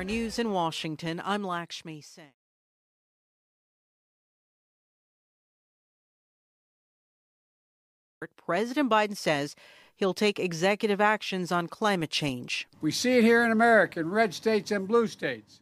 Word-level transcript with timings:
NPR 0.00 0.06
News 0.06 0.38
in 0.38 0.50
Washington, 0.52 1.20
I'm 1.24 1.44
Lakshmi 1.44 2.00
Singh. 2.00 2.32
President 8.36 8.90
Biden 8.90 9.16
says 9.16 9.54
he'll 9.96 10.14
take 10.14 10.38
executive 10.38 11.00
actions 11.00 11.52
on 11.52 11.66
climate 11.66 12.10
change. 12.10 12.66
We 12.80 12.90
see 12.92 13.18
it 13.18 13.24
here 13.24 13.44
in 13.44 13.50
America, 13.50 14.00
in 14.00 14.10
red 14.10 14.32
states 14.32 14.70
and 14.70 14.88
blue 14.88 15.06
states. 15.06 15.60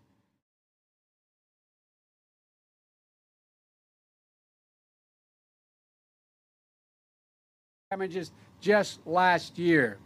Damages 7.90 8.30
just 8.60 9.04
last 9.06 9.58
year. 9.58 9.98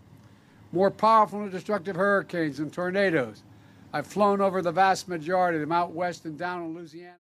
More 0.72 0.91
powerful 0.91 1.43
and 1.43 1.50
destructive 1.50 1.97
hurricanes 1.97 2.60
and 2.60 2.72
tornadoes. 2.72 3.43
I've 3.92 4.06
flown 4.06 4.41
over 4.41 4.62
the 4.62 4.72
vast 4.72 5.08
majority 5.08 5.56
of 5.56 5.60
them 5.60 5.72
out 5.72 5.92
west 5.92 6.25
and 6.25 6.38
down 6.38 6.62
in 6.62 6.75
Louisiana. 6.75 7.16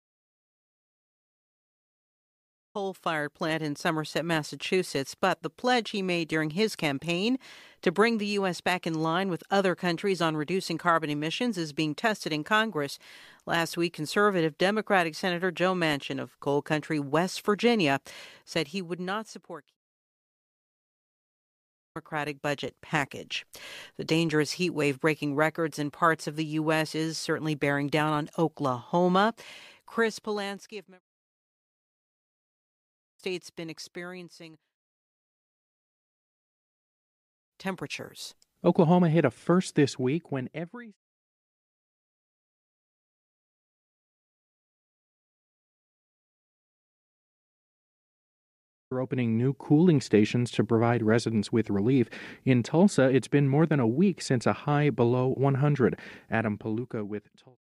Coal 2.72 2.94
fired 2.94 3.34
plant 3.34 3.64
in 3.64 3.74
Somerset, 3.74 4.24
Massachusetts, 4.24 5.16
but 5.20 5.42
the 5.42 5.50
pledge 5.50 5.90
he 5.90 6.02
made 6.02 6.28
during 6.28 6.50
his 6.50 6.76
campaign 6.76 7.36
to 7.82 7.90
bring 7.90 8.18
the 8.18 8.26
U.S. 8.26 8.60
back 8.60 8.86
in 8.86 9.02
line 9.02 9.28
with 9.28 9.42
other 9.50 9.74
countries 9.74 10.20
on 10.20 10.36
reducing 10.36 10.78
carbon 10.78 11.10
emissions 11.10 11.58
is 11.58 11.72
being 11.72 11.96
tested 11.96 12.32
in 12.32 12.44
Congress. 12.44 13.00
Last 13.44 13.76
week, 13.76 13.92
conservative 13.92 14.56
Democratic 14.56 15.16
Senator 15.16 15.50
Joe 15.50 15.74
Manchin 15.74 16.20
of 16.20 16.38
coal 16.38 16.62
country 16.62 17.00
West 17.00 17.44
Virginia 17.44 17.98
said 18.44 18.68
he 18.68 18.80
would 18.80 19.00
not 19.00 19.26
support. 19.26 19.64
Democratic 22.00 22.40
budget 22.40 22.76
package. 22.80 23.44
The 23.98 24.04
dangerous 24.04 24.52
heat 24.52 24.70
wave 24.70 25.00
breaking 25.00 25.34
records 25.34 25.78
in 25.78 25.90
parts 25.90 26.26
of 26.26 26.34
the 26.34 26.46
U.S. 26.46 26.94
is 26.94 27.18
certainly 27.18 27.54
bearing 27.54 27.88
down 27.88 28.14
on 28.14 28.30
Oklahoma. 28.38 29.34
Chris 29.84 30.18
Polansky 30.18 30.78
of 30.78 30.86
States 33.18 33.50
been 33.50 33.68
experiencing 33.68 34.56
temperatures. 37.58 38.34
Oklahoma 38.64 39.10
hit 39.10 39.26
a 39.26 39.30
first 39.30 39.74
this 39.74 39.98
week 39.98 40.32
when 40.32 40.48
every 40.54 40.94
We're 48.90 49.00
opening 49.00 49.38
new 49.38 49.52
cooling 49.52 50.00
stations 50.00 50.50
to 50.50 50.64
provide 50.64 51.04
residents 51.04 51.52
with 51.52 51.70
relief. 51.70 52.08
In 52.44 52.64
Tulsa, 52.64 53.04
it's 53.04 53.28
been 53.28 53.48
more 53.48 53.64
than 53.64 53.78
a 53.78 53.86
week 53.86 54.20
since 54.20 54.46
a 54.46 54.52
high 54.52 54.90
below 54.90 55.28
100. 55.36 55.96
Adam 56.28 56.58
Paluka 56.58 57.06
with 57.06 57.28
Tulsa. 57.36 57.59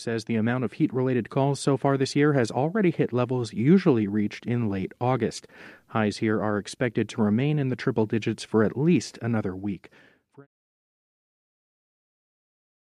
says 0.00 0.24
the 0.24 0.36
amount 0.36 0.64
of 0.64 0.72
heat 0.72 0.92
related 0.92 1.30
calls 1.30 1.60
so 1.60 1.76
far 1.76 1.96
this 1.96 2.16
year 2.16 2.32
has 2.32 2.50
already 2.50 2.90
hit 2.90 3.12
levels 3.12 3.52
usually 3.52 4.06
reached 4.06 4.46
in 4.46 4.68
late 4.68 4.92
August. 5.00 5.46
Highs 5.88 6.18
here 6.18 6.42
are 6.42 6.58
expected 6.58 7.08
to 7.10 7.22
remain 7.22 7.58
in 7.58 7.68
the 7.68 7.76
triple 7.76 8.06
digits 8.06 8.42
for 8.42 8.64
at 8.64 8.76
least 8.76 9.18
another 9.22 9.54
week. 9.54 9.90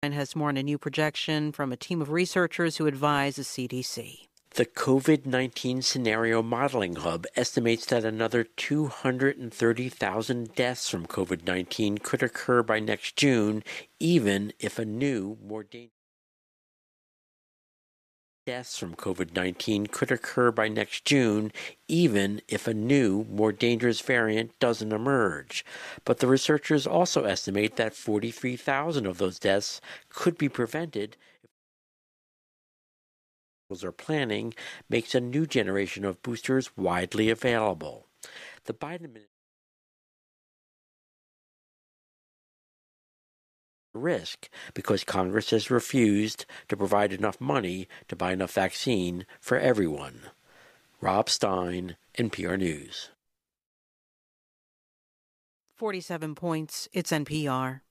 And 0.02 0.14
has 0.14 0.36
more 0.36 0.50
on 0.50 0.58
a 0.58 0.64
new 0.64 0.78
projection 0.78 1.54
from 1.54 1.72
a 1.72 1.78
team 1.78 2.02
of 2.02 2.12
researchers 2.12 2.78
who 2.78 2.88
advise 2.88 3.38
the 3.38 3.44
CDC. 3.44 4.28
The 4.56 4.68
COVID 4.68 5.26
19 5.26 5.82
Scenario 5.82 6.44
Modeling 6.44 6.98
Hub 6.98 7.26
estimates 7.36 7.88
that 7.88 8.06
another 8.06 8.44
230,000 8.44 10.54
deaths 10.54 10.90
from 10.90 11.08
COVID 11.08 11.48
19 11.48 11.98
could 11.98 12.22
occur 12.22 12.62
by 12.62 12.80
next 12.80 13.16
June, 13.16 13.64
even 14.00 14.54
if 14.60 14.78
a 14.78 14.86
new, 14.86 15.40
more 15.44 15.64
dangerous 15.64 15.93
Deaths 18.46 18.78
from 18.78 18.96
COVID 18.96 19.34
19 19.34 19.88
could 19.88 20.12
occur 20.12 20.52
by 20.52 20.68
next 20.68 21.06
June, 21.06 21.52
even 21.88 22.42
if 22.50 22.68
a 22.68 22.74
new, 22.74 23.24
more 23.30 23.54
dangerous 23.54 24.02
variant 24.02 24.58
doesn't 24.60 24.92
emerge. 24.92 25.64
But 26.04 26.20
the 26.20 26.28
researchers 26.28 26.86
also 26.86 27.24
estimate 27.24 27.78
that 27.78 27.96
43,000 27.96 29.06
of 29.06 29.18
those 29.18 29.40
deaths 29.40 29.80
could 30.10 30.38
be 30.38 30.50
prevented 30.50 31.16
if 33.70 33.84
are 33.84 33.92
planning 33.92 34.54
makes 34.90 35.16
a 35.16 35.22
new 35.22 35.46
generation 35.46 36.06
of 36.06 36.22
boosters 36.22 36.76
widely 36.78 37.30
available. 37.30 38.08
The 38.66 38.74
Biden 38.74 39.06
administration 39.06 39.33
risk 43.94 44.50
because 44.74 45.04
Congress 45.04 45.52
has 45.52 45.72
refused 45.72 46.46
to 46.68 46.78
provide 46.78 47.14
enough 47.14 47.40
money 47.40 47.88
to 48.08 48.16
buy 48.16 48.34
enough 48.34 48.54
vaccine 48.54 49.28
for 49.40 49.58
everyone. 49.58 50.22
Rob 51.02 51.30
Stein, 51.30 51.96
NPR 52.18 52.58
News. 52.58 53.12
47 55.76 56.34
points. 56.36 56.88
It's 56.94 57.12
NPR. 57.12 57.82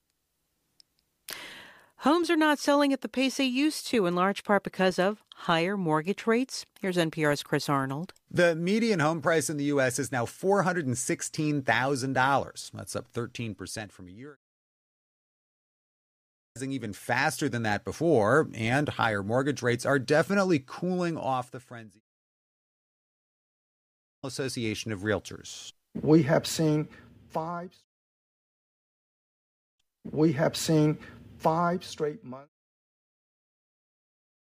Homes 1.99 2.31
are 2.31 2.37
not 2.37 2.59
selling 2.59 2.93
at 2.93 3.03
the 3.03 3.09
pace 3.09 3.37
they 3.37 3.45
used 3.45 3.87
to, 3.89 4.07
in 4.07 4.17
large 4.17 4.43
part 4.43 4.65
because 4.65 4.99
of 4.99 5.23
higher 5.35 5.77
mortgage 5.77 6.27
rates. 6.27 6.67
Here's 6.81 6.97
NPR's 6.97 7.45
Chris 7.45 7.69
Arnold. 7.69 8.13
The 8.29 8.57
median 8.57 8.99
home 8.99 9.21
price 9.21 9.49
in 9.49 9.57
the 9.57 9.63
U.S. 9.65 10.01
is 10.01 10.11
now 10.11 10.25
$416,000. 10.25 12.71
That's 12.73 12.97
up 12.97 13.13
13% 13.13 13.93
from 13.93 14.09
a 14.09 14.11
year 14.11 14.39
even 16.61 16.93
faster 16.93 17.49
than 17.49 17.63
that 17.63 17.85
before, 17.85 18.49
and 18.55 18.89
higher 18.91 19.23
mortgage 19.23 19.63
rates 19.63 19.87
are 19.87 19.99
definitely 19.99 20.63
cooling 20.65 21.17
off 21.17 21.51
the 21.51 21.61
frenzy. 21.61 22.03
Association 24.23 24.93
of 24.93 25.01
Realtors. 25.01 25.73
We 26.01 26.23
have 26.25 26.47
seen 26.47 26.89
five 27.31 27.75
we 30.11 30.33
have 30.33 30.57
seen 30.57 30.99
five 31.39 31.85
straight 31.85 32.25
months 32.25 32.51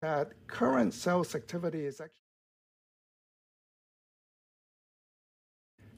that 0.02 0.32
current 0.46 0.94
sales 0.94 1.34
activity 1.34 1.86
is 1.86 2.00
actually 2.00 2.14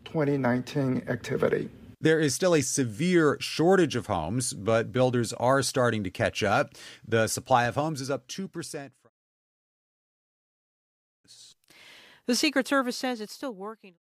2019 0.06 1.04
activity. 1.10 1.70
There 2.02 2.20
is 2.20 2.34
still 2.34 2.56
a 2.56 2.62
severe 2.62 3.38
shortage 3.42 3.96
of 3.96 4.08
homes, 4.08 4.54
but 4.54 4.92
builders 4.92 5.34
are 5.34 5.62
starting 5.62 6.04
to 6.06 6.10
catch 6.10 6.44
up. 6.44 6.76
The 7.06 7.28
supply 7.28 7.66
of 7.66 7.76
homes 7.76 8.00
is 8.00 8.10
up 8.10 8.28
2%. 8.28 8.92
The 12.26 12.36
Secret 12.36 12.68
Service 12.68 12.96
says 12.96 13.22
it's 13.22 13.34
still 13.34 13.54
working. 13.54 13.96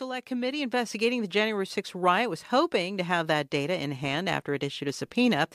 Select 0.00 0.26
committee 0.26 0.62
investigating 0.62 1.20
the 1.20 1.28
January 1.28 1.66
6 1.66 1.94
riot 1.94 2.28
was 2.28 2.42
hoping 2.42 2.96
to 2.96 3.04
have 3.04 3.28
that 3.28 3.50
data 3.50 3.80
in 3.80 3.92
hand 3.92 4.28
after 4.28 4.52
it 4.52 4.64
issued 4.64 4.88
a 4.88 4.92
subpoena. 4.92 5.46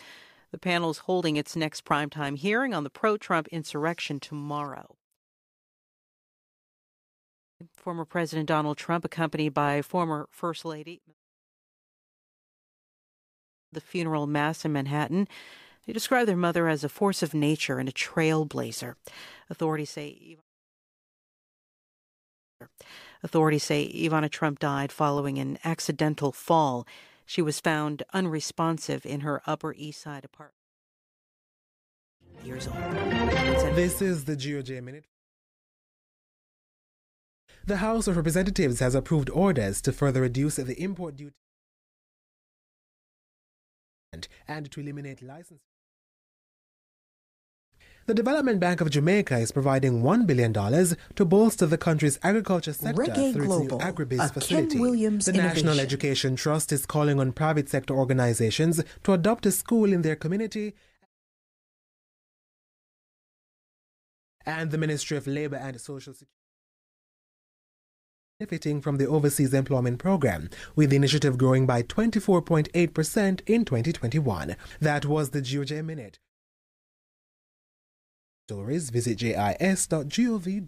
The 0.51 0.57
panel 0.57 0.89
is 0.89 0.99
holding 0.99 1.35
its 1.35 1.57
next 1.57 1.83
primetime 1.83 2.37
hearing 2.37 2.73
on 2.73 2.85
the 2.85 2.89
pro 2.89 3.17
Trump 3.17 3.49
insurrection 3.49 4.21
tomorrow. 4.21 4.96
Former 7.88 8.04
President 8.04 8.50
Donald 8.50 8.75
Trump, 8.75 9.06
accompanied 9.06 9.54
by 9.54 9.81
former 9.81 10.28
First 10.30 10.66
Lady, 10.66 11.00
the 13.72 13.80
funeral 13.80 14.28
mass 14.28 14.66
in 14.66 14.74
Manhattan. 14.74 15.25
They 15.86 15.94
described 15.94 16.28
their 16.28 16.36
mother 16.36 16.68
as 16.68 16.84
a 16.84 16.89
force 16.89 17.24
of 17.24 17.34
nature 17.34 17.80
and 17.80 17.88
a 17.88 17.94
trailblazer. 17.94 18.95
Authorities 19.50 19.92
say 19.92 20.36
Authorities 23.24 23.63
say 23.63 23.89
Ivana 23.89 24.30
Trump 24.30 24.60
died 24.60 24.92
following 24.92 25.38
an 25.38 25.57
accidental 25.63 26.34
fall. 26.34 26.86
She 27.25 27.42
was 27.42 27.62
found 27.62 28.04
unresponsive 28.12 29.06
in 29.06 29.22
her 29.22 29.42
Upper 29.48 29.74
East 29.78 30.01
Side 30.01 30.25
apartment. 30.25 30.56
Years 32.44 32.68
old. 32.68 32.75
This 33.78 34.01
is 34.01 34.25
the 34.25 34.36
GOJ 34.36 34.84
Minute. 34.84 35.06
The 37.67 37.77
House 37.77 38.07
of 38.07 38.15
Representatives 38.15 38.79
has 38.79 38.95
approved 38.95 39.29
orders 39.29 39.81
to 39.81 39.91
further 39.91 40.21
reduce 40.21 40.55
the 40.55 40.81
import 40.81 41.17
duty 41.17 41.35
and 44.47 44.71
to 44.71 44.79
eliminate 44.79 45.21
license. 45.21 45.59
The 48.05 48.13
Development 48.13 48.57
Bank 48.61 48.79
of 48.79 48.89
Jamaica 48.89 49.39
is 49.39 49.51
providing 49.51 50.01
$1 50.01 50.25
billion 50.25 50.53
to 50.53 51.25
bolster 51.25 51.65
the 51.65 51.77
country's 51.77 52.17
agriculture 52.23 52.71
sector 52.71 53.01
Reggae 53.03 53.33
through 53.33 53.47
Global, 53.47 53.81
its 53.81 53.85
new 53.85 53.91
agribiz 54.05 54.33
facility. 54.33 54.79
Williams 54.79 55.25
the 55.25 55.33
innovation. 55.33 55.65
National 55.65 55.81
Education 55.81 56.37
Trust 56.37 56.71
is 56.71 56.85
calling 56.85 57.19
on 57.19 57.33
private 57.33 57.67
sector 57.67 57.93
organizations 57.93 58.81
to 59.03 59.11
adopt 59.11 59.45
a 59.45 59.51
school 59.51 59.91
in 59.91 60.03
their 60.03 60.15
community. 60.15 60.73
And 64.45 64.71
the 64.71 64.77
Ministry 64.77 65.17
of 65.17 65.27
Labor 65.27 65.57
and 65.57 65.81
Social 65.81 66.13
Security 66.13 66.37
benefiting 68.39 68.81
from 68.81 68.98
the 68.98 69.07
Overseas 69.07 69.54
Employment 69.54 69.98
Program, 69.98 70.50
with 70.75 70.92
the 70.92 70.95
initiative 70.95 71.38
growing 71.39 71.66
by 71.66 71.81
24.8% 71.81 73.42
in 73.48 73.66
2021. 73.66 74.56
That 74.80 75.06
was 75.06 75.31
the 75.31 75.42
GOJ 75.42 75.84
Minute. 75.84 76.19
Stories 78.48 78.92
visit 78.92 79.18
jis.gov.jm. 79.18 80.66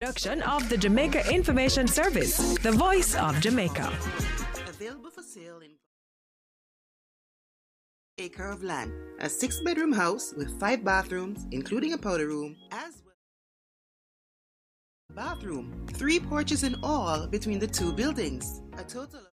Production 0.00 0.42
of 0.42 0.68
the 0.68 0.76
Jamaica 0.76 1.28
Information 1.32 1.86
Service, 1.88 2.56
the 2.58 2.72
voice 2.72 3.14
of 3.16 3.40
Jamaica. 3.40 3.92
Available 4.68 5.10
for 5.10 5.22
sale 5.22 5.60
in 5.60 5.70
acre 8.18 8.50
of 8.50 8.62
land, 8.62 8.92
a 9.20 9.28
six-bedroom 9.28 9.92
house 9.92 10.32
with 10.36 10.58
five 10.60 10.84
bathrooms, 10.84 11.46
including 11.50 11.92
a 11.92 11.98
powder 11.98 12.28
room, 12.28 12.56
as 12.70 12.94
well 12.94 13.01
bathroom, 15.14 15.86
three 15.92 16.18
porches 16.18 16.64
in 16.64 16.74
all 16.82 17.26
between 17.26 17.58
the 17.58 17.66
two 17.66 17.92
buildings. 17.92 18.62
A 18.78 18.84
total 18.84 19.20
of 19.20 19.26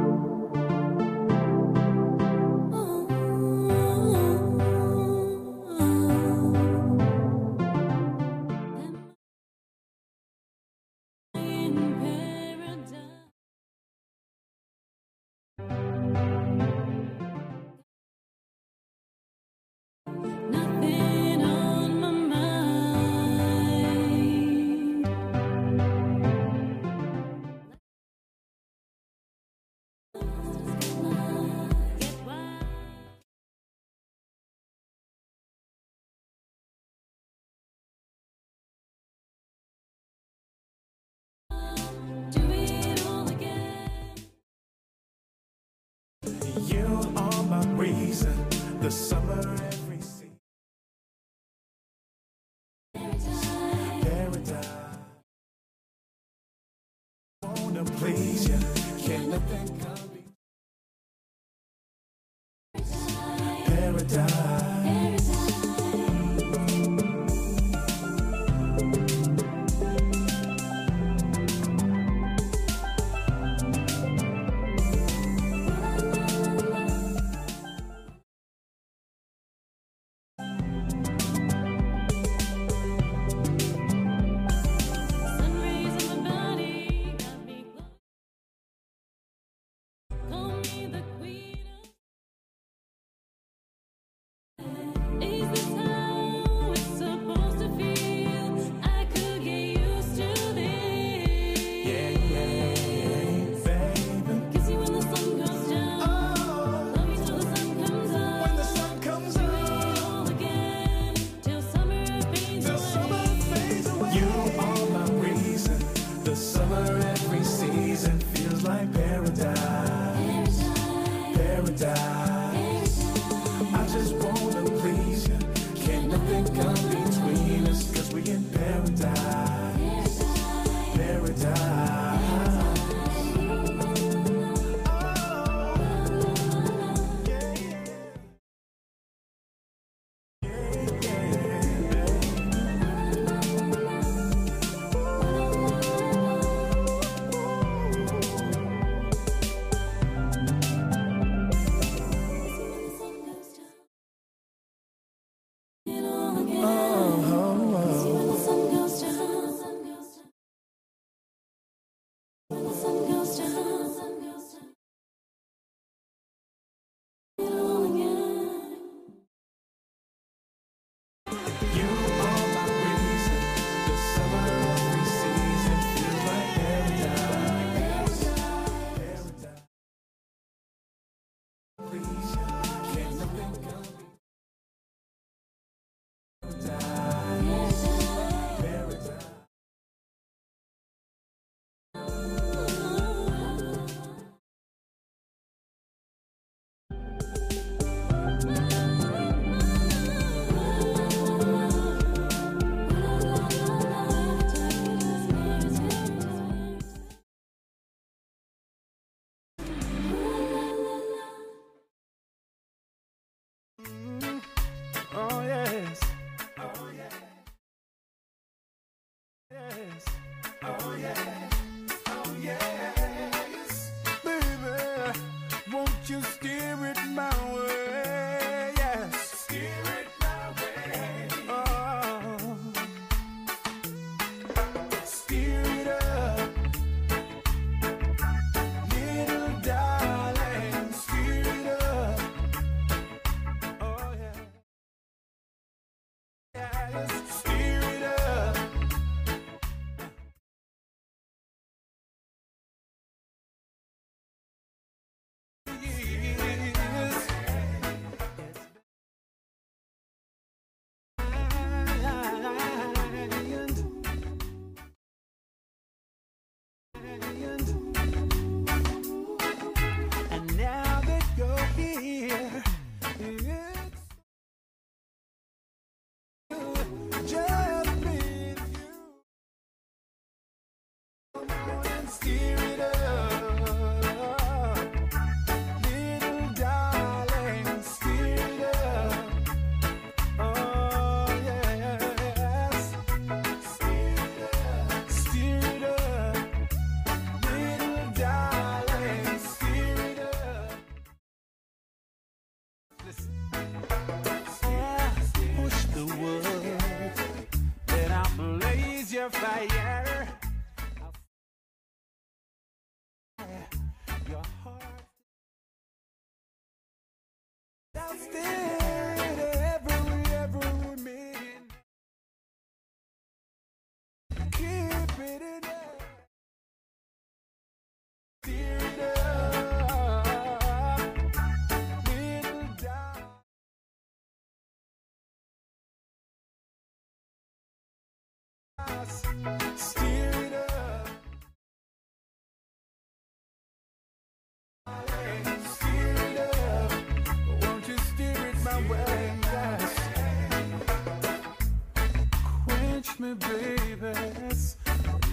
me, 353.29 353.95
baby. 353.95 354.50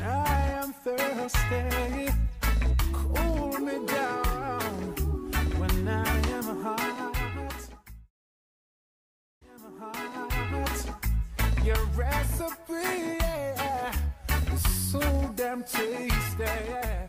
I 0.02 0.48
am 0.60 0.72
thirsty, 0.72 2.12
cool 2.92 3.58
me 3.58 3.86
down. 3.86 4.72
When 5.58 5.88
I 5.88 6.18
am 6.32 6.62
hot, 6.62 7.16
am 9.52 9.78
hot. 9.78 11.00
Your 11.64 11.84
recipe 11.96 13.18
yeah, 13.18 13.92
is 14.52 14.90
so 14.90 15.32
damn 15.34 15.62
tasty. 15.64 17.05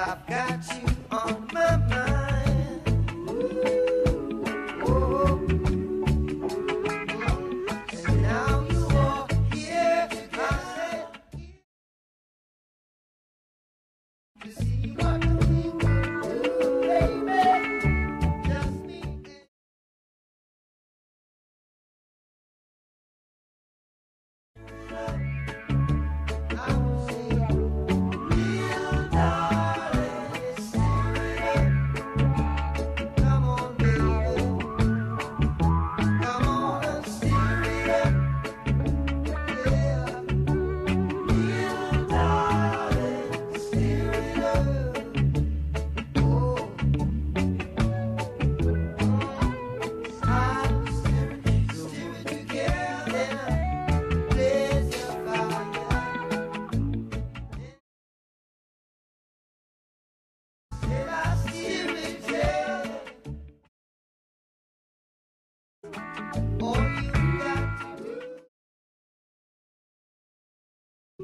I've 0.00 0.24
got 0.28 0.80
you 0.80 0.97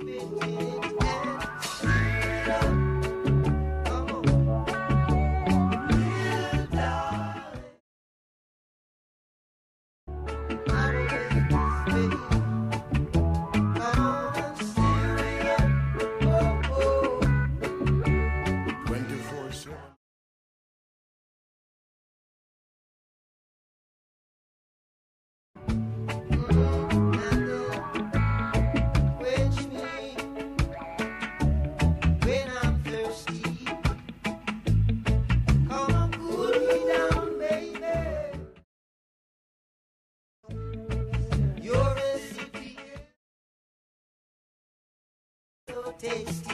Twenty-four 0.04 0.34
tasty. 46.04 46.53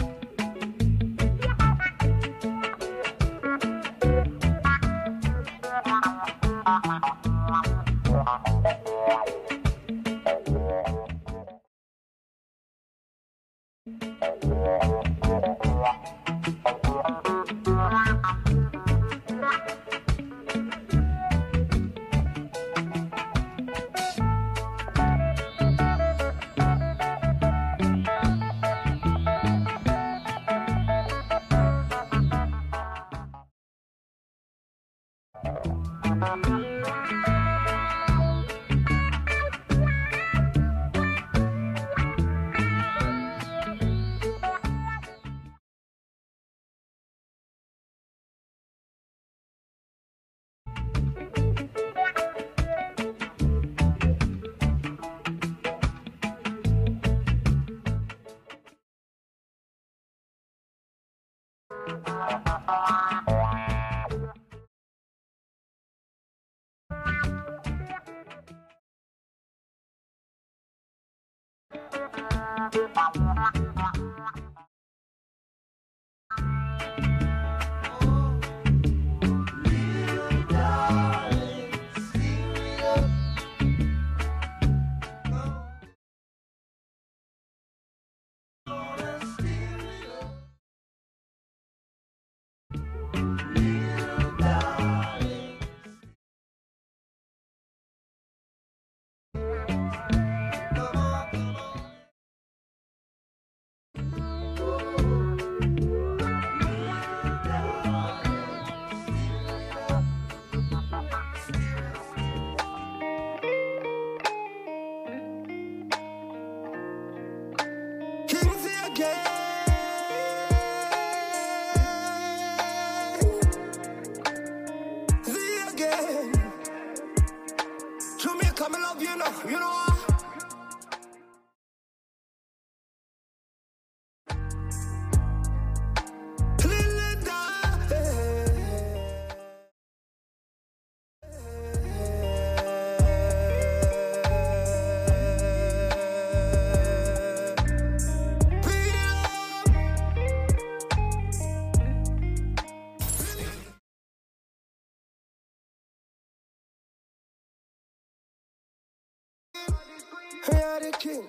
We 160.49 160.57
are 160.57 160.79
the 160.79 160.91
king. 160.97 161.23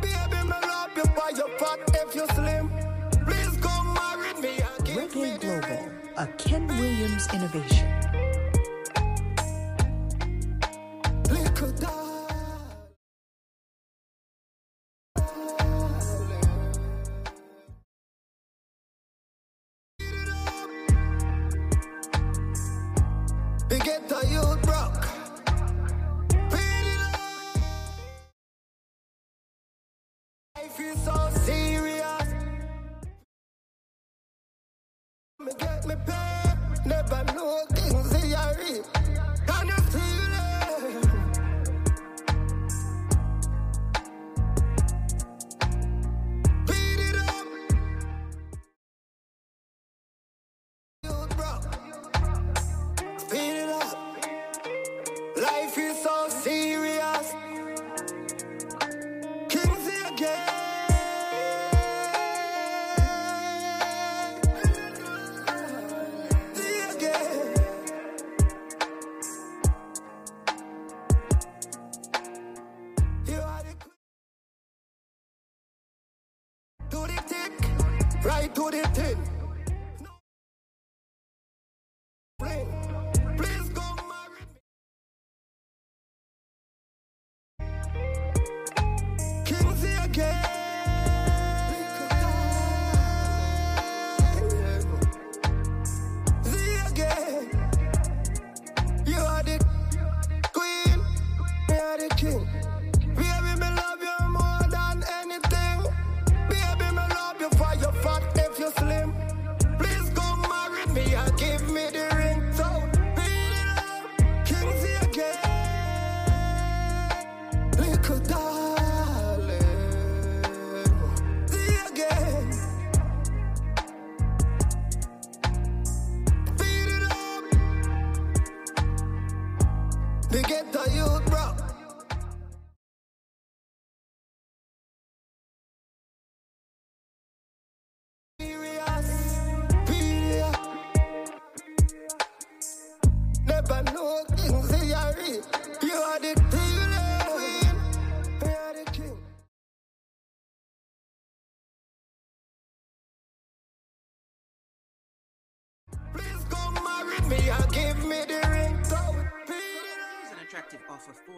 Baby, 0.00 0.42
me 0.44 0.60
love 0.68 0.90
you 0.96 1.04
by 1.16 1.32
your 1.36 1.48
if 1.94 2.14
you 2.14 2.26
slim. 2.34 2.70
Please 3.26 3.56
go 3.58 3.70
marry 3.94 4.34
me 4.40 4.62
Reggae 4.94 5.40
Global, 5.40 5.90
a 6.18 6.26
Ken 6.38 6.68
Williams 6.68 7.26
innovation. 7.34 7.88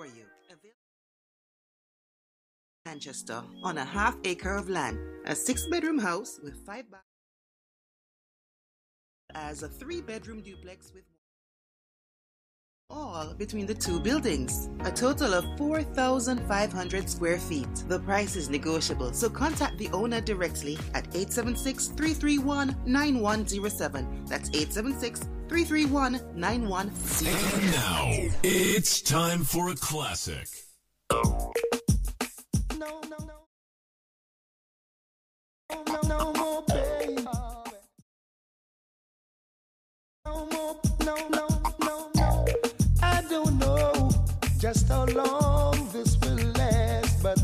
for 0.05 0.17
you. 0.17 0.25
Manchester 2.85 3.43
on 3.63 3.79
a 3.79 3.85
half 3.85 4.17
acre 4.25 4.55
of 4.55 4.69
land, 4.69 4.99
a 5.25 5.35
six 5.35 5.67
bedroom 5.67 5.99
house 5.99 6.39
with 6.43 6.55
five 6.67 6.91
baths, 6.91 7.05
as 9.35 9.63
a 9.63 9.69
three 9.69 10.03
bedroom 10.03 10.43
duplex 10.43 10.93
with 10.95 11.05
all 12.91 13.33
between 13.35 13.65
the 13.65 13.75
two 13.75 13.99
buildings, 13.99 14.69
a 14.81 14.93
total 14.93 15.33
of 15.33 15.45
4,500 15.57 17.09
square 17.09 17.39
feet. 17.39 17.75
The 17.89 17.99
price 18.01 18.37
is 18.37 18.51
negotiable, 18.51 19.15
so 19.15 19.31
contact 19.31 19.79
the 19.79 19.89
owner 19.89 20.21
directly 20.21 20.77
at 20.93 21.07
876 21.09 21.89
331 21.89 22.77
9107. 22.85 24.27
That's 24.27 24.51
876 24.51 25.27
331 25.55 26.21
9100. 26.35 27.29
And 27.29 27.71
now, 27.71 28.13
it's 28.43 29.01
time 29.01 29.45
for 29.45 29.69
a 29.71 29.77
classic. 29.77 30.49
No, 31.13 31.53
no, 32.77 33.01
no. 33.21 33.47
No, 35.87 36.01
no 36.09 36.33
more 36.33 36.65
pain. 36.65 37.29
No 40.27 40.47
more, 40.47 40.81
no, 41.05 41.29
no, 41.29 41.49
no, 41.85 42.11
no. 42.17 42.47
I 43.01 43.23
don't 43.31 43.57
know 43.61 44.11
just 44.59 44.89
how 44.89 45.05
long 45.05 45.89
this 45.93 46.19
will 46.19 46.49
last, 46.59 47.23
but 47.23 47.39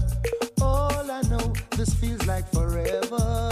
all 0.61 1.09
I 1.09 1.23
know, 1.31 1.53
this 1.77 1.95
feels 1.95 2.27
like 2.27 2.51
forever. 2.51 3.50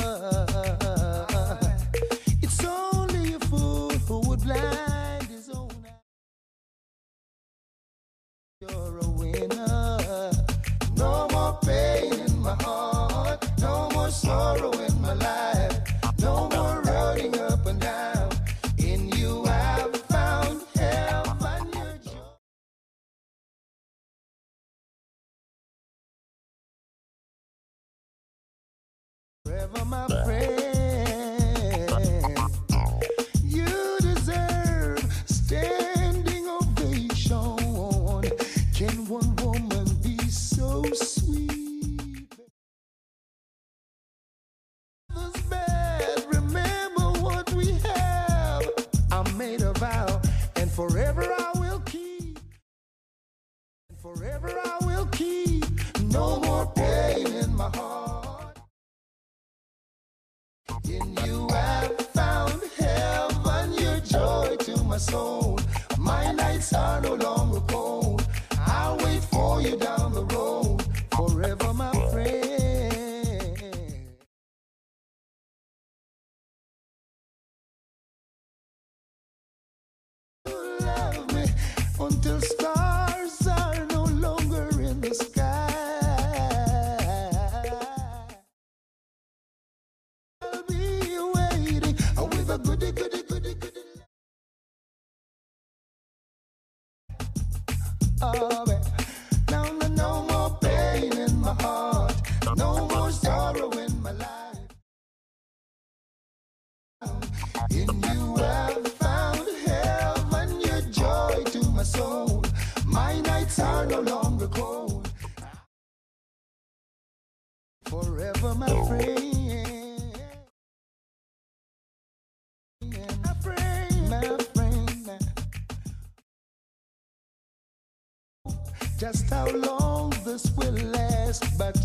Just 128.99 129.31
how 129.31 129.47
long 129.51 130.11
this 130.25 130.51
will 130.57 130.73
last, 130.73 131.57
but 131.57 131.79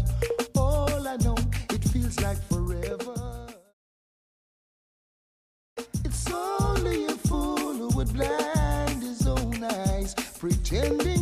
all 0.55 1.07
I 1.07 1.15
know, 1.17 1.37
it 1.69 1.83
feels 1.89 2.19
like 2.21 2.41
forever. 2.49 3.47
It's 6.03 6.31
only 6.31 7.05
a 7.05 7.11
fool 7.11 7.73
who 7.75 7.89
would 7.89 8.11
blind 8.13 9.03
his 9.03 9.27
own 9.27 9.63
eyes, 9.63 10.15
pretending 10.39 11.12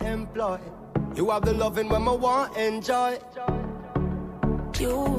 Employ. 0.00 0.58
You 1.14 1.30
have 1.30 1.44
the 1.44 1.52
loving 1.54 1.88
when 1.88 2.06
I 2.06 2.12
want 2.12 2.56
enjoy. 2.56 3.18
You, 4.78 5.18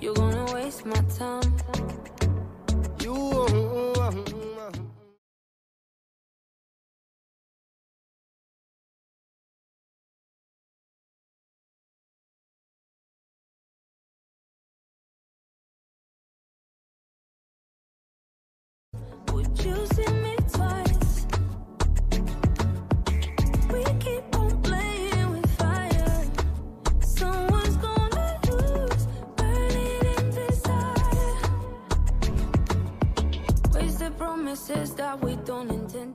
you're 0.00 0.14
gonna 0.14 0.54
waste 0.54 0.86
my 0.86 1.00
time. 1.18 1.55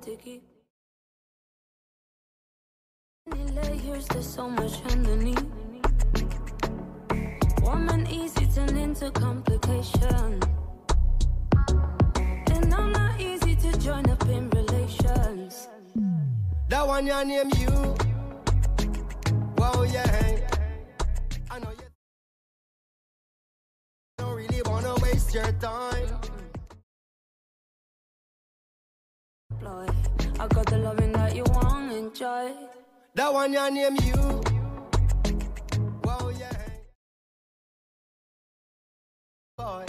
Many 0.04 0.42
layers, 3.52 4.08
there's 4.08 4.28
so 4.28 4.50
much 4.50 4.82
underneath. 4.92 5.46
Warm 7.62 7.88
and 7.90 8.10
easy 8.10 8.48
turn 8.48 8.78
into 8.78 9.12
complication. 9.12 10.42
And 12.48 12.74
I'm 12.74 12.92
not 12.92 13.22
easy 13.22 13.56
to 13.56 13.78
join 13.78 14.10
up 14.10 14.28
in 14.28 14.50
relations. 14.50 15.68
That 16.70 16.88
one 16.88 17.06
your 17.06 17.24
name 17.24 17.52
you. 17.60 17.70
Whoa, 19.58 19.84
yeah. 19.84 20.48
I 21.52 21.60
know 21.60 21.70
you 21.70 21.88
don't 24.18 24.36
really 24.36 24.62
wanna 24.64 24.96
waste 25.04 25.32
your 25.36 25.52
time. 25.54 26.41
I 29.64 30.48
got 30.48 30.66
the 30.66 30.78
loving 30.78 31.12
that 31.12 31.36
you 31.36 31.44
want, 31.50 31.92
enjoy. 31.92 32.52
That 33.14 33.32
one 33.32 33.54
your 33.54 33.70
name 33.70 33.96
you. 34.04 34.42
Yeah. 36.40 36.52
Boy, 39.58 39.86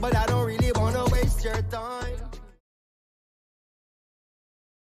but 0.00 0.16
I 0.16 0.26
don't 0.26 0.46
really 0.46 0.72
wanna 0.72 1.04
waste 1.12 1.44
your 1.44 1.62
time. 1.62 2.18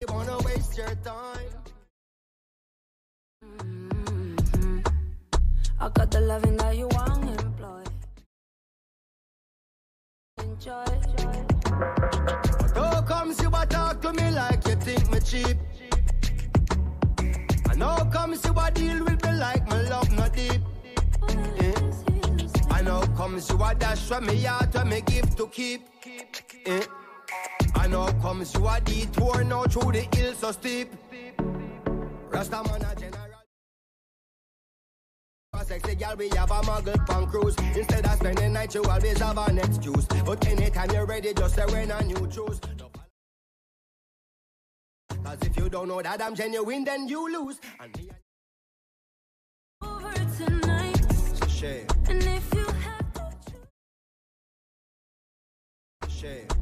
You 0.01 0.07
wanna 0.09 0.39
waste 0.39 0.79
your 0.79 0.95
time. 1.05 1.51
Mm-hmm. 3.45 4.79
I 5.81 5.89
got 5.91 6.11
the 6.11 6.21
loving 6.21 6.57
that 6.57 6.77
you 6.77 6.89
want, 6.89 7.41
employ. 7.41 7.85
Enjoy. 10.39 11.20
Cheap? 15.31 15.57
And 17.71 17.83
how 17.83 18.05
comes 18.07 18.45
you 18.45 18.55
a 18.59 18.71
deal 18.73 19.05
with 19.05 19.25
me 19.25 19.33
like 19.33 19.67
my 19.69 19.83
love 19.83 20.11
not 20.13 20.33
deep? 20.35 20.61
Eh? 21.59 21.73
And 22.75 22.89
how 22.89 23.07
comes 23.17 23.49
you 23.49 23.63
a 23.63 23.75
dash 23.75 24.01
from 24.09 24.27
me 24.27 24.43
heart 24.43 24.75
when 24.75 24.89
me 24.89 25.01
give 25.03 25.37
to 25.37 25.47
keep? 25.47 25.83
Eh? 26.67 26.83
And 27.77 27.93
how 27.93 28.13
comes 28.21 28.53
you 28.55 28.67
a 28.67 28.81
detour 28.81 29.45
now 29.45 29.65
through 29.65 29.93
the 29.93 30.09
hills 30.17 30.39
so 30.39 30.51
steep? 30.51 30.89
Rasta 32.31 32.63
man 32.65 32.83
a 32.83 32.95
general. 33.01 33.27
Sexy 35.65 35.95
girl, 35.95 36.17
we 36.17 36.29
have 36.31 36.51
a 36.51 36.61
muggle 36.63 37.07
punk 37.07 37.31
cruise. 37.31 37.55
Instead 37.77 38.05
of 38.05 38.15
spending 38.15 38.53
night, 38.53 38.75
you 38.75 38.83
always 38.83 39.19
have 39.19 39.39
an 39.39 39.59
excuse. 39.59 40.07
But 40.07 40.45
anytime 40.49 40.91
you're 40.91 41.07
ready, 41.07 41.33
just 41.33 41.55
say 41.55 41.67
when 41.67 41.91
a 41.93 42.03
new 42.03 42.27
choose. 42.27 42.59
Cause 45.31 45.47
if 45.47 45.57
you 45.57 45.69
don't 45.69 45.87
know 45.87 46.03
that 46.03 46.21
I'm 46.21 46.35
genuine, 46.35 46.83
then 46.83 47.07
you 47.07 47.23
lose. 47.31 47.61
And 47.79 47.97
me, 47.97 48.11
Over 49.81 50.13
tonight. 50.37 51.01
it's 51.09 51.41
a 51.41 51.49
shame, 51.49 51.87
And 52.09 52.21
if 52.25 52.53
you 52.53 52.67
have 52.67 53.13
to 53.15 53.31
choose, 56.03 56.13
shame. 56.13 56.60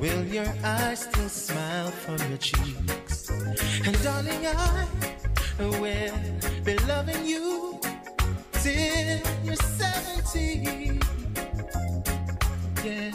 Will 0.00 0.24
your 0.24 0.46
eyes 0.64 1.00
still 1.00 1.28
smile 1.28 1.90
from 1.90 2.18
your 2.28 2.38
cheeks? 2.38 3.30
And 3.84 4.02
darling, 4.02 4.46
I 4.46 4.86
will 5.58 6.12
be 6.64 6.76
loving 6.86 7.26
you 7.26 7.80
till 8.52 9.20
you're 9.44 9.56
70. 9.56 11.00
Yeah. 12.84 13.10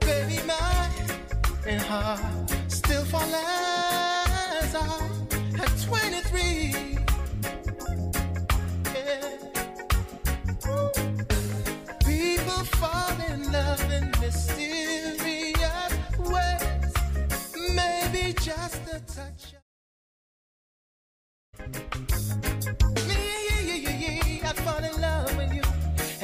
Baby, 0.00 0.38
my 0.46 1.76
heart 1.88 2.50
still 2.68 3.04
falls 3.04 3.55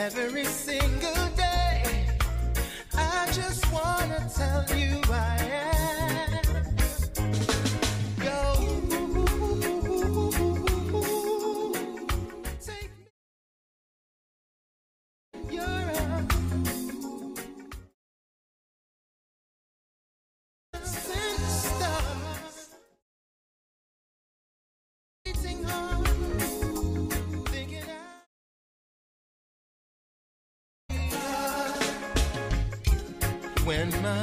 every 0.03 0.45
single 0.45 1.27
day. 1.37 2.07
I 2.95 3.29
just 3.33 3.73
wanna 3.73 4.27
tell 4.35 4.65
you 4.77 5.02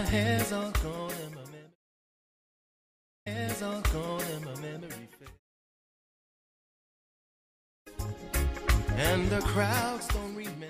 hair's 0.09 0.51
all 0.51 0.71
gone 0.71 1.11
and 1.23 1.35
my 1.35 1.41
memory 1.41 1.77
hair's 3.27 3.61
all 3.61 3.81
gone 3.93 4.23
and 4.33 4.45
my 4.45 4.55
memory 4.59 5.07
fades. 5.17 5.31
And 8.97 9.29
the 9.29 9.39
crowds 9.41 10.07
don't 10.07 10.35
remember 10.35 10.65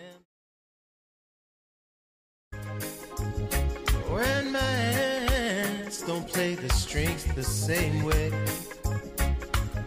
when 4.10 4.52
my 4.52 4.60
hands 4.60 6.02
don't 6.02 6.28
play 6.28 6.56
the 6.56 6.70
strings 6.74 7.24
the 7.34 7.44
same 7.44 8.04
way. 8.04 8.34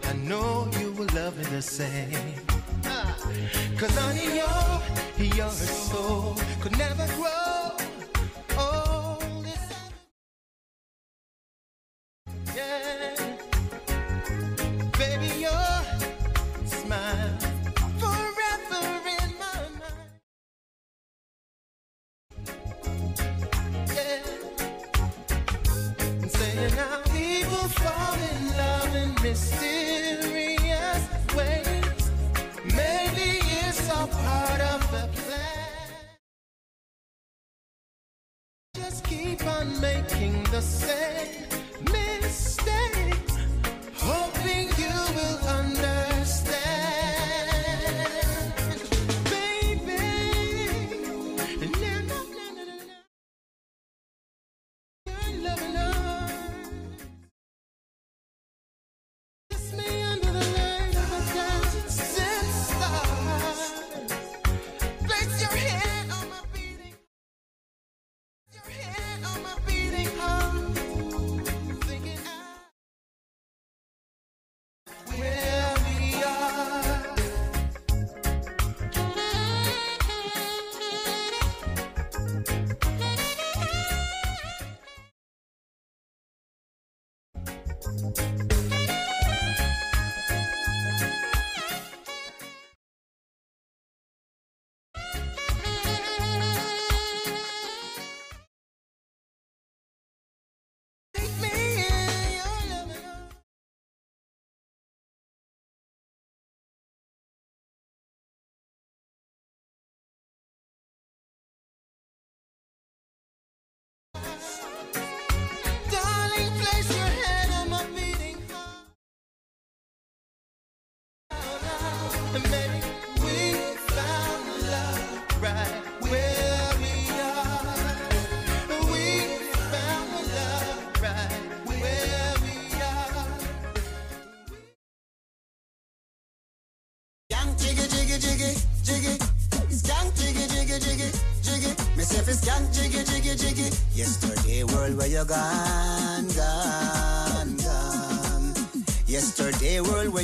I 0.03 0.13
know 0.13 0.67
you 0.79 0.93
will 0.93 1.09
love 1.13 1.39
it 1.39 1.47
the 1.51 1.61
same. 1.61 2.33
Ah, 2.85 3.15
Cause 3.77 3.95
honey, 3.99 4.37
your, 4.41 5.35
your 5.35 5.49
soul 5.51 6.35
could 6.59 6.75
never 6.75 7.05
grow 7.15 7.42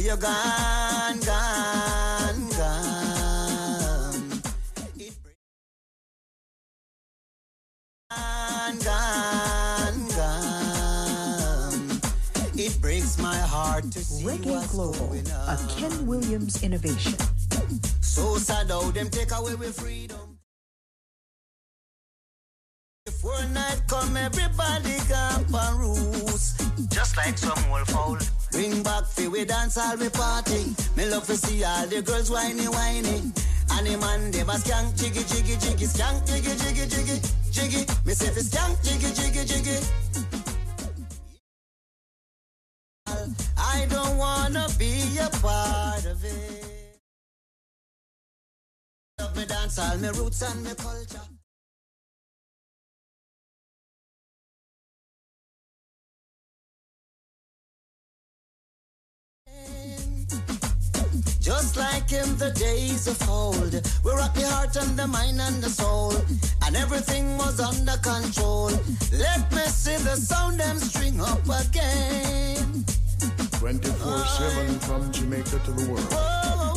world 0.09 0.23
where 0.23 1.13
you 1.13 1.17
gone 1.17 1.19
gone 1.19 2.49
gone. 2.57 3.09
Gone 8.09 8.77
gone 8.79 10.07
gone. 10.09 12.01
It 12.55 12.81
breaks 12.81 13.17
my 13.19 13.37
heart 13.37 13.91
to 13.91 13.99
see 13.99 14.25
Reggae 14.25 14.45
what's 14.51 14.71
Global, 14.73 15.07
going 15.07 15.29
a 15.29 15.33
on. 15.33 15.67
Ken 15.69 16.07
Williams 16.07 16.63
innovation. 16.63 17.15
So 18.01 18.37
sad 18.37 18.69
how 18.69 18.91
them 18.91 19.09
take 19.09 19.31
away 19.31 19.55
with 19.55 19.79
freedom. 19.79 20.39
If 23.05 23.23
one 23.23 23.53
night 23.53 23.81
come, 23.87 24.17
everybody 24.17 24.97
camp 25.07 25.53
and 25.53 25.79
roost. 25.79 26.61
Just 26.89 27.17
like 27.17 27.37
some. 27.37 27.68
Bring 28.51 28.83
back 28.83 29.05
fi 29.05 29.27
we 29.27 29.45
dance 29.45 29.77
all 29.77 29.97
we 29.97 30.09
party. 30.09 30.75
Me 30.97 31.05
love 31.09 31.25
to 31.27 31.37
see 31.37 31.63
all 31.63 31.85
the 31.87 32.01
girls 32.01 32.31
whiny 32.31 32.67
whiny. 32.67 33.31
And 33.71 33.87
the 33.87 33.97
man 33.97 34.31
dem 34.31 34.49
a 34.49 34.53
skank 34.53 34.97
jiggy 34.97 35.23
jiggy 35.23 35.55
jiggy 35.57 35.85
skank 35.85 36.25
jiggy 36.25 36.55
jiggy 36.57 36.85
jiggy 36.87 37.17
jiggy. 37.51 37.85
Me 38.05 38.13
say 38.13 38.29
fi 38.33 38.41
skank 38.41 38.83
jiggy 38.83 39.13
jiggy 39.13 39.45
jiggy. 39.45 39.77
I 43.57 43.85
don't 43.89 44.17
wanna 44.17 44.67
be 44.77 45.17
a 45.19 45.29
part 45.41 46.05
of 46.05 46.23
it. 46.23 46.99
Love 49.19 49.35
me 49.35 49.45
dance 49.45 49.79
all 49.79 49.97
me 49.97 50.09
roots 50.09 50.41
and 50.41 50.63
me 50.63 50.73
culture. 50.75 51.38
Like 62.11 62.25
in 62.25 62.37
the 62.37 62.49
days 62.51 63.07
of 63.07 63.29
old, 63.29 63.73
we 64.03 64.11
rock 64.11 64.33
the 64.33 64.47
heart 64.47 64.75
and 64.77 64.97
the 64.97 65.05
mind 65.05 65.39
and 65.39 65.61
the 65.61 65.69
soul, 65.69 66.13
and 66.65 66.75
everything 66.75 67.37
was 67.37 67.59
under 67.59 67.97
control. 67.97 68.71
Let 69.11 69.51
me 69.51 69.61
see 69.67 69.95
the 69.97 70.15
sound 70.15 70.59
them 70.59 70.79
string 70.79 71.21
up 71.21 71.43
again. 71.43 72.83
24 73.59 74.25
7 74.25 74.79
from 74.79 75.11
Jamaica 75.11 75.59
to 75.65 75.71
the 75.71 75.91
world. 75.91 76.07
Oh. 76.11 76.68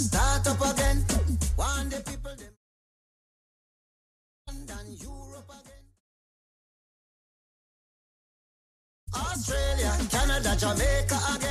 Start 0.00 0.46
up 0.46 0.60
again. 0.72 1.04
One 1.56 1.88
the 1.90 2.00
people 2.08 2.34
them 2.36 2.54
London, 4.48 4.86
Europe 4.96 5.50
again. 5.60 5.86
Australia, 9.14 9.92
Canada, 10.10 10.56
Jamaica 10.58 11.18
again. 11.34 11.49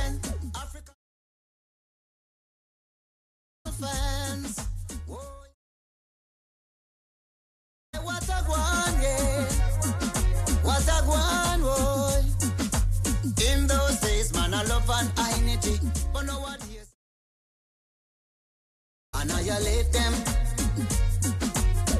Annihilate 19.60 19.92
them, 19.92 20.12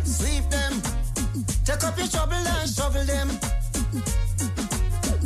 sweep 0.04 0.48
them, 0.50 0.82
take 1.64 1.84
up 1.84 1.98
your 1.98 2.06
trouble 2.06 2.34
and 2.34 2.70
shovel 2.70 3.04
them. 3.04 3.28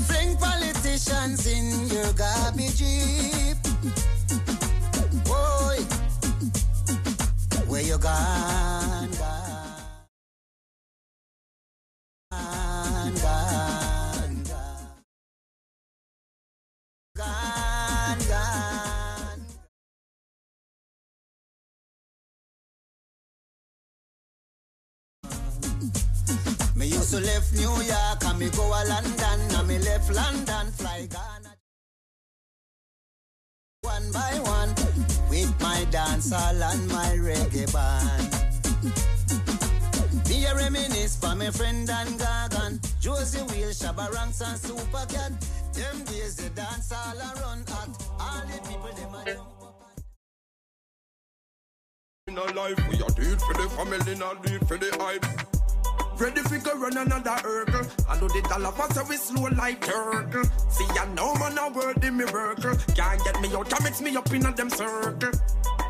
Fling 0.07 0.37
politicians 0.37 1.47
in 1.47 1.89
your 1.89 2.13
garbage 2.13 2.81
heap. 2.81 3.57
Boy, 5.25 5.79
where 7.69 7.83
you 7.83 7.99
gone, 7.99 8.54
me 28.45 28.51
go 28.51 28.65
a 28.67 28.83
London 28.89 29.41
and 29.57 29.69
me 29.69 29.79
left 29.79 30.13
London 30.13 30.73
fly 30.73 31.07
Ghana. 31.11 31.53
One 33.83 34.13
by 34.13 34.33
one 34.57 34.71
with 35.31 35.53
my 35.61 35.87
dancehall 35.91 36.61
and 36.71 36.89
my 36.89 37.11
reggae 37.27 37.73
band. 37.73 38.31
Me 40.29 40.45
a 40.47 40.55
reminisce 40.55 41.17
for 41.17 41.35
my 41.35 41.51
friend 41.51 41.89
and 41.89 42.21
Gagan, 42.21 42.73
Josey 43.01 43.43
Wales, 43.51 43.81
Shabba 43.81 44.07
and 44.21 44.59
Super 44.59 45.07
Cat. 45.13 45.33
Them 45.73 46.05
days 46.05 46.37
the 46.37 46.51
dance 46.51 46.93
all 46.93 47.19
around 47.19 47.69
hot. 47.69 47.91
All 48.21 48.43
the 48.51 48.59
people 48.69 48.93
them 48.99 49.15
a. 49.15 49.23
In 52.27 52.39
a 52.39 52.45
life, 52.55 52.81
we 52.89 52.97
are 53.03 53.15
it 53.33 53.41
for 53.41 53.55
the 53.55 53.69
family, 53.77 54.15
not 54.17 54.43
do 54.45 54.59
for 54.67 54.77
the 54.77 54.91
hype. 55.01 55.54
Ready 56.19 56.41
fi 56.43 56.59
go 56.59 56.79
run 56.79 56.97
another 56.97 57.31
hurdle. 57.31 57.87
I 58.09 58.21
know 58.21 58.29
the 58.29 58.41
dollar 58.49 58.73
pass 58.73 59.09
we 59.09 59.17
slow 59.17 59.49
like 59.57 59.81
turtle. 59.81 60.45
See 60.71 60.87
I 60.91 61.07
know 61.15 61.35
man 61.35 61.59
a 61.59 62.07
in 62.07 62.17
me 62.17 62.25
miracle. 62.25 62.77
Can't 62.95 63.25
get 63.25 63.41
me 63.41 63.49
out, 63.55 63.73
mix 63.83 64.01
me 64.01 64.17
up 64.17 64.33
in 64.33 64.47
a 64.47 64.53
them 64.53 64.71
circle. 64.71 65.33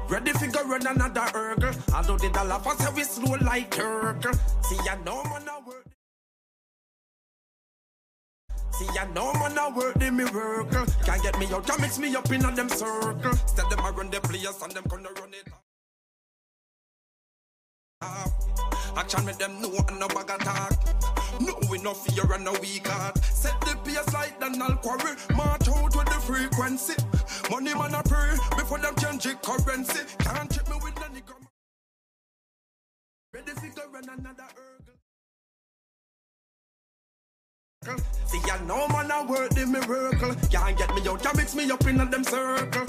Ready 0.09 0.33
fi 0.33 0.47
go 0.47 0.67
run 0.67 0.87
another 0.87 1.21
hurdle. 1.21 1.75
I 1.95 2.03
know 2.07 2.17
the 2.17 2.31
dollar 2.31 2.59
pass 2.61 2.93
we 2.95 3.05
slow 3.05 3.37
like 3.43 3.71
turtle. 3.71 4.33
See 4.63 4.79
I 4.89 4.97
know 5.05 5.23
man 5.25 5.49
a 5.49 5.61
word. 5.67 5.85
See, 8.79 8.89
I 8.99 9.07
know 9.15 9.33
man 9.35 9.75
word 9.77 10.03
in 10.03 10.17
me 10.17 10.25
miracle. 10.25 10.87
Can't 11.05 11.23
get 11.23 11.39
me 11.39 11.47
out, 11.53 11.67
can't 11.67 11.81
mix 11.81 11.99
me 11.99 12.17
up 12.17 12.31
in 12.33 12.45
a 12.45 12.51
them 12.51 12.69
circle. 12.69 13.31
Instead 13.31 13.71
them 13.71 13.85
a 13.85 13.93
run 13.93 14.11
the 14.11 14.21
players 14.21 14.61
and 14.63 14.73
them 14.73 14.85
gonna 14.89 15.11
run 15.21 15.33
it. 15.33 15.49
off. 18.03 18.54
Action 18.97 19.25
make 19.25 19.39
them 19.39 19.61
know 19.61 19.73
and 19.89 19.99
no 19.99 20.09
bag 20.09 20.31
attack. 20.31 20.73
No, 21.41 21.55
we 21.71 21.79
no 21.79 21.95
fear 21.95 22.33
and 22.33 22.45
no 22.45 22.53
weak 22.61 22.87
heart. 22.87 23.19
Set 23.25 23.61
the 23.63 23.77
pace 23.85 24.13
like 24.15 24.39
Donald 24.41 24.81
Quarrie. 24.83 25.17
March 25.37 25.69
out 25.69 25.97
with 25.97 26.07
the 26.07 26.21
frequency. 26.23 26.95
Money 27.51 27.75
man 27.75 27.95
a 27.95 28.03
pray 28.05 28.37
before 28.57 28.79
them 28.79 28.95
change 28.97 29.25
the 29.25 29.35
currency. 29.35 30.01
Can't 30.19 30.51
check 30.51 30.69
me 30.69 30.77
with 30.83 30.95
the 30.95 31.09
nigga. 31.15 31.35
Ready 33.35 33.51
fi 33.53 33.69
go 33.69 33.83
run 33.93 34.05
another 34.05 34.45
hurdle. 34.55 34.74
See, 38.35 38.51
I 38.51 38.61
know 38.65 38.89
man 38.89 39.13
a 39.13 39.23
word 39.25 39.53
the 39.53 39.65
miracle. 39.65 40.35
Can't 40.51 40.77
get 40.77 40.93
me 40.93 41.09
out, 41.09 41.23
can 41.23 41.37
mix 41.37 41.55
me 41.55 41.71
up 41.71 41.87
in 41.87 42.01
a 42.01 42.05
them 42.05 42.25
circle. 42.25 42.85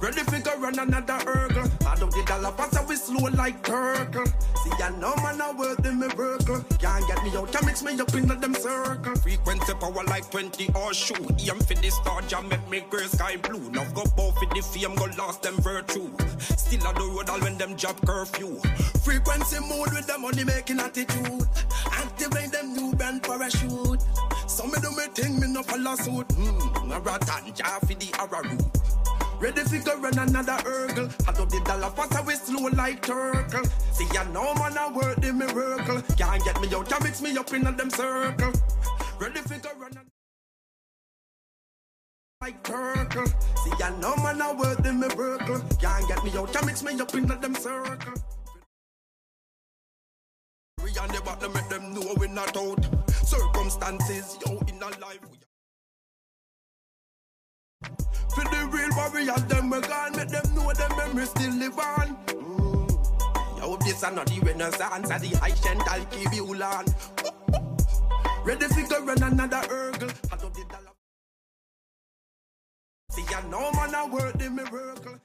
Ready 0.00 0.22
fi 0.22 0.40
go 0.40 0.58
run 0.58 0.76
another 0.76 1.12
hurdle. 1.22 1.70
I 1.86 1.94
don't 1.94 2.10
the 2.10 2.24
dollar 2.26 2.50
pass 2.50 2.74
we 2.88 2.96
slow 2.96 3.28
like 3.30 3.62
turtle. 3.62 4.26
See, 4.26 4.82
I 4.82 4.90
know 4.98 5.14
man 5.22 5.40
a 5.40 5.56
word 5.56 5.84
the 5.84 5.92
miracle. 5.92 6.64
Can't 6.80 7.06
get 7.06 7.22
me 7.22 7.30
out, 7.36 7.52
can 7.52 7.64
mix 7.64 7.84
me 7.84 7.92
up 8.00 8.12
in 8.12 8.26
them 8.26 8.54
circle. 8.54 9.14
Frequency 9.14 9.72
power 9.74 10.02
like 10.08 10.28
20 10.32 10.70
or 10.74 10.92
shoe. 10.92 11.14
Aim 11.14 11.60
for 11.60 11.74
the 11.74 11.90
star, 11.90 12.20
jam 12.22 12.48
make 12.48 12.68
me 12.68 12.82
gray 12.90 13.06
sky 13.06 13.36
blue. 13.36 13.70
Now 13.70 13.84
go 13.94 14.02
bow 14.16 14.32
for 14.32 14.46
the 14.52 14.62
fame, 14.62 14.96
go 14.96 15.06
lost 15.16 15.44
them 15.44 15.54
virtue. 15.58 16.10
Still 16.38 16.88
on 16.88 16.94
the 16.96 17.04
road 17.04 17.30
all 17.30 17.38
when 17.38 17.56
them 17.56 17.76
job 17.76 18.04
curfew. 18.04 18.58
Frequency 19.04 19.60
mood 19.60 19.92
with 19.92 20.08
the 20.08 20.18
money 20.18 20.42
making 20.42 20.80
attitude. 20.80 21.46
Activate 21.92 22.50
them 22.50 22.74
new 22.74 22.92
brand 22.96 23.22
parachute. 23.22 24.02
Some 24.48 24.71
me 24.72 24.80
do 24.80 24.90
me 24.96 25.06
thing, 25.14 25.40
me 25.40 25.46
no 25.52 25.62
follow 25.62 25.94
suit. 25.96 26.32
Hmm, 26.32 26.92
a 26.92 27.00
ratan, 27.00 27.54
jar 27.54 27.78
for 27.80 27.94
the 27.94 28.08
arrow. 28.18 28.42
Ready 29.42 29.62
fi 29.62 29.78
go 29.78 29.98
run 29.98 30.18
another 30.18 30.56
hurdle. 30.62 31.08
I 31.26 31.32
do 31.32 31.44
the 31.46 31.60
dollar 31.64 31.90
pass 31.90 32.24
we 32.24 32.34
slow 32.34 32.68
like 32.68 33.02
turtle. 33.02 33.64
See 33.92 34.06
I 34.16 34.24
know 34.32 34.54
man 34.54 34.76
a 34.78 34.92
word 34.92 35.20
the 35.20 35.32
miracle. 35.32 36.00
Can't 36.16 36.44
get 36.44 36.60
me 36.60 36.68
out, 36.74 36.88
can 36.88 37.02
mix 37.02 37.20
me 37.20 37.36
up 37.36 37.52
in 37.52 37.66
a 37.66 37.72
them 37.72 37.90
circle. 37.90 38.52
Ready 39.18 39.40
fi 39.40 39.58
go 39.58 39.70
run 39.78 39.90
another 39.92 40.08
like 42.40 42.62
turtle. 42.62 43.26
See 43.26 43.82
I 43.82 43.90
know 44.00 44.16
man 44.16 44.40
a 44.40 44.54
word 44.54 44.78
the 44.84 44.92
miracle. 44.92 45.60
Can't 45.80 46.08
get 46.08 46.24
me 46.24 46.30
out, 46.38 46.52
can 46.52 46.66
mix 46.66 46.82
me 46.84 47.00
up 47.00 47.14
in 47.14 47.30
a 47.30 47.36
them 47.36 47.54
circle. 47.56 48.14
We 50.92 51.00
and 51.00 51.10
the 51.10 51.20
bottom 51.22 51.52
make 51.54 51.68
them 51.68 51.94
know 51.94 52.14
we 52.18 52.28
not 52.28 52.56
out. 52.56 52.84
Circumstances, 53.24 54.36
yo, 54.44 54.58
in 54.68 54.82
a 54.82 54.86
life. 55.00 55.20
We 55.30 55.38
For 58.34 58.44
the 58.44 58.68
real 58.70 58.90
warriors, 58.96 59.44
them 59.44 59.70
we 59.70 59.80
gone. 59.80 60.16
Make 60.16 60.28
them 60.28 60.54
know 60.54 60.72
them 60.72 60.96
memories 60.96 61.30
still 61.30 61.54
live 61.54 61.78
on. 61.78 62.16
Mm. 62.26 63.58
Yo, 63.58 63.76
this 63.76 64.02
are 64.04 64.12
not 64.12 64.26
the 64.26 64.40
renaissance, 64.40 65.10
are 65.10 65.18
the 65.18 65.28
you 66.34 66.62
on. 66.62 66.84
Ready 68.44 68.66
fi 68.66 68.82
go 68.86 69.04
run 69.04 69.22
another 69.22 69.62
hurdle. 69.68 70.10
I 70.30 70.36
do 70.36 70.50
the 70.50 70.64
dollar. 70.68 70.92
I 73.94 74.08
work 74.10 74.38
the 74.38 74.50
miracle. 74.50 75.18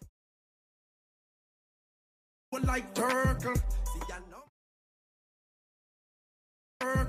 Like 2.64 2.94
turtle. 2.96 3.56
See, 3.56 4.02
I 4.12 4.20
know. 4.32 4.37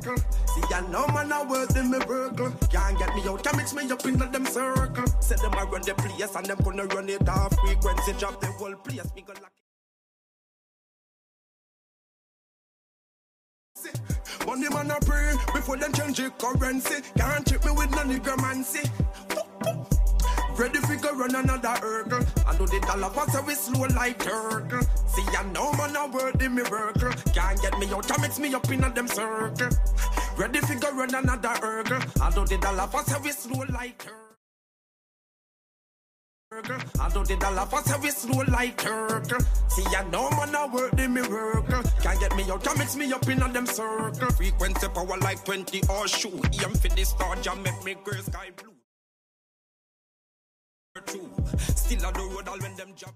See, 0.03 0.75
I 0.75 0.81
know 0.91 1.07
man, 1.09 1.33
I 1.33 1.45
work 1.45 1.69
the 1.69 1.83
miracle. 1.83 2.51
Can't 2.71 2.99
get 2.99 3.15
me 3.15 3.23
out, 3.29 3.43
can 3.43 3.57
mix 3.57 3.75
me 3.75 3.91
up 3.91 4.05
in 4.07 4.17
them 4.17 4.47
circle. 4.47 5.05
Set 5.21 5.41
them 5.41 5.55
I 5.55 5.65
run 5.65 5.83
the 5.83 5.95
place 5.95 6.35
and 6.35 6.47
them 6.47 6.59
gonna 6.65 6.85
run 6.87 7.09
it 7.09 7.29
off 7.29 7.55
frequency. 7.59 8.13
Drop 8.19 8.41
the 8.41 8.47
whole 8.47 8.75
place, 8.77 9.05
me 9.15 9.23
go 9.23 9.33
lock 9.35 9.53
it. 13.85 14.47
Money 14.47 14.69
man 14.71 14.91
I 14.91 14.99
pray 15.01 15.35
before 15.53 15.77
them 15.77 15.93
change 15.93 16.17
the 16.17 16.31
currency. 16.31 17.03
Can't 17.17 17.47
trick 17.47 17.65
me 17.65 17.73
with 17.73 17.91
no 17.91 17.99
niggermancy. 17.99 18.89
Ready 20.59 20.81
fi 20.81 20.97
go 20.97 21.15
run 21.15 21.37
another 21.37 21.69
hurdle. 21.69 22.27
I 22.45 22.57
do 22.59 22.67
the 22.67 22.81
dollar 22.81 23.11
pass 23.11 23.33
so 23.33 23.43
we 23.43 23.55
slow 23.55 23.87
like 23.95 24.19
turtle. 24.19 24.83
See 25.07 25.23
I 25.39 25.45
know 25.53 25.71
man 25.75 25.97
I 25.97 26.09
work 26.09 26.37
the 26.37 26.51
miracle. 26.51 27.13
Can't 27.33 27.63
get 27.63 27.79
me 27.79 27.87
out, 27.95 28.09
can 28.09 28.21
mix 28.21 28.41
me 28.41 28.53
up 28.53 28.69
in 28.69 28.83
a 28.83 28.91
them 28.91 29.07
circle. 29.07 29.69
Ready 30.37 30.59
fi 30.59 30.75
go 30.75 30.91
run 30.97 31.15
another 31.15 31.55
hurdle. 31.63 32.01
I 32.21 32.31
do 32.31 32.45
the 32.45 32.59
dollar 32.59 32.89
pass 32.89 33.07
so 33.07 33.21
we 33.21 33.31
slow 33.31 33.65
like 33.73 33.99
turtle. 33.99 34.17
I 37.01 37.09
do 37.11 37.23
the 37.23 37.37
dollar 37.37 37.69
so 37.85 37.99
we 38.01 38.11
slow 38.11 38.43
like 38.49 38.77
turtle. 38.79 39.39
See 39.69 39.85
I 39.97 40.03
know 40.11 40.29
man 40.31 40.57
I 40.57 40.67
work 40.67 40.91
the 40.97 41.09
miracle. 41.09 41.83
Can't 42.03 42.19
get 42.19 42.35
me 42.35 42.51
out, 42.51 42.65
can 42.65 42.77
mix 42.79 42.97
me 42.97 43.13
up 43.13 43.29
in 43.29 43.41
a 43.41 43.53
them 43.53 43.67
circle. 43.67 44.31
Frequency 44.31 44.89
power 44.89 45.19
like 45.19 45.45
20 45.45 45.83
or 45.89 46.09
shoe. 46.09 46.41
Aim 46.65 46.75
for 46.75 46.89
the 46.89 47.05
star, 47.05 47.37
jam 47.37 47.63
make 47.63 47.85
me 47.85 47.95
gray 48.03 48.19
sky 48.23 48.51
blue. 48.57 48.78
True. 51.07 51.31
Still 51.59 52.07
on 52.07 52.13
the 52.13 52.21
road 52.21 52.49
all 52.49 52.59
when 52.59 52.77
them 52.77 52.95
job. 52.95 53.15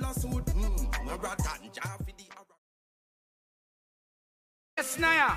Lawsuit, 0.00 0.44
Maratan, 1.04 1.60
mm, 1.62 1.74
Jaffi 1.74 2.12
the 2.16 2.24
Yes, 4.76 4.98
Naya. 4.98 5.34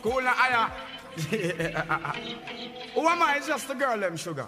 Cool 0.00 0.22
na 0.22 0.32
aya. 0.32 0.70
Who 2.94 3.06
am 3.06 3.22
I? 3.22 3.34
It's 3.36 3.46
just 3.46 3.68
the 3.68 3.74
girl, 3.74 3.98
them 3.98 4.16
sugar. 4.16 4.46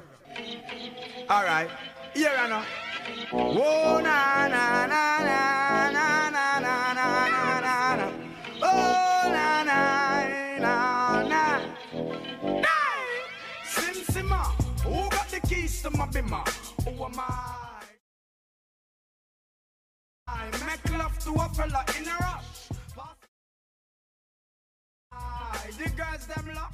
All 1.29 1.45
right. 1.45 1.69
Here 2.15 2.33
I 2.39 2.49
know. 2.49 2.63
Whoa, 3.31 4.01
na 4.01 4.49
na 4.49 4.87
na 4.87 4.87
na 4.87 5.91
na 5.91 5.91
na 5.91 5.91
na 5.93 6.16
the 25.79 25.91
girls 25.91 26.27
them 26.27 26.55
lock. 26.55 26.73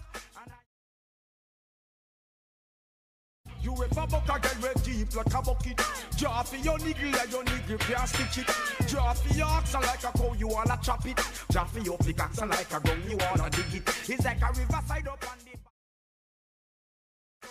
You 3.62 3.72
ever 3.74 4.06
buck 4.06 4.28
a 4.28 4.40
girl 4.40 4.62
with 4.62 4.84
deep 4.84 5.14
like 5.14 5.26
a 5.34 5.42
bucket 5.42 5.80
Draw 6.16 6.42
for 6.42 6.56
your 6.56 6.78
niggle 6.78 7.10
like 7.12 7.30
your 7.30 7.44
niggle 7.44 7.78
can't 7.78 8.08
stitch 8.08 8.38
it 8.38 8.88
Draw 8.88 9.12
for 9.14 9.34
your 9.34 9.46
oxen 9.46 9.80
like 9.82 10.02
a 10.02 10.18
cow 10.18 10.34
you 10.36 10.48
wanna 10.48 10.78
chop 10.82 11.06
it 11.06 11.18
Draw 11.50 11.64
for 11.64 11.78
your 11.78 11.98
pickaxe 11.98 12.40
like 12.40 12.72
a 12.72 12.80
gun 12.80 13.02
you 13.08 13.16
wanna 13.16 13.50
dig 13.50 13.74
it 13.74 14.10
It's 14.10 14.24
like 14.24 14.42
a 14.42 14.48
riverside 14.48 15.06
up 15.06 15.24
on 15.30 15.38
the 15.44 15.52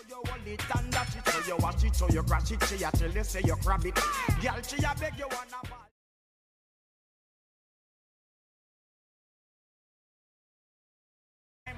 you 0.09 0.15
hold 0.15 0.47
it 0.47 0.61
and 0.77 0.91
dash 0.91 1.15
it, 1.15 1.27
so 1.27 1.47
you 1.47 1.57
wash 1.59 1.83
it, 1.83 1.95
so 1.95 2.09
you 2.09 2.23
crash 2.23 2.51
it, 2.51 2.63
she 2.63 2.83
a 2.83 2.91
tell 2.91 3.11
you 3.11 3.23
say 3.23 3.41
you 3.45 3.55
grab 3.61 3.85
it. 3.85 3.95
Girl, 3.95 4.61
she 4.67 4.77
a 4.77 4.95
beg 4.99 5.13
you 5.17 5.27
wanna 5.29 5.69
ball. 5.69 5.80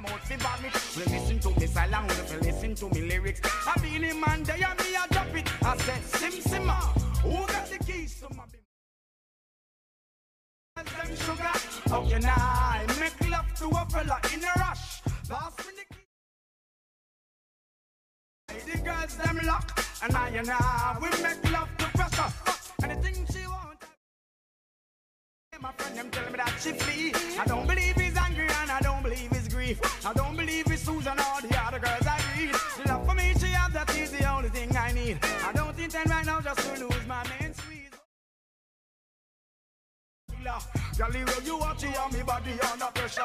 Mouth 0.04 0.24
fi 0.28 0.36
vomit. 0.36 0.74
Well, 0.96 1.10
listen 1.16 1.40
to 1.40 1.50
me 1.60 1.68
silent, 1.68 2.08
well, 2.30 2.40
listen 2.42 2.76
to 2.76 2.90
me 2.90 3.02
lyrics. 3.10 3.42
I 3.68 3.80
been 3.82 4.04
in 4.04 4.20
man, 4.20 4.44
they 4.44 4.62
and 4.62 4.80
me 4.80 4.96
a 4.96 5.08
drop 5.14 5.36
it. 5.36 5.48
I 5.64 5.78
said, 5.78 6.04
Sim 6.04 6.36
Simma, 6.50 6.78
ah, 6.80 6.94
who 7.24 7.48
got 7.48 7.66
the 7.70 7.78
keys 7.84 8.20
to 8.22 8.28
my? 8.36 8.44
Them 10.76 11.16
sugar, 11.16 11.54
how 11.90 12.02
can 12.10 12.26
I 12.26 12.86
make 13.00 13.30
love 13.30 13.54
to 13.60 13.66
a 13.70 13.86
fella 13.90 14.20
in 14.34 14.44
a 14.44 14.54
rush? 14.60 15.02
Pass 15.30 15.58
me 15.66 15.72
the 15.80 15.86
key. 15.94 16.02
The 18.72 18.78
girls 18.80 19.16
them 19.18 19.40
lock, 19.46 19.68
and 20.04 20.16
I 20.16 20.28
and 20.30 20.50
I 20.50 20.98
we 21.02 21.10
make 21.24 21.52
love 21.52 21.70
to 21.78 21.86
pressure. 21.98 22.32
Anything 22.84 23.26
she 23.32 23.48
want. 23.48 23.82
My 25.62 25.72
friend 25.78 25.98
them 25.98 26.10
tell 26.12 26.30
me 26.32 26.38
that 26.38 26.54
she 26.60 26.72
flee. 26.72 27.14
I 27.40 27.46
don't 27.46 27.68
believe 27.68 27.98
and 27.98 28.03
I 28.74 28.82
don't 28.82 29.04
believe 29.04 29.32
it's 29.32 29.48
grief. 29.54 29.80
I 30.04 30.14
don't 30.14 30.36
believe 30.36 30.66
it's 30.72 30.82
Susan 30.82 31.14
or 31.14 31.42
the 31.42 31.62
other 31.64 31.78
girls 31.78 32.08
I 32.08 32.20
read. 32.36 32.56
The 32.78 32.90
love 32.90 33.06
for 33.08 33.14
me 33.14 33.34
she 33.40 33.48
have 33.54 33.72
that 33.74 33.96
is 33.96 34.12
the 34.12 34.26
only 34.26 34.50
thing 34.50 34.76
I 34.76 34.92
need. 34.92 35.20
I 35.46 35.54
don't 35.54 35.78
intend 35.78 36.10
right 36.10 36.26
now 36.26 36.42
just 36.42 36.60
to 36.60 36.84
lose 36.84 37.08
my 37.08 37.24
main 37.30 37.54
squeeze. 37.54 37.92
Girl, 40.98 41.12
the 41.12 41.42
you 41.46 41.58
watch 41.58 41.84
it, 41.84 42.14
me 42.14 42.24
body 42.24 42.52
under 42.72 42.86
pressure. 42.96 43.22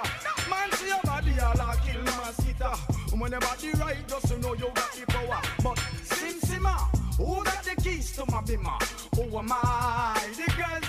Man, 0.51 0.71
see 0.73 0.89
your 0.89 1.01
body 1.03 1.33
all 1.41 1.61
a 1.61 1.77
kill 1.85 2.03
my 2.03 2.17
mosquito. 2.17 2.71
When 3.17 3.31
your 3.31 3.41
body 3.41 3.71
right, 3.73 4.09
just 4.09 4.29
to 4.29 4.39
know 4.39 4.53
you 4.53 4.71
got 4.75 4.93
the 4.93 5.07
power. 5.07 5.41
But 5.63 5.79
Sim 6.05 6.41
Simma, 6.41 6.77
who 7.17 7.43
got 7.43 7.65
the 7.65 7.75
keys 7.83 8.13
to 8.17 8.25
my 8.31 8.43
bimmer? 8.43 8.79
Who 9.17 9.39
am 9.39 9.49
I? 9.51 10.21
The 10.37 10.53
girls 10.53 10.88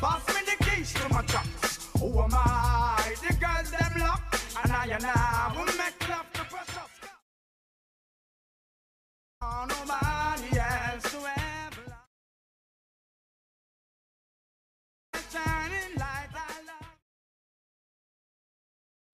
pass 0.00 0.26
me 0.28 0.40
the 0.46 0.56
keys 0.64 0.92
to 0.94 1.08
my 1.12 1.22
trucks. 1.22 1.88
Who 1.98 2.06
am 2.20 2.30
I? 2.32 3.14
The 3.26 3.34
girls 3.34 3.70
them 3.70 4.00
lock, 4.00 4.22
and 4.62 4.72
I 4.72 4.84
and 4.86 5.04
I 5.04 5.52
will 5.56 5.72
make 5.76 6.08
love 6.08 6.32
to 6.34 6.44
precious. 6.44 6.92
Oh, 9.42 9.64
nobody 9.68 10.58
else 10.58 11.02
to 11.12 11.18
ever 11.18 11.84
love. 11.92 12.10
Shining 15.32 15.92
light, 15.96 16.32
I 16.34 16.36
love. 16.70 16.96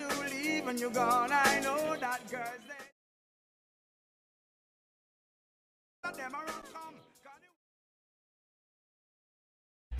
You 0.00 0.08
leave 0.36 0.66
and 0.68 0.78
you're 0.78 0.90
gone. 0.90 1.32
I 1.32 1.60
know 1.60 1.96
that 1.98 2.30
girls 2.30 2.64
they. 2.68 2.84
Them 6.16 6.34
are 6.34 6.44
come. 6.44 7.03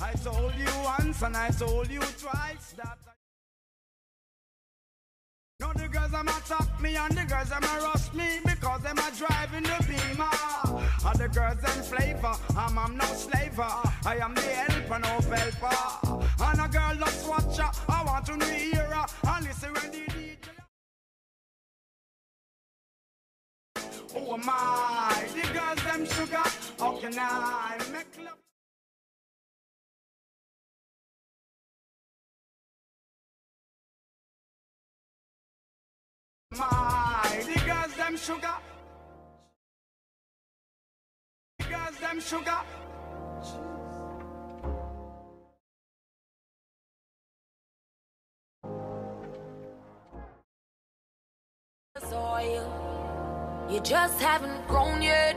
I 0.00 0.12
told 0.14 0.54
you 0.56 0.66
once 0.82 1.22
and 1.22 1.36
I 1.36 1.50
told 1.50 1.90
you 1.90 2.00
twice 2.00 2.74
that. 2.76 2.98
I... 3.06 3.14
No, 5.60 5.72
the 5.72 5.88
girls 5.88 6.10
them 6.10 6.28
attack 6.28 6.80
me 6.80 6.96
and 6.96 7.16
the 7.16 7.24
girls 7.24 7.48
them 7.48 7.62
rush 7.62 8.12
me 8.12 8.40
because 8.44 8.82
them 8.82 8.98
a 8.98 9.10
driving 9.16 9.62
the 9.62 9.84
beamer. 9.88 10.28
And 11.06 11.18
the 11.18 11.28
girls 11.28 11.60
them 11.60 11.82
flavor, 11.84 12.34
I'm, 12.56 12.78
I'm 12.78 12.96
no 12.96 13.04
slaver. 13.04 13.62
I 14.04 14.18
am 14.20 14.34
the 14.34 14.42
helper, 14.42 14.98
no 14.98 15.20
helper. 15.34 16.24
And 16.42 16.60
a 16.60 16.68
girl 16.68 16.96
just 16.98 17.28
watch 17.28 17.56
her, 17.58 17.70
I 17.88 18.04
want 18.04 18.26
to 18.26 18.44
hear 18.44 18.82
her 18.82 19.06
and 19.28 19.46
listen 19.46 19.72
when 19.74 19.90
the 19.90 19.98
DJ. 19.98 20.48
Am 24.16 24.22
oh 24.26 24.40
I? 24.48 25.24
The 25.34 25.52
girls 25.52 25.84
them 25.84 26.06
sugar. 26.06 26.50
How 26.78 26.96
can 26.96 27.18
I 27.18 27.78
make 27.92 28.24
love? 28.24 28.43
My, 36.58 37.44
the 37.46 37.60
girls 37.66 37.94
them 37.96 38.16
sugar. 38.16 38.56
The 41.58 41.64
girls 41.64 41.96
them 41.98 42.20
sugar. 42.20 42.60
soil. 52.10 53.66
You 53.70 53.80
just 53.80 54.20
haven't 54.20 54.66
grown 54.68 55.02
yet. 55.02 55.36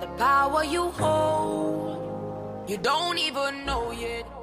The 0.00 0.06
power 0.16 0.64
you 0.64 0.90
hold, 0.90 2.68
you 2.68 2.78
don't 2.78 3.18
even 3.18 3.66
know 3.66 3.90
yet. 3.90 4.37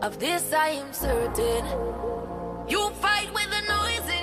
Of 0.00 0.20
this 0.20 0.52
I 0.52 0.68
am 0.68 0.92
certain. 0.92 1.64
You 2.68 2.90
fight 3.00 3.34
with 3.34 3.50
the 3.50 3.62
noise 3.66 4.17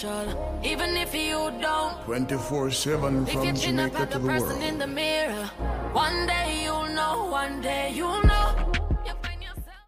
potential, 0.00 0.60
even 0.64 0.96
if 0.96 1.14
you 1.14 1.52
don't. 1.60 2.02
24 2.04 2.70
7 2.70 3.26
from 3.26 3.44
you 3.44 3.52
chin 3.52 3.78
up 3.80 3.92
Jamaica 3.92 4.12
to 4.12 4.18
the 4.18 4.26
world. 4.26 4.62
in 4.62 4.78
the 4.78 4.86
mirror, 4.86 5.50
one 5.92 6.26
day 6.26 6.62
you'll 6.64 6.88
know, 6.88 7.26
one 7.30 7.60
day 7.60 7.92
you'll 7.94 8.22
know. 8.24 8.72
You 9.06 9.12
find 9.22 9.42
yourself. 9.42 9.82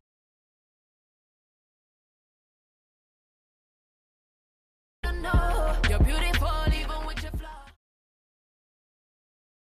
to 5.04 5.12
know 5.12 5.76
You're 5.88 5.98
beautiful 6.00 6.62
even 6.68 7.06
with 7.06 7.22
your 7.22 7.32
flaw. 7.32 7.62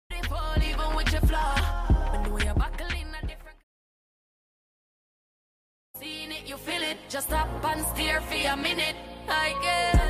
Beautiful 0.09 0.63
even 0.69 0.95
with 0.95 1.11
your 1.11 1.21
flaw. 1.21 2.23
But 2.29 2.43
you're 2.43 2.55
buckling 2.55 3.07
a 3.21 3.25
different. 3.27 3.57
Seeing 5.99 6.31
it, 6.31 6.47
you 6.47 6.57
feel 6.57 6.81
it. 6.81 6.97
Just 7.09 7.27
stop 7.27 7.47
and 7.63 7.85
stare 7.87 8.21
for 8.21 8.47
a 8.53 8.57
minute. 8.57 8.95
I 9.29 9.55
get. 9.61 10.02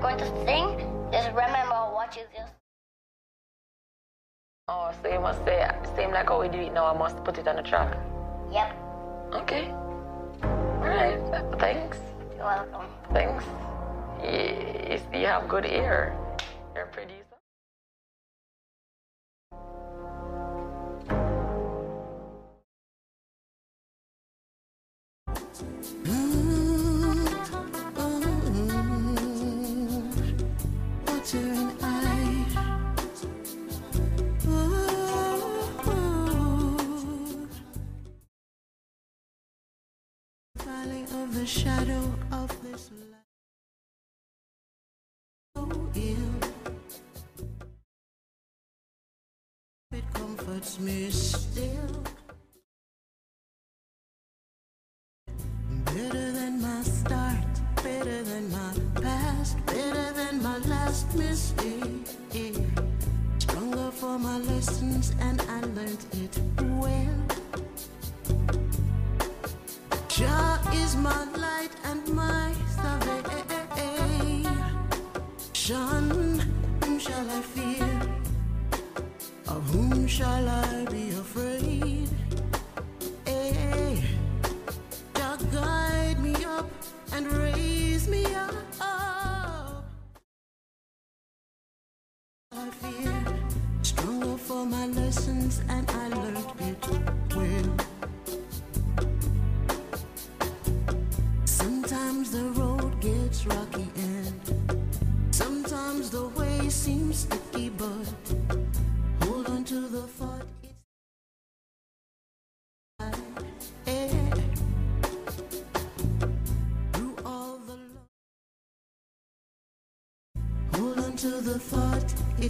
Going 0.00 0.18
to 0.18 0.26
sing. 0.46 0.78
Just 1.12 1.28
remember 1.28 1.74
what 1.92 2.16
you 2.16 2.22
just. 2.34 2.52
Oh, 4.68 4.92
so 5.02 5.12
you 5.12 5.20
must 5.20 5.44
say, 5.44 5.68
same 5.96 6.12
like 6.12 6.28
how 6.28 6.40
we 6.40 6.48
do 6.48 6.58
it 6.58 6.72
now, 6.72 6.86
I 6.86 6.96
must 6.96 7.22
put 7.24 7.38
it 7.38 7.48
on 7.48 7.56
the 7.56 7.62
track. 7.62 7.96
Yep. 8.52 8.76
Okay. 9.34 9.70
Alright, 10.42 11.20
thanks. 11.58 11.98
You're 12.36 12.44
welcome. 12.44 12.86
Thanks. 13.12 13.44
You, 14.22 15.20
you 15.20 15.26
have 15.26 15.48
good 15.48 15.66
ear. 15.66 16.16
Comforts 50.50 50.78
me 50.80 51.10
still. 51.10 52.02
Better 55.84 56.32
than 56.32 56.60
my 56.60 56.82
start, 56.82 57.44
better 57.76 58.22
than 58.22 58.50
my 58.50 58.72
past, 59.00 59.56
better 59.66 60.12
than 60.12 60.42
my 60.42 60.58
last 60.58 61.14
mistake. 61.14 62.06
Stronger 63.38 63.90
for 63.90 64.18
my 64.18 64.38
lessons, 64.38 65.12
and 65.20 65.40
I 65.42 65.60
learned 65.76 66.04
it 66.22 66.34
well. 66.80 67.20
Jah 70.08 70.60
is 70.74 70.96
my 70.96 71.24
light 71.34 71.74
and 71.84 72.06
my 72.14 72.52
Whom 75.70 76.98
shall 76.98 77.30
I 77.30 77.40
fear? 77.42 78.02
Of 79.46 79.62
whom 79.70 80.08
shall 80.08 80.48
I 80.48 80.84
be 80.90 81.10
afraid? 81.10 81.49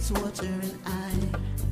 It's 0.01 0.09
water 0.11 0.45
and 0.47 0.79
I. 0.83 1.70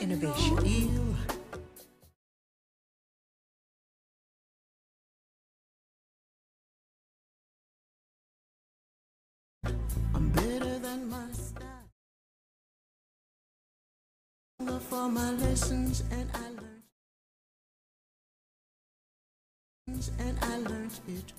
Innovation. 0.00 1.16
I'm 10.14 10.28
better 10.30 10.78
than 10.78 11.08
my 11.08 11.30
style. 11.32 11.88
For 14.88 15.08
my 15.08 15.30
lessons, 15.32 16.02
and 16.10 16.28
I 16.34 16.48
learned, 19.88 20.10
and 20.18 20.38
I 20.42 20.56
learned 20.58 20.98
it 21.06 21.32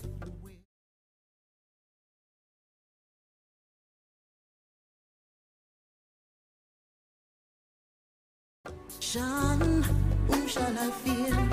Shun, 9.00 9.84
whom 10.28 10.48
shall 10.48 10.78
I 10.78 10.90
fear? 10.90 11.50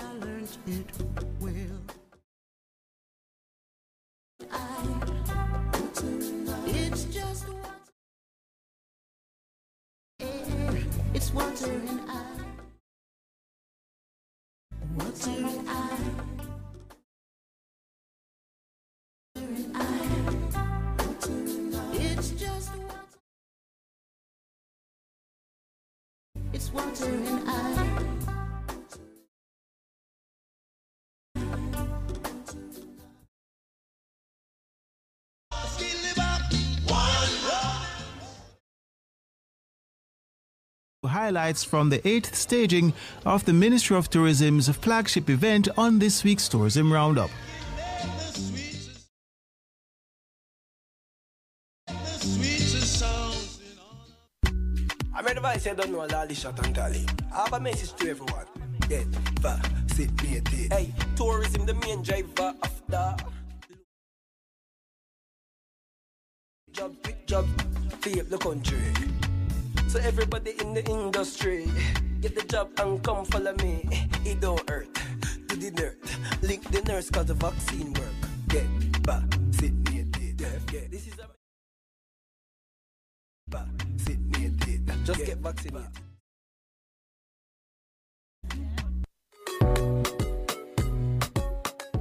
I 0.00 0.12
learned 0.18 0.48
it 0.66 0.86
well. 1.40 1.63
It's 11.24 11.32
watering 11.32 12.00
eye. 12.06 12.22
Watering 14.94 15.66
eye. 15.66 15.98
Watering 19.34 19.70
eye. 19.74 20.08
Water. 20.98 21.88
It's 21.94 22.30
just 22.32 22.76
water. 22.76 22.98
It's 26.52 26.70
watering 26.74 27.48
eye. 27.48 28.33
Highlights 41.04 41.64
from 41.64 41.90
the 41.90 42.06
eighth 42.06 42.34
staging 42.34 42.92
of 43.24 43.44
the 43.44 43.52
Ministry 43.52 43.96
of 43.96 44.08
Tourism's 44.08 44.68
flagship 44.68 45.28
event 45.28 45.68
on 45.76 45.98
this 45.98 46.24
week's 46.24 46.48
Tourism 46.48 46.92
Roundup. 46.92 47.30
I'm 55.14 55.26
advice 55.26 55.66
you 55.66 55.74
don't 55.74 55.90
know 55.90 56.00
all 56.00 56.26
the 56.26 56.34
shot 56.34 56.64
and 56.64 56.74
tally. 56.74 57.06
I 57.32 57.44
have 57.44 57.52
a 57.52 57.60
message 57.60 57.94
to 57.94 58.10
everyone. 58.10 58.46
Get 58.88 59.06
vaccinated. 59.40 60.48
Hey, 60.72 60.92
tourism 61.16 61.66
the 61.66 61.74
main 61.74 62.02
driver 62.02 62.54
of 62.62 62.82
the 62.88 63.24
job, 66.72 66.92
job, 67.26 67.46
save 68.02 68.28
the 68.28 68.38
country. 68.38 69.23
So 69.94 70.00
everybody 70.00 70.58
in 70.58 70.74
the 70.74 70.84
industry, 70.90 71.70
get 72.20 72.34
the 72.34 72.42
job 72.42 72.70
and 72.80 73.00
come 73.00 73.24
follow 73.26 73.54
me. 73.62 73.86
It 74.26 74.40
don't 74.40 74.68
hurt. 74.68 74.92
To 74.92 75.54
the 75.54 75.70
nerd, 75.70 75.94
link 76.42 76.68
the 76.72 76.82
nurse 76.82 77.10
cause 77.10 77.26
the 77.26 77.34
vaccine 77.34 77.92
work. 77.92 78.10
Get 78.48 78.66
vaccinated. 79.06 80.36
Get 80.66 80.90
this 80.90 81.06
is 81.06 81.14
a 81.20 81.30
vaccinated. 83.46 84.90
Just 85.04 85.24
get 85.26 85.38
vaccinated. 85.38 85.86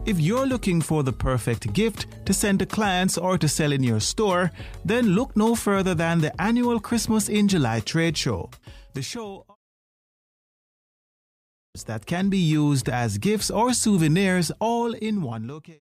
If 0.05 0.19
you're 0.19 0.45
looking 0.45 0.81
for 0.81 1.01
the 1.01 1.13
perfect 1.13 1.71
gift 1.71 2.07
to 2.25 2.33
send 2.33 2.59
to 2.59 2.65
clients 2.65 3.17
or 3.17 3.37
to 3.37 3.47
sell 3.47 3.71
in 3.71 3.83
your 3.83 4.01
store, 4.01 4.51
then 4.83 5.15
look 5.15 5.33
no 5.37 5.55
further 5.55 5.95
than 5.95 6.19
the 6.19 6.41
annual 6.41 6.81
Christmas 6.81 7.29
in 7.29 7.47
July 7.47 7.79
trade 7.79 8.17
show. 8.17 8.49
The 8.93 9.01
show 9.01 9.45
that 11.85 12.05
can 12.05 12.29
be 12.29 12.37
used 12.37 12.89
as 12.89 13.17
gifts 13.17 13.49
or 13.49 13.73
souvenirs 13.73 14.51
all 14.59 14.93
in 14.93 15.21
one 15.21 15.47
location. 15.47 15.92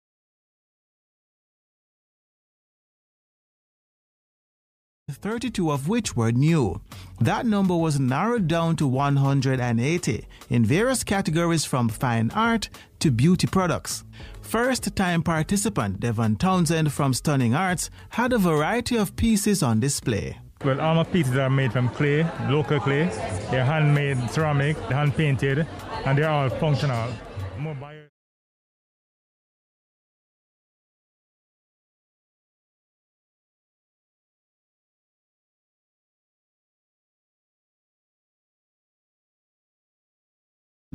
32 5.16 5.72
of 5.72 5.88
which 5.88 6.16
were 6.16 6.32
new. 6.32 6.82
That 7.20 7.46
number 7.46 7.76
was 7.76 8.00
narrowed 8.00 8.48
down 8.48 8.76
to 8.78 8.88
180 8.88 10.28
in 10.50 10.66
various 10.66 11.04
categories 11.04 11.66
from 11.66 11.90
fine 11.90 12.32
art 12.32 12.70
to 13.00 13.12
beauty 13.12 13.48
products. 13.48 14.04
First 14.42 14.96
time 14.96 15.24
participant 15.24 16.00
Devon 16.00 16.36
Townsend 16.36 16.94
from 16.94 17.14
Stunning 17.14 17.56
Arts 17.56 17.90
had 18.10 18.34
a 18.34 18.38
variety 18.38 18.98
of 18.98 19.16
pieces 19.16 19.64
on 19.64 19.80
display. 19.80 20.38
Well, 20.64 20.80
all 20.80 20.96
my 20.96 21.04
pieces 21.04 21.36
are 21.38 21.50
made 21.50 21.74
from 21.74 21.90
clay, 21.90 22.24
local 22.50 22.80
clay. 22.80 23.06
They're 23.52 23.66
handmade 23.66 24.30
ceramic, 24.30 24.78
hand 24.78 25.16
painted, 25.16 25.68
and 26.06 26.18
they're 26.18 26.30
all 26.30 26.50
functional. 26.50 27.12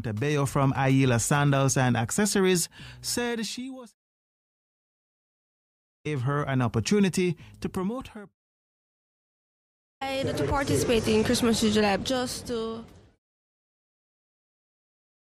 Bio- 0.02 0.46
from 0.46 0.72
Ayila 0.72 1.20
Sandals 1.20 1.76
and 1.76 1.96
Accessories 1.96 2.68
said 3.00 3.46
she 3.46 3.70
was 3.70 3.94
gave 6.04 6.22
her 6.22 6.42
an 6.44 6.62
opportunity 6.62 7.36
to 7.60 7.68
promote 7.68 8.08
her 8.08 8.28
I 10.02 10.22
to 10.22 10.44
participate 10.44 11.06
in 11.08 11.24
Christmas 11.24 11.60
July 11.60 11.98
just 11.98 12.46
to 12.46 12.84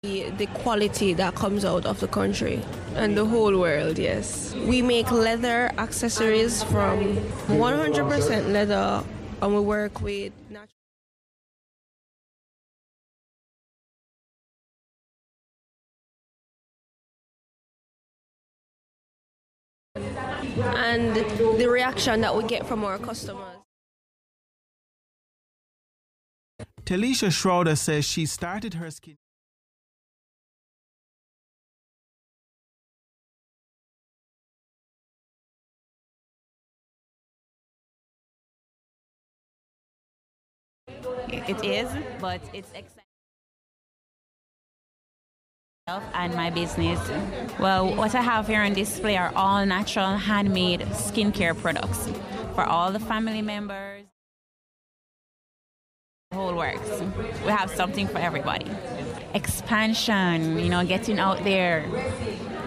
the 0.02 0.30
the 0.30 0.46
quality 0.46 1.14
that 1.14 1.34
comes 1.34 1.64
out 1.64 1.84
of 1.84 1.98
the 1.98 2.06
country 2.06 2.62
and 2.94 3.16
the 3.16 3.24
whole 3.24 3.56
world, 3.58 3.98
yes. 3.98 4.54
We 4.54 4.82
make 4.82 5.10
leather 5.10 5.70
accessories 5.78 6.62
from 6.64 7.16
100% 7.48 8.52
leather 8.52 9.02
and 9.40 9.54
we 9.54 9.60
work 9.60 10.00
with 10.00 10.32
natural 10.48 10.82
and 20.62 21.16
the 21.16 21.68
reaction 21.68 22.20
that 22.20 22.36
we 22.36 22.44
get 22.44 22.66
from 22.66 22.84
our 22.84 22.98
customers. 22.98 23.56
Talisha 26.84 27.30
Schroeder 27.30 27.76
says 27.76 28.04
she 28.04 28.26
started 28.26 28.74
her 28.74 28.90
skin 28.90 29.16
It 41.48 41.64
is, 41.64 41.88
but 42.20 42.40
it's 42.52 42.70
exciting. 42.72 43.01
And 45.89 46.33
my 46.35 46.49
business. 46.49 47.01
Well, 47.59 47.97
what 47.97 48.14
I 48.14 48.20
have 48.20 48.47
here 48.47 48.62
on 48.62 48.72
display 48.72 49.16
are 49.16 49.33
all 49.35 49.66
natural 49.66 50.16
handmade 50.16 50.83
skincare 50.93 51.59
products 51.61 52.09
for 52.55 52.62
all 52.64 52.93
the 52.93 53.01
family 53.01 53.43
members. 53.43 54.05
The 56.30 56.37
whole 56.37 56.55
works. 56.55 56.89
We 57.45 57.51
have 57.51 57.68
something 57.68 58.07
for 58.07 58.18
everybody. 58.18 58.70
Expansion, 59.35 60.57
you 60.61 60.68
know, 60.68 60.87
getting 60.87 61.18
out 61.18 61.43
there 61.43 61.85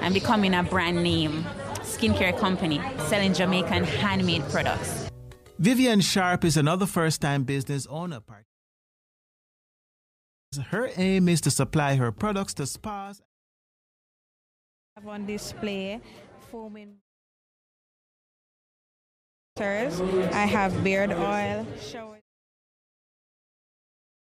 and 0.02 0.14
becoming 0.14 0.54
a 0.54 0.64
brand 0.64 1.02
name 1.02 1.46
skincare 1.84 2.38
company 2.38 2.82
selling 3.08 3.34
Jamaican 3.34 3.86
handmade 3.86 4.44
products. 4.50 5.10
Vivian 5.58 6.02
Sharp 6.02 6.44
is 6.44 6.58
another 6.58 6.86
first 6.86 7.22
time 7.22 7.46
business 7.46 7.88
owner. 7.88 8.20
Her 10.58 10.90
aim 10.98 11.30
is 11.30 11.42
to 11.42 11.52
supply 11.52 11.96
her 11.96 12.12
products 12.12 12.54
to 12.56 12.66
spas. 12.66 13.22
have 14.96 15.08
on 15.08 15.26
display 15.26 16.02
foaming 16.52 16.98
I 20.34 20.46
have 20.46 20.84
beard 20.84 21.12
oil, 21.12 21.66
shower 21.82 22.15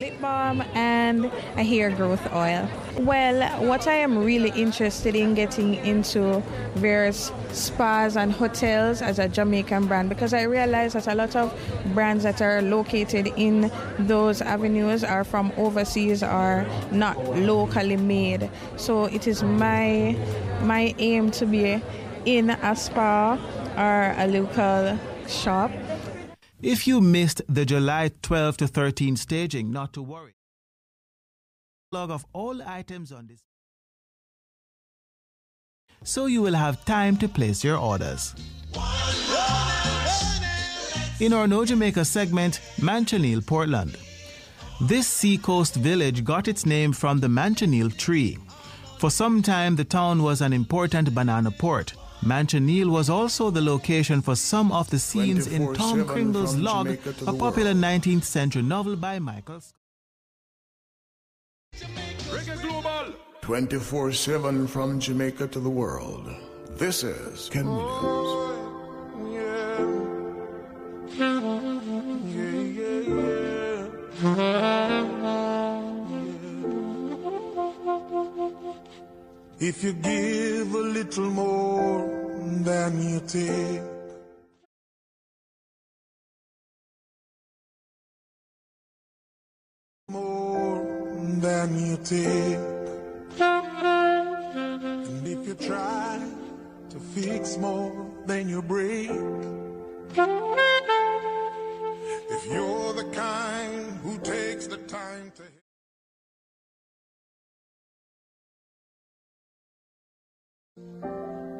lip 0.03 0.19
balm, 0.19 0.61
and 0.73 1.25
a 1.55 1.63
hair 1.63 1.89
growth 1.89 2.25
oil. 2.33 2.67
Well, 2.99 3.37
what 3.67 3.87
I 3.87 3.93
am 3.93 4.17
really 4.17 4.49
interested 4.49 5.15
in 5.15 5.33
getting 5.33 5.75
into 5.75 6.41
various 6.75 7.31
spas 7.51 8.17
and 8.17 8.31
hotels 8.31 9.01
as 9.01 9.19
a 9.19 9.29
Jamaican 9.29 9.87
brand 9.87 10.09
because 10.09 10.33
I 10.33 10.43
realize 10.43 10.93
that 10.93 11.07
a 11.07 11.15
lot 11.15 11.35
of 11.35 11.53
brands 11.93 12.23
that 12.23 12.41
are 12.41 12.61
located 12.61 13.27
in 13.37 13.71
those 13.99 14.41
avenues 14.41 15.03
are 15.03 15.23
from 15.23 15.53
overseas 15.57 16.21
are 16.21 16.65
not 16.91 17.17
locally 17.37 17.97
made. 17.97 18.49
So 18.75 19.05
it 19.05 19.27
is 19.27 19.41
my 19.41 20.17
my 20.63 20.93
aim 20.97 21.31
to 21.31 21.45
be 21.45 21.81
in 22.25 22.49
a 22.49 22.75
spa 22.75 23.37
or 23.77 24.15
a 24.17 24.27
local 24.27 24.99
shop 25.27 25.71
If 26.63 26.87
you 26.87 27.01
missed 27.01 27.41
the 27.49 27.65
July 27.65 28.09
12 28.21 28.55
to 28.57 28.67
13 28.69 29.17
staging, 29.17 29.69
not 29.69 29.91
to 29.93 30.01
worry. 30.01 30.31
Log 31.91 32.09
of 32.09 32.25
all 32.31 32.61
items 32.61 33.11
on 33.11 33.27
this. 33.27 33.41
So 36.05 36.27
you 36.27 36.41
will 36.41 36.53
have 36.53 36.85
time 36.85 37.17
to 37.17 37.27
place 37.27 37.65
your 37.65 37.77
orders. 37.77 38.33
In 41.19 41.33
our 41.33 41.47
No 41.47 41.65
Jamaica 41.65 42.05
segment, 42.05 42.61
Manchioneal, 42.77 43.45
Portland. 43.45 43.97
This 44.79 45.05
seacoast 45.05 45.75
village 45.75 46.23
got 46.23 46.47
its 46.47 46.65
name 46.65 46.93
from 46.93 47.19
the 47.19 47.27
Manchineel 47.27 47.97
tree. 47.97 48.37
For 48.99 49.11
some 49.11 49.41
time, 49.41 49.75
the 49.75 49.83
town 49.83 50.23
was 50.23 50.39
an 50.39 50.53
important 50.53 51.13
banana 51.13 51.51
port. 51.51 51.93
Manchioneal 52.23 52.89
was 52.89 53.09
also 53.09 53.49
the 53.49 53.61
location 53.61 54.21
for 54.21 54.35
some 54.35 54.71
of 54.71 54.89
the 54.89 54.99
scenes 54.99 55.47
in 55.47 55.73
Tom 55.73 56.05
Cringle's 56.05 56.55
Log, 56.55 56.87
a 57.27 57.33
popular 57.33 57.73
19th 57.73 58.23
century 58.23 58.61
novel 58.61 58.95
by 58.95 59.19
Michael 59.19 59.61
24 63.41 64.13
7 64.13 64.67
from 64.67 64.99
Jamaica 65.01 65.47
to 65.47 65.59
the 65.59 65.69
world. 65.69 66.33
This 66.77 67.03
is 67.03 67.49
Ken 67.49 67.65
oh, 67.67 67.75
Williams. 67.75 68.29
Oh, 69.19 69.33
yeah. 69.33 69.83
Yeah, 72.23 72.63
yeah, 74.23 75.02
If 79.65 79.81
you 79.81 79.93
give 79.93 80.75
a 80.75 80.77
little 80.77 81.29
more 81.29 82.05
than 82.65 83.01
you 83.01 83.21
take, 83.21 83.81
more 90.09 90.83
than 91.39 91.79
you 91.79 91.95
take, 92.03 92.59
and 94.99 95.25
if 95.25 95.47
you 95.47 95.53
try 95.53 96.19
to 96.89 96.99
fix 96.99 97.55
more 97.55 98.11
than 98.25 98.49
you 98.49 98.61
break, 98.61 99.11
if 102.35 102.45
you're 102.51 102.93
the 102.95 103.09
kind 103.13 103.97
who 104.03 104.17
takes 104.19 104.67
the 104.67 104.75
time 104.89 105.31
to 105.37 105.52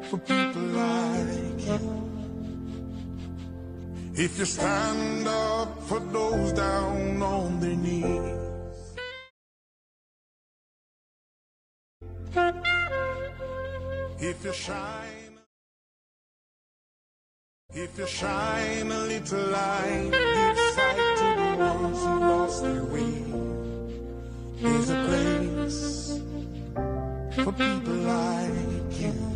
for 0.08 0.18
people 0.18 0.62
like 0.62 1.66
you. 1.66 2.04
If 4.14 4.38
you 4.38 4.44
stand 4.44 5.26
up 5.26 5.82
for 5.82 5.98
those 6.00 6.52
down 6.52 7.22
on 7.22 7.60
their 7.60 7.76
knees. 7.76 8.44
If 14.20 14.44
you 14.44 14.52
shine, 14.52 15.38
if 17.74 17.98
you 17.98 18.06
shine 18.06 18.90
a 18.90 19.00
little 19.00 19.46
light, 19.50 20.10
give 20.12 20.58
sight 20.74 20.96
to 21.20 21.28
the 21.40 21.56
ones 21.58 21.98
who 21.98 22.20
lost 22.20 22.62
their 22.62 22.84
way. 22.84 23.24
There's 24.62 24.90
a 24.90 24.98
place 25.08 26.20
for 27.44 27.52
people 27.52 27.94
like 27.94 28.70
you. 28.72 28.83
I've 29.04 29.33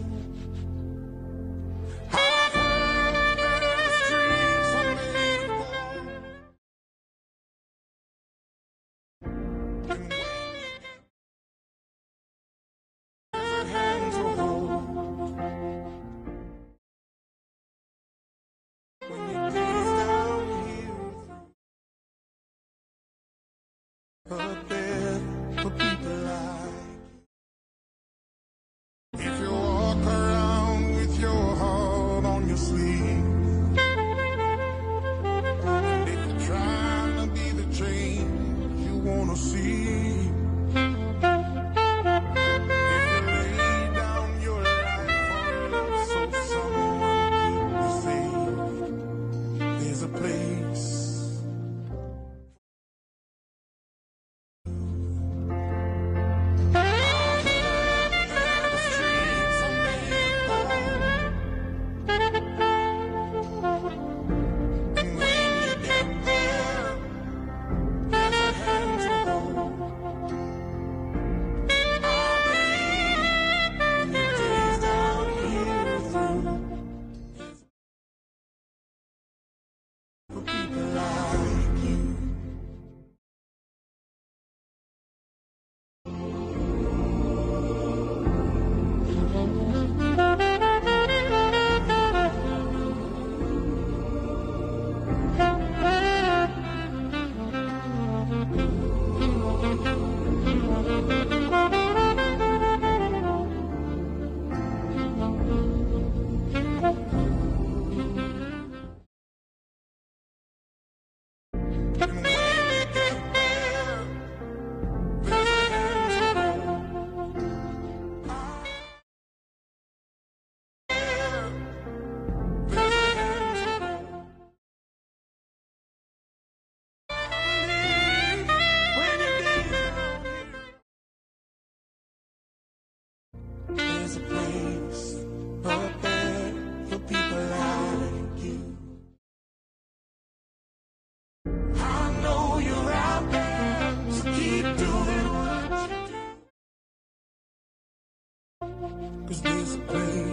Cause 149.28 149.74
a 149.74 149.78
place 149.80 150.27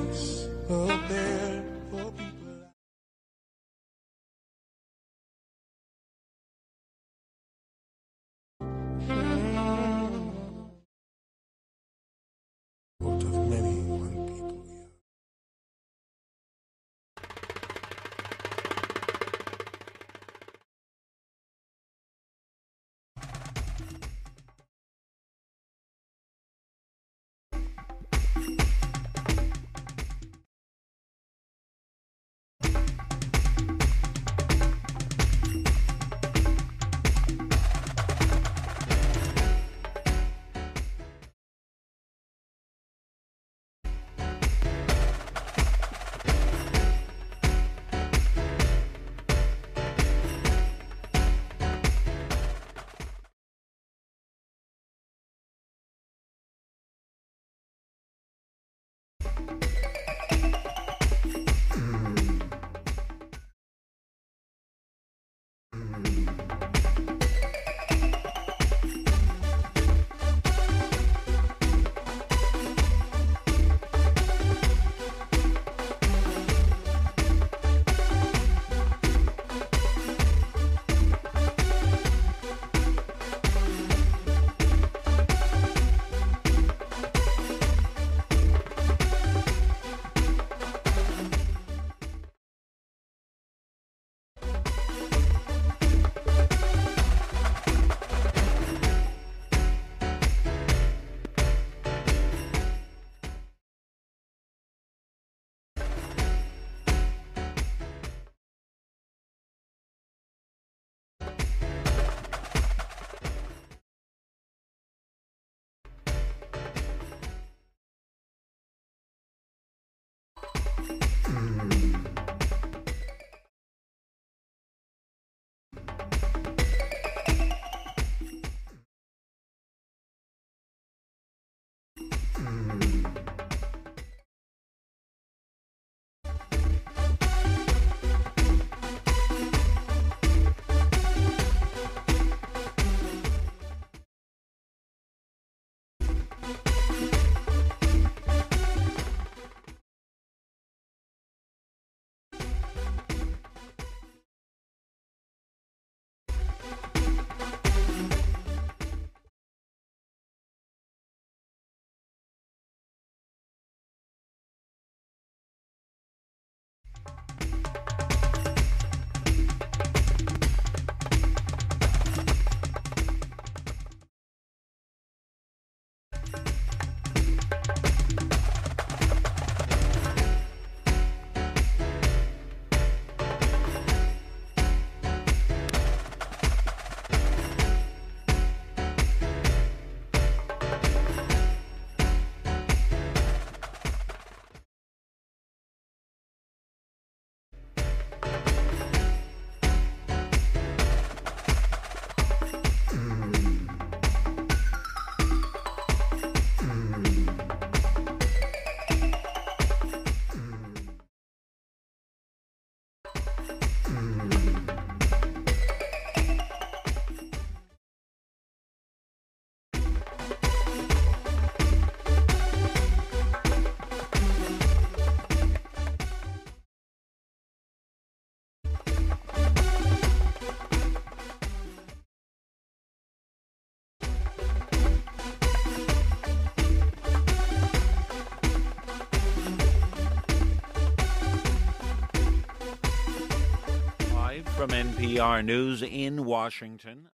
NPR 244.75 245.45
News 245.45 245.81
in 245.81 246.25
Washington. 246.25 247.07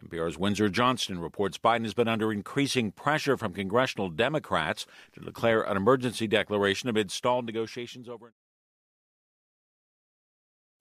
NPR's 0.00 0.38
Windsor 0.38 0.68
Johnston 0.68 1.18
reports 1.18 1.58
Biden 1.58 1.82
has 1.82 1.92
been 1.92 2.06
under 2.06 2.32
increasing 2.32 2.92
pressure 2.92 3.36
from 3.36 3.52
congressional 3.52 4.08
Democrats 4.08 4.86
to 5.14 5.20
declare 5.20 5.62
an 5.62 5.76
emergency 5.76 6.28
declaration 6.28 6.88
amid 6.88 7.10
stalled 7.10 7.46
negotiations 7.46 8.08
over. 8.08 8.32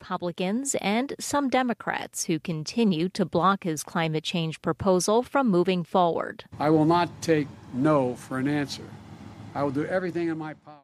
Republicans 0.02 0.76
and 0.82 1.14
some 1.20 1.50
Democrats 1.50 2.26
who 2.26 2.39
continue 2.39 3.10
to 3.10 3.26
block 3.26 3.64
his 3.64 3.84
climate 3.84 4.24
change 4.24 4.62
proposal 4.62 5.24
from 5.24 5.50
moving 5.50 5.84
forward. 5.84 6.43
I 6.60 6.70
will 6.70 6.86
not 6.86 7.10
take 7.22 7.48
no 7.74 8.16
for 8.16 8.38
an 8.38 8.48
answer. 8.48 8.84
I 9.54 9.64
will 9.64 9.72
do 9.72 9.86
everything 9.86 10.28
in 10.28 10.38
my 10.38 10.54
power. 10.54 10.82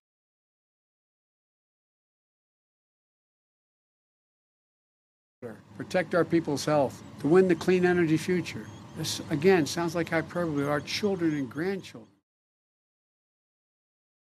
To 5.41 5.53
protect 5.75 6.15
our 6.15 6.25
people's 6.25 6.65
health 6.65 7.01
to 7.19 7.27
win 7.27 7.47
the 7.47 7.55
clean 7.55 7.85
energy 7.85 8.17
future. 8.17 8.65
This, 8.97 9.21
again, 9.29 9.65
sounds 9.65 9.95
like 9.95 10.09
hyperbole. 10.09 10.65
Our 10.65 10.81
children 10.81 11.35
and 11.35 11.49
grandchildren. 11.49 12.10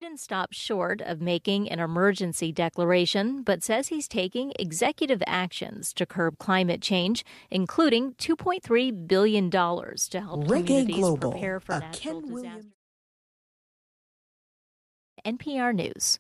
Biden 0.03 0.18
stopped 0.18 0.55
short 0.55 1.01
of 1.01 1.20
making 1.20 1.70
an 1.70 1.78
emergency 1.78 2.53
declaration, 2.53 3.42
but 3.42 3.62
says 3.62 3.88
he's 3.88 4.07
taking 4.07 4.53
executive 4.59 5.22
actions 5.26 5.92
to 5.94 6.05
curb 6.05 6.38
climate 6.38 6.82
change, 6.82 7.24
including 7.51 8.12
$2.3 8.14 9.09
billion 9.09 9.51
to 9.51 10.20
help 10.20 10.44
Reggae 10.44 10.66
communities 10.66 10.97
Global, 10.97 11.30
prepare 11.30 11.61
for 11.61 11.72
a 11.76 11.80
natural 11.80 12.20
Ken 12.20 12.34
disasters. 12.34 12.64
NPR 15.24 15.74
News. 15.74 16.18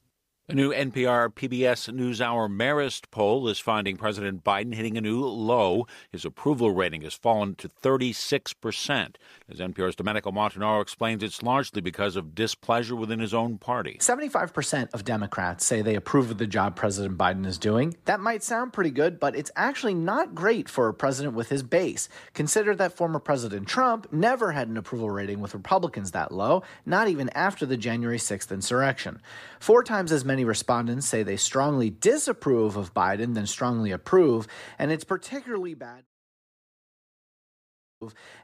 A 0.48 0.54
new 0.54 0.72
NPR 0.72 1.34
PBS 1.34 1.92
NewsHour 1.92 2.48
Marist 2.48 3.10
poll 3.10 3.48
is 3.48 3.58
finding 3.58 3.96
President 3.96 4.44
Biden 4.44 4.76
hitting 4.76 4.96
a 4.96 5.00
new 5.00 5.24
low. 5.24 5.88
His 6.12 6.24
approval 6.24 6.70
rating 6.70 7.02
has 7.02 7.14
fallen 7.14 7.56
to 7.56 7.68
36%. 7.68 9.16
As 9.50 9.58
NPR's 9.58 9.96
Domenico 9.96 10.30
Montanaro 10.30 10.80
explains, 10.80 11.24
it's 11.24 11.42
largely 11.42 11.80
because 11.80 12.14
of 12.14 12.36
displeasure 12.36 12.94
within 12.94 13.18
his 13.18 13.34
own 13.34 13.58
party. 13.58 13.98
75% 14.00 14.94
of 14.94 15.04
Democrats 15.04 15.66
say 15.66 15.82
they 15.82 15.96
approve 15.96 16.30
of 16.30 16.38
the 16.38 16.46
job 16.46 16.76
President 16.76 17.18
Biden 17.18 17.44
is 17.44 17.58
doing. 17.58 17.96
That 18.04 18.20
might 18.20 18.44
sound 18.44 18.72
pretty 18.72 18.90
good, 18.90 19.18
but 19.18 19.34
it's 19.34 19.50
actually 19.56 19.94
not 19.94 20.32
great 20.32 20.68
for 20.68 20.86
a 20.86 20.94
president 20.94 21.34
with 21.34 21.48
his 21.48 21.64
base. 21.64 22.08
Consider 22.34 22.76
that 22.76 22.96
former 22.96 23.18
President 23.18 23.66
Trump 23.66 24.12
never 24.12 24.52
had 24.52 24.68
an 24.68 24.76
approval 24.76 25.10
rating 25.10 25.40
with 25.40 25.54
Republicans 25.54 26.12
that 26.12 26.30
low, 26.30 26.62
not 26.84 27.08
even 27.08 27.30
after 27.30 27.66
the 27.66 27.76
January 27.76 28.18
6th 28.18 28.52
insurrection. 28.52 29.20
Four 29.58 29.82
times 29.82 30.12
as 30.12 30.24
many 30.24 30.35
respondents 30.44 31.06
say 31.06 31.22
they 31.22 31.36
strongly 31.36 31.90
disapprove 31.90 32.76
of 32.76 32.94
Biden 32.94 33.34
than 33.34 33.46
strongly 33.46 33.90
approve, 33.90 34.46
and 34.78 34.92
it's 34.92 35.04
particularly 35.04 35.74
bad 35.74 36.04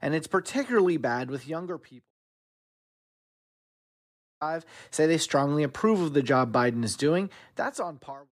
and 0.01 0.15
it's 0.15 0.27
particularly 0.27 0.97
bad 0.97 1.31
with 1.31 1.47
younger 1.47 1.79
people. 1.79 2.09
Five 4.41 4.65
say 4.91 5.07
they 5.07 5.19
strongly 5.19 5.63
approve 5.63 6.01
of 6.01 6.15
the 6.15 6.23
job 6.23 6.53
Biden 6.53 6.85
is 6.85 6.97
doing. 6.97 7.31
That's 7.55 7.79
on 7.79 7.99
par. 7.99 8.27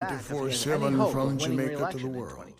back 0.00 0.12
if 0.12 0.30
he 0.30 0.36
has 0.36 0.66
any 0.66 0.96
24/7 0.96 1.12
from 1.12 1.38
Jamaica 1.38 1.92
to 1.92 1.98
the 1.98 2.08
world. 2.08 2.52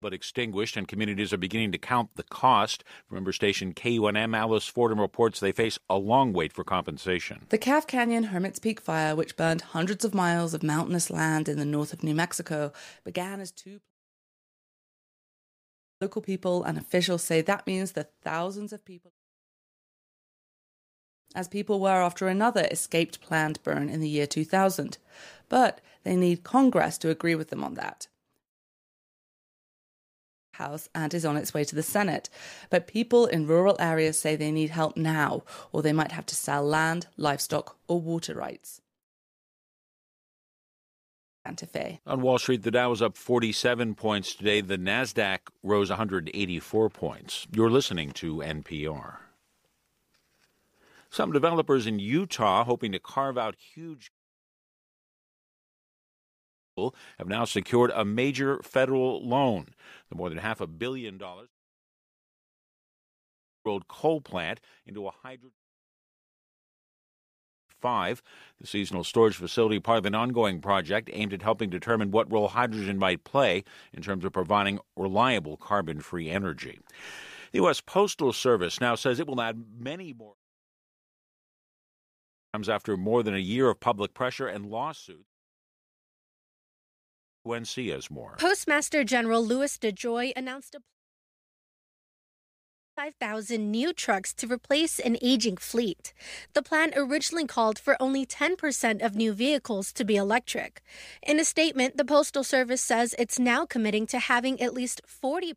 But 0.00 0.14
extinguished, 0.14 0.78
and 0.78 0.88
communities 0.88 1.32
are 1.32 1.38
beginning 1.38 1.72
to 1.72 1.78
count 1.78 2.16
the 2.16 2.22
cost. 2.22 2.84
Member 3.10 3.32
station 3.32 3.74
KUNM 3.74 4.34
Alice 4.34 4.66
Fordham 4.66 4.98
reports 4.98 5.40
they 5.40 5.52
face 5.52 5.78
a 5.90 5.98
long 5.98 6.32
wait 6.32 6.54
for 6.54 6.64
compensation. 6.64 7.46
The 7.50 7.58
Calf 7.58 7.86
Canyon 7.86 8.24
Hermit's 8.24 8.58
Peak 8.58 8.80
fire, 8.80 9.14
which 9.14 9.36
burned 9.36 9.60
hundreds 9.60 10.04
of 10.04 10.14
miles 10.14 10.54
of 10.54 10.62
mountainous 10.62 11.10
land 11.10 11.50
in 11.50 11.58
the 11.58 11.66
north 11.66 11.92
of 11.92 12.02
New 12.02 12.14
Mexico, 12.14 12.72
began 13.04 13.40
as 13.40 13.52
two. 13.52 13.80
Local 16.00 16.22
people 16.22 16.64
and 16.64 16.78
officials 16.78 17.22
say 17.22 17.42
that 17.42 17.66
means 17.66 17.92
that 17.92 18.12
thousands 18.22 18.72
of 18.72 18.86
people, 18.86 19.12
as 21.34 21.46
people 21.46 21.78
were 21.78 22.02
after 22.02 22.26
another 22.26 22.66
escaped 22.70 23.20
planned 23.20 23.62
burn 23.62 23.90
in 23.90 24.00
the 24.00 24.08
year 24.08 24.26
2000. 24.26 24.96
But 25.50 25.82
they 26.04 26.16
need 26.16 26.42
Congress 26.42 26.96
to 26.98 27.10
agree 27.10 27.34
with 27.34 27.50
them 27.50 27.62
on 27.62 27.74
that. 27.74 28.08
House 30.60 30.88
and 30.94 31.12
is 31.14 31.24
on 31.24 31.36
its 31.36 31.54
way 31.54 31.64
to 31.64 31.74
the 31.74 31.82
Senate. 31.82 32.28
But 32.68 32.86
people 32.86 33.26
in 33.26 33.46
rural 33.46 33.76
areas 33.80 34.18
say 34.18 34.36
they 34.36 34.52
need 34.52 34.70
help 34.70 34.96
now, 34.96 35.42
or 35.72 35.82
they 35.82 35.92
might 35.92 36.12
have 36.12 36.26
to 36.26 36.36
sell 36.36 36.62
land, 36.62 37.06
livestock, 37.16 37.76
or 37.88 38.00
water 38.00 38.34
rights. 38.34 38.80
On 42.06 42.20
Wall 42.20 42.38
Street, 42.38 42.62
the 42.62 42.70
Dow 42.70 42.90
was 42.90 43.00
up 43.00 43.16
47 43.16 43.94
points 43.94 44.34
today. 44.34 44.60
The 44.60 44.76
Nasdaq 44.76 45.38
rose 45.62 45.88
184 45.88 46.90
points. 46.90 47.46
You're 47.50 47.70
listening 47.70 48.12
to 48.12 48.36
NPR. 48.36 49.16
Some 51.08 51.32
developers 51.32 51.86
in 51.86 51.98
Utah 51.98 52.64
hoping 52.64 52.92
to 52.92 53.00
carve 53.00 53.38
out 53.38 53.56
huge 53.56 54.12
have 57.18 57.28
now 57.28 57.44
secured 57.44 57.90
a 57.94 58.04
major 58.04 58.60
federal 58.62 59.26
loan. 59.26 59.66
The 60.08 60.16
more 60.16 60.28
than 60.28 60.38
half 60.38 60.60
a 60.60 60.66
billion 60.66 61.18
dollars 61.18 61.48
rolled 63.64 63.88
coal 63.88 64.20
plant 64.20 64.60
into 64.86 65.06
a 65.06 65.10
hydrogen 65.10 65.52
five. 67.80 68.22
The 68.60 68.66
seasonal 68.66 69.04
storage 69.04 69.36
facility, 69.36 69.80
part 69.80 69.98
of 69.98 70.06
an 70.06 70.14
ongoing 70.14 70.60
project 70.60 71.10
aimed 71.12 71.32
at 71.32 71.42
helping 71.42 71.70
determine 71.70 72.10
what 72.10 72.30
role 72.30 72.48
hydrogen 72.48 72.98
might 72.98 73.24
play 73.24 73.64
in 73.92 74.02
terms 74.02 74.24
of 74.24 74.32
providing 74.32 74.80
reliable 74.96 75.56
carbon 75.56 76.00
free 76.00 76.28
energy. 76.28 76.78
The 77.52 77.58
U.S. 77.58 77.80
Postal 77.80 78.32
Service 78.32 78.80
now 78.80 78.94
says 78.94 79.18
it 79.18 79.26
will 79.26 79.40
add 79.40 79.64
many 79.78 80.12
more 80.12 80.34
comes 82.52 82.68
after 82.68 82.96
more 82.96 83.22
than 83.22 83.34
a 83.34 83.38
year 83.38 83.70
of 83.70 83.78
public 83.78 84.12
pressure 84.12 84.48
and 84.48 84.66
lawsuits. 84.66 85.29
Has 87.90 88.10
more. 88.10 88.36
Postmaster 88.38 89.02
General 89.04 89.44
Louis 89.44 89.78
DeJoy 89.78 90.32
announced 90.36 90.74
a 90.74 90.80
5,000 92.96 93.70
new 93.70 93.94
trucks 93.94 94.34
to 94.34 94.46
replace 94.46 94.98
an 94.98 95.16
aging 95.22 95.56
fleet. 95.56 96.12
The 96.52 96.62
plan 96.62 96.92
originally 96.94 97.46
called 97.46 97.78
for 97.78 97.96
only 97.98 98.26
10% 98.26 99.02
of 99.02 99.16
new 99.16 99.32
vehicles 99.32 99.90
to 99.94 100.04
be 100.04 100.16
electric. 100.16 100.82
In 101.22 101.40
a 101.40 101.44
statement, 101.46 101.96
the 101.96 102.04
Postal 102.04 102.44
Service 102.44 102.82
says 102.82 103.14
it's 103.18 103.38
now 103.38 103.64
committing 103.64 104.06
to 104.08 104.18
having 104.18 104.60
at 104.60 104.74
least 104.74 105.00
40%. 105.06 105.54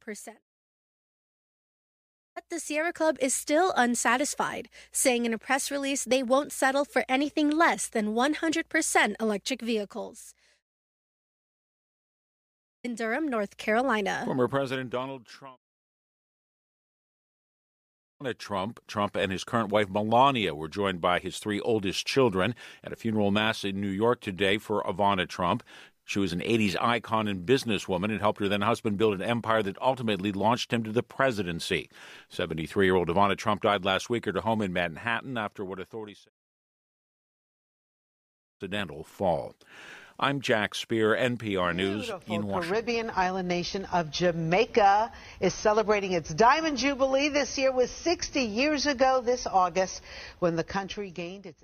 But 2.34 2.46
the 2.50 2.60
Sierra 2.60 2.94
Club 2.94 3.18
is 3.20 3.36
still 3.36 3.74
unsatisfied, 3.76 4.70
saying 4.94 5.26
in 5.26 5.34
a 5.34 5.38
press 5.38 5.70
release 5.70 6.06
they 6.06 6.24
won't 6.24 6.54
settle 6.54 6.86
for 6.86 7.04
anything 7.10 7.50
less 7.50 7.90
than 7.90 8.16
100% 8.16 9.16
electric 9.20 9.62
vehicles. 9.62 10.34
In 12.84 12.96
Durham, 12.96 13.30
North 13.30 13.56
Carolina. 13.56 14.24
Former 14.26 14.50
President 14.50 14.90
Donald 14.90 15.26
Trump. 15.26 15.58
Trump, 18.38 18.80
Trump 18.88 19.18
and 19.18 19.32
his 19.34 19.44
current 19.44 19.70
wife 19.70 19.90
Melania 19.90 20.56
were 20.56 20.70
joined 20.70 21.02
by 21.02 21.20
his 21.20 21.40
three 21.40 21.60
oldest 21.60 22.06
children 22.06 22.56
at 22.84 22.94
a 22.94 22.96
funeral 22.96 23.32
mass 23.32 23.66
in 23.66 23.82
New 23.82 23.90
York 23.90 24.22
today 24.22 24.58
for 24.58 24.82
Ivana 24.84 25.28
Trump. 25.28 25.62
She 26.06 26.20
was 26.20 26.32
an 26.32 26.40
80s 26.40 26.78
icon 26.80 27.28
and 27.28 27.46
businesswoman 27.46 28.12
and 28.12 28.22
helped 28.22 28.40
her 28.40 28.48
then 28.48 28.62
husband 28.62 28.98
build 28.98 29.14
an 29.16 29.22
empire 29.22 29.62
that 29.64 29.82
ultimately 29.82 30.32
launched 30.32 30.72
him 30.72 30.84
to 30.84 30.92
the 30.92 31.04
presidency. 31.04 31.90
73 32.30 32.86
year 32.86 32.96
old 32.96 33.10
Ivana 33.10 33.38
Trump 33.38 33.62
died 33.62 33.84
last 33.84 34.10
week 34.10 34.26
at 34.26 34.36
her 34.36 34.42
home 34.42 34.62
in 34.62 34.72
Manhattan 34.72 35.38
after 35.38 35.66
what 35.66 35.80
authorities 35.80 36.20
say 36.20 36.32
accidental 38.64 39.04
fall. 39.04 39.56
I'm 40.24 40.40
Jack 40.40 40.74
Speer, 40.74 41.18
NPR 41.18 41.76
News 41.76 42.06
Beautiful 42.06 42.36
in 42.36 42.48
Washington. 42.48 42.70
Caribbean 42.70 43.12
island 43.14 43.50
nation 43.50 43.84
of 43.92 44.10
Jamaica 44.10 45.12
is 45.42 45.54
celebrating 45.54 46.14
its 46.14 46.34
Diamond 46.34 46.78
Jubilee 46.78 47.28
this 47.28 47.58
year 47.58 47.74
was 47.74 47.92
60 47.92 48.40
years 48.40 48.86
ago 48.86 49.20
this 49.20 49.46
August 49.46 50.02
when 50.40 50.56
the 50.56 50.64
country 50.64 51.12
gained 51.12 51.46
its 51.46 51.62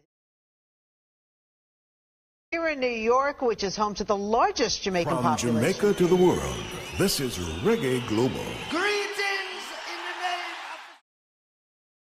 here 2.52 2.68
in 2.68 2.82
New 2.82 2.88
York, 2.88 3.42
which 3.42 3.64
is 3.64 3.78
home 3.78 3.94
to 3.94 4.04
the 4.04 4.18
largest 4.18 4.82
Jamaican 4.82 5.14
From 5.14 5.24
population. 5.24 5.62
Jamaica 5.62 5.94
to 5.94 6.08
the 6.08 6.16
world, 6.18 6.64
this 6.98 7.22
is 7.22 7.38
Reggae 7.64 8.06
Global. 8.10 8.44
Greetings 8.70 9.68
in 9.88 10.00
the 10.04 10.16
name 10.20 10.52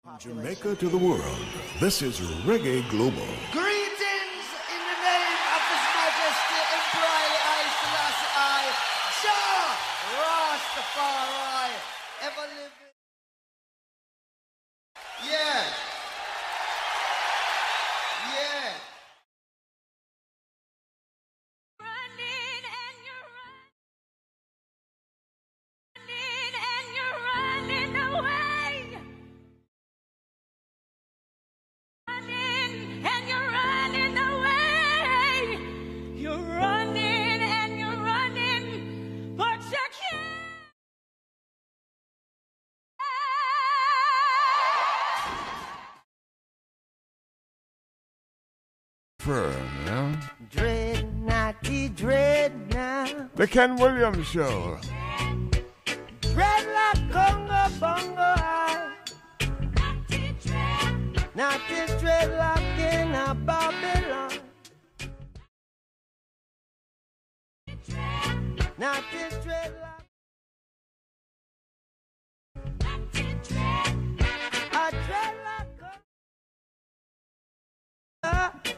of... 0.05 0.12
Population. 0.12 0.43
Jamaica 0.43 0.74
to 0.74 0.89
the 0.89 0.98
world. 0.98 1.47
This 1.78 2.02
is 2.02 2.19
Reggae 2.44 2.89
Global. 2.90 3.28
Greetings 3.52 3.72
Firm, 49.23 49.55
yeah? 49.86 50.20
Dread 50.51 51.16
naughty 51.16 51.89
dread 51.90 52.74
now. 52.74 53.07
The 53.36 53.47
Ken 53.47 53.77
Williams 53.77 54.27
Show. 54.27 54.81
Dread 56.35 56.66
like 56.74 57.12
Congo 57.12 57.69
bongo 57.78 58.16
ah. 58.19 58.36
high. 58.43 58.90
Naughty 61.36 61.86
dread 62.01 62.36
like 62.36 62.78
in 62.81 63.15
a 63.15 63.32
Babylon. 63.47 64.31
Naughty 68.77 69.36
dread 69.44 69.73
like. 69.81 70.02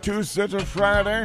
Tuesday 0.05 0.47
to 0.47 0.61
Friday. 0.67 1.25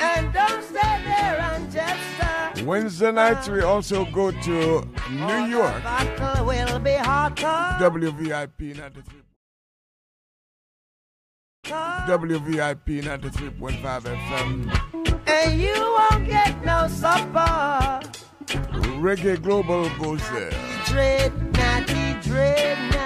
And 0.00 0.32
don't 0.32 0.62
stay 0.62 1.02
there 1.04 1.40
uh, 1.40 2.62
Wednesday 2.64 3.10
nights 3.10 3.48
we 3.48 3.60
also 3.60 4.04
go 4.04 4.30
to 4.30 4.88
New 5.10 5.46
York. 5.46 5.82
will 6.46 6.78
be. 6.78 6.90
WVIP 6.92 8.76
93. 8.76 9.22
WVIP 11.66 13.02
93.5 13.02 14.02
FM. 14.02 15.26
And 15.26 15.60
you 15.60 15.74
won't 15.74 16.24
get 16.24 16.64
no 16.64 16.86
supper. 16.86 18.00
Reggae 19.02 19.42
Global 19.42 19.90
goes 19.98 20.22
there. 20.30 20.52
Dread, 20.86 21.32
naughty 21.56 22.28
dread 22.28 22.97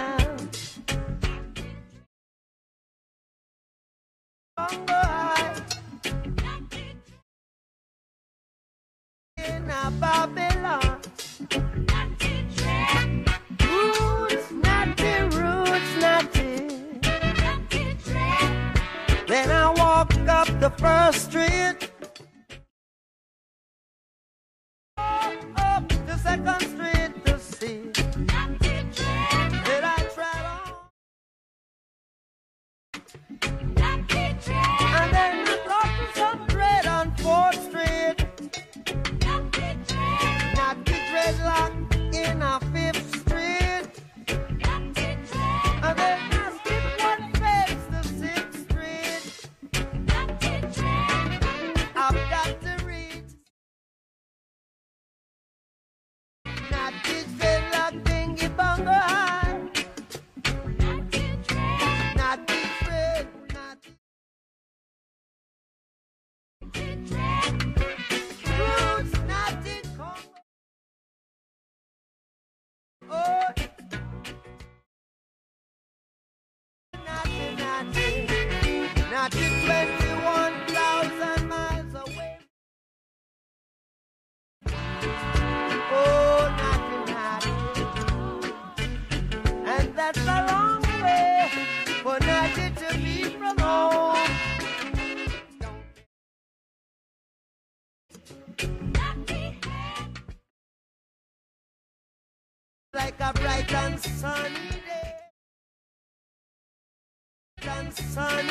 Bright 107.94 108.41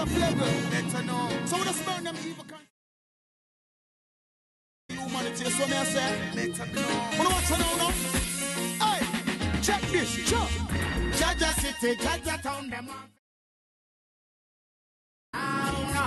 Ice 0.00 0.06
of 0.06 0.18
level, 0.18 0.46
better 0.70 1.02
know. 1.04 1.28
So 1.44 1.56
we 1.58 1.64
just 1.64 1.84
burn 1.84 2.04
them 2.04 2.16
evil 2.26 2.44
con- 2.48 2.60
humanity. 4.88 5.44
That's 5.44 5.58
what 5.58 5.68
me 5.68 5.76
I 5.76 5.84
say. 5.84 6.18
Better 6.34 6.66
know. 6.72 6.88
Wanna 7.18 7.30
watch 7.30 7.50
it 7.50 7.58
now, 7.58 7.76
now? 7.76 7.92
Hey, 8.86 9.00
check 9.60 9.82
this, 9.92 10.10
check. 10.30 10.48
Jaja 11.18 11.50
City, 11.60 11.96
Jaja 11.96 12.42
Town, 12.42 12.70
them 12.70 12.88
on. 12.88 13.10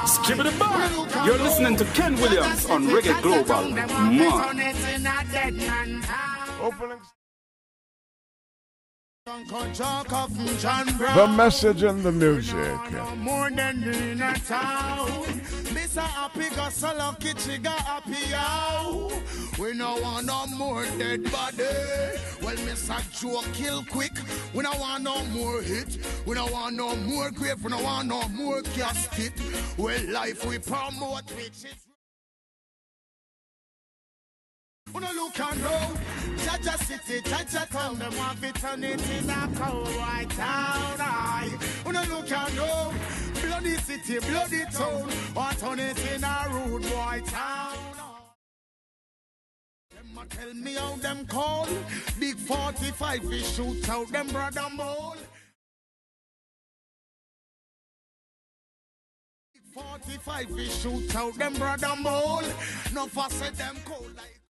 Skip 0.08 0.40
it 0.40 0.60
back. 0.60 1.26
You're 1.26 1.38
listening 1.38 1.76
to 1.78 1.86
Ken 1.86 2.16
Williams 2.16 2.66
on 2.66 2.88
Reggae 2.88 3.22
Global. 3.22 3.70
Man. 3.70 4.74
The 9.26 9.32
message 11.38 11.84
and 11.84 12.04
the 12.04 12.12
music. 12.12 12.78
We 19.58 19.74
no 19.74 19.96
want 20.02 20.26
no 20.26 20.46
more 20.48 20.84
dead 20.98 21.32
body. 21.32 21.64
We 22.42 22.56
Well. 22.66 23.14
Joe 23.14 23.42
kill 23.54 23.86
quick. 23.86 24.12
We 24.54 24.64
don't 24.64 24.78
want 24.78 25.04
no 25.04 25.24
more 25.28 25.62
hit. 25.62 26.00
We 26.26 26.36
don't 26.36 26.52
want 26.52 26.76
no 26.76 26.94
more 26.98 27.32
grave. 27.32 27.64
We 27.64 27.72
don't 27.72 27.84
want 27.84 28.10
no 28.10 28.28
more 28.28 28.62
casket. 28.76 29.32
Well, 29.78 30.04
life 30.12 30.46
we 30.46 30.60
promote, 30.60 31.32
which 31.32 31.64
is. 31.64 31.93
I 34.96 35.12
look 35.14 35.40
and 35.40 35.62
know, 35.62 35.98
Jaja 36.38 36.78
City, 36.84 37.22
Jaja 37.22 37.68
Town, 37.70 37.98
them 37.98 38.16
want 38.16 38.40
to 38.42 38.52
turn 38.54 38.84
it 38.84 39.02
in 39.10 39.30
a 39.30 39.50
cold 39.56 39.88
white 39.88 40.30
town. 40.30 40.98
Aye. 41.00 41.52
I 41.96 42.08
look 42.10 42.32
and 42.32 42.56
know, 42.56 42.94
bloody 43.42 43.76
city, 43.78 44.20
bloody 44.20 44.66
town, 44.72 45.10
want 45.36 45.60
turn 45.60 45.80
it 45.80 46.14
in 46.14 46.24
a 46.24 46.46
rude 46.52 46.86
white 46.86 47.26
town. 47.26 47.78
Them 49.92 50.18
a 50.22 50.26
tell 50.28 50.54
me 50.54 50.74
how 50.76 50.96
them 50.98 51.26
call, 51.26 51.68
big 52.20 52.36
45 52.36 53.24
we 53.26 53.40
shoot 53.40 53.90
out 53.90 54.08
them 54.10 54.28
brother 54.28 54.68
mole. 54.76 55.16
Big 59.54 59.64
45 59.74 60.52
we 60.52 60.66
shoot 60.66 61.16
out 61.16 61.34
them 61.36 61.54
brother 61.54 61.96
mole. 62.00 62.44
No 62.94 63.06
at 63.06 63.56
them 63.56 63.76
cold 63.86 64.14
like 64.16 64.43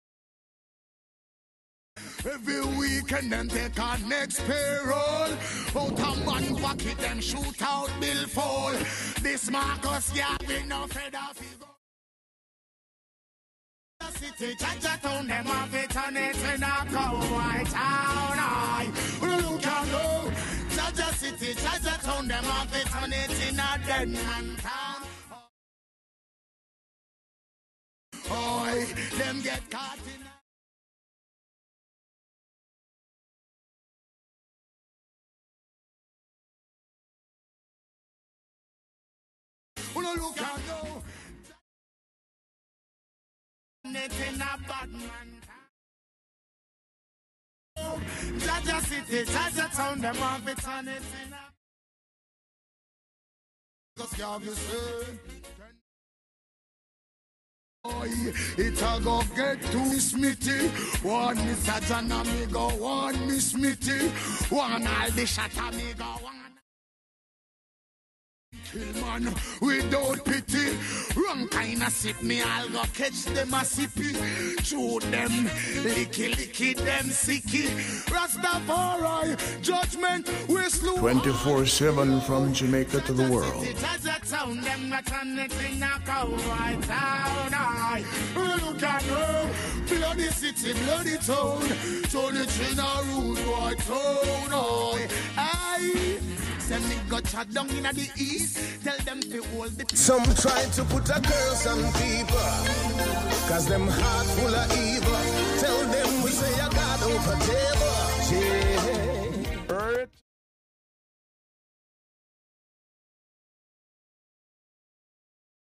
Every 2.25 2.61
weekend 2.77 3.33
them 3.33 3.49
take 3.49 3.77
our 3.79 3.97
next 4.07 4.39
payroll. 4.47 5.33
Out 5.75 5.99
of 5.99 6.25
man 6.25 6.55
pocket 6.55 6.97
them 6.97 7.19
shoot 7.19 7.61
out 7.61 7.89
bill 7.99 8.27
fall. 8.27 8.71
This 9.21 9.51
Marcus 9.51 10.13
Garvey 10.13 10.63
no 10.65 10.87
fed 10.87 11.15
off 11.15 11.37
City, 14.11 14.53
Jaja 14.55 15.01
town, 15.01 15.27
them 15.27 15.45
have 15.45 15.73
it 15.73 15.97
on 15.97 16.15
it 16.15 16.35
in 16.53 16.63
a 16.63 16.85
cowboy 16.91 17.63
town. 17.65 18.37
Aye, 18.39 18.91
look 19.21 19.65
at 19.65 19.91
go. 19.91 20.31
Jaja 20.75 21.13
City, 21.13 21.53
Jaja 21.53 22.03
town, 22.03 22.27
them 22.27 22.43
have 22.43 22.75
it 22.75 22.95
on 22.95 23.11
it 23.11 23.49
in 23.49 23.59
a 23.59 23.87
dead 23.87 24.09
man 24.09 24.55
town. 24.57 25.01
Oi, 28.31 28.85
them 29.17 29.41
get 29.41 29.69
caught 29.69 29.97
in 30.15 30.32
And 39.95 40.05
go. 40.05 41.03
It 43.85 44.11
a 44.35 44.57
bad 44.67 44.91
man. 44.91 45.29
Jaja 48.39 48.81
City, 48.81 49.23
Jaja 49.31 49.75
Town, 49.75 50.01
them 50.01 50.19
want 50.19 50.47
it 50.47 50.67
on 50.67 50.87
it 50.87 51.01
in 51.25 51.33
a. 51.33 51.35
Can't 54.15 54.43
you 54.43 54.53
say? 54.53 55.19
Boy, 57.83 58.09
it 58.57 58.81
a 58.81 59.01
go 59.03 59.21
get 59.35 59.61
to 59.61 59.77
Miss 59.77 60.13
Mitty. 60.13 60.69
One 61.05 61.37
Mr. 61.37 61.87
John 61.87 62.07
me 62.07 62.45
go, 62.51 62.69
one 62.69 63.27
Miss 63.27 63.53
Mitty. 63.53 64.09
One 64.49 64.87
all 64.87 65.11
the 65.11 65.25
shot 65.25 65.73
me 65.75 65.93
go, 65.97 66.05
one. 66.05 66.42
Kill 68.71 69.01
man 69.01 69.34
without 69.61 70.25
pity. 70.25 70.77
Wrong 71.15 71.47
kind 71.49 71.84
of 71.84 71.89
sip 71.91 72.21
me, 72.21 72.41
I'll 72.41 72.69
go 72.69 72.84
catch 72.93 73.25
them 73.25 73.53
a 73.53 73.61
sippy. 73.61 74.13
Chew 74.63 74.99
them, 75.11 75.31
licky 75.84 76.34
licky 76.34 76.75
them 76.75 77.05
sicky. 77.05 77.67
Rastafari, 78.09 79.38
judgment, 79.61 80.30
we 80.47 80.63
slew. 80.69 80.97
24 80.97 81.65
7 81.65 82.21
from 82.21 82.53
Jamaica 82.53 83.01
to 83.01 83.13
the 83.13 83.31
world. 83.31 83.63
Jaja 83.63 84.30
town, 84.30 84.61
them 84.61 84.89
not 84.89 85.11
on 85.13 85.38
it 85.38 85.53
in 85.65 85.84
a 85.84 85.99
cowboy 86.05 86.81
town. 86.88 87.53
Aye. 87.53 88.03
Look 88.35 88.81
at 88.84 89.03
her, 89.03 89.49
bloody 89.88 90.30
city, 90.30 90.73
bloody 90.85 91.17
town. 91.17 91.61
Turn 92.09 92.38
it 92.38 92.71
in 92.71 92.80
a 92.80 93.03
rude 93.13 93.45
boy 93.45 93.73
town. 93.85 95.09
Aye. 95.38 96.19
Aye. 96.64 96.68
Send 96.68 96.90
me 96.90 96.95
go 97.10 97.19
chat 97.19 97.52
down 97.53 97.69
in 97.69 97.84
the 97.84 98.10
east. 98.18 98.57
Tell 98.84 98.98
them 99.06 99.19
to 99.22 99.44
hold 99.56 99.72
the 99.72 99.85
Some 99.95 100.23
try 100.35 100.64
to 100.76 100.84
put 100.85 101.10
a 101.10 101.19
curse 101.22 101.68
on 101.68 101.80
people, 101.94 102.49
cause 103.48 103.68
them 103.68 103.88
heart 103.88 104.27
full 104.27 104.56
of 104.56 104.72
evil. 104.77 105.23
Tell 105.60 105.80
them 105.91 106.23
we 106.23 106.31
say 106.31 106.53
a 106.53 106.69
God 106.69 107.03
over 107.03 107.38
table. 107.48 107.94
Yeah. 108.31 109.76
Earth. 109.76 110.10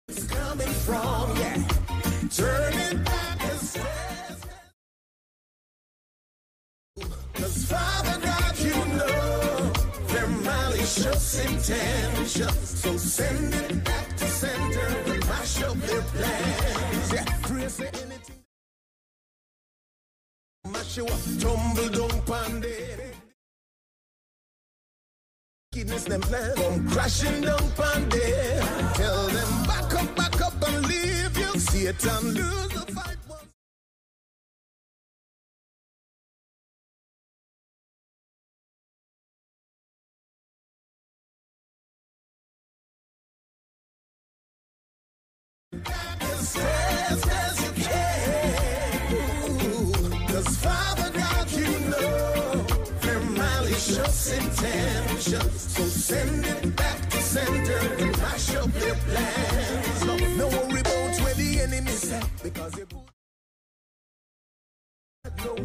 It's 0.07 0.27
coming 0.27 0.73
from, 0.85 1.37
yeah. 1.37 1.44
Malicious 10.95 11.45
intentions. 11.45 12.79
So 12.81 12.97
send 12.97 13.53
it 13.53 13.83
back 13.83 14.15
to 14.17 14.25
center 14.25 15.11
and 15.11 15.27
mash 15.27 15.63
up 15.63 15.77
their 15.77 16.01
plans. 16.01 17.13
Yeah, 17.13 17.67
say 17.67 17.87
anything. 17.87 18.43
Mash 20.71 20.97
you 20.97 21.05
up, 21.05 21.19
tumble 21.39 21.89
down, 21.89 22.21
pandemic. 22.25 23.15
Wickedness 25.73 26.03
them 26.05 26.21
plan 26.21 26.55
come 26.55 26.89
crashing 26.89 27.41
down 27.41 27.71
pan 27.71 28.09
there. 28.09 28.61
Tell 28.93 29.27
them 29.27 29.63
back 29.67 29.93
up, 29.93 30.15
back 30.15 30.41
up 30.41 30.67
and 30.67 30.87
leave 30.87 31.37
you. 31.37 31.59
Satan 31.59 32.33
lose 32.33 32.74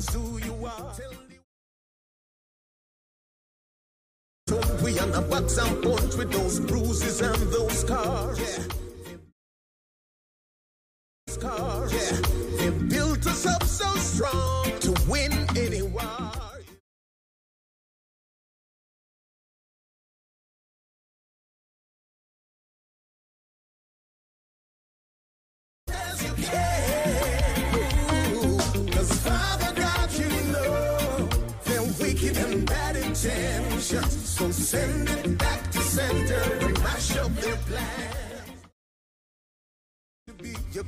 knows 0.00 0.14
who 0.14 0.38
you 0.38 0.66
are. 0.66 0.94
The 4.46 4.80
we 4.84 4.98
on 4.98 5.12
a 5.12 5.22
box 5.22 5.58
and 5.58 5.82
punch 5.82 6.14
with 6.16 6.32
those 6.32 6.60
bruises 6.60 7.20
and 7.20 7.52
those 7.52 7.80
scars? 7.80 8.38
Yeah. 8.40 8.64
Scars. 11.28 11.92
Yeah. 11.92 12.29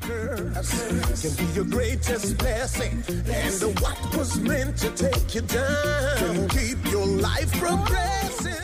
Curse 0.03 1.23
can 1.23 1.47
be 1.47 1.53
your 1.53 1.65
greatest 1.65 2.39
blessing. 2.39 3.03
And 3.09 3.55
the 3.55 3.69
what 3.81 4.17
was 4.17 4.39
meant 4.41 4.77
to 4.79 4.91
take 4.91 5.35
you 5.35 5.43
down 5.43 6.17
can 6.19 6.49
keep 6.49 6.79
your 6.91 7.07
life 7.07 7.53
progressing. 7.59 8.62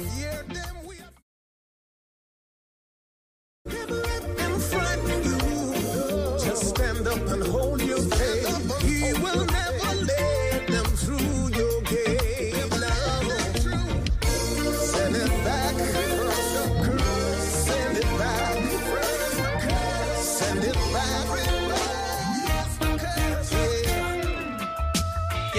Cause 0.00 0.69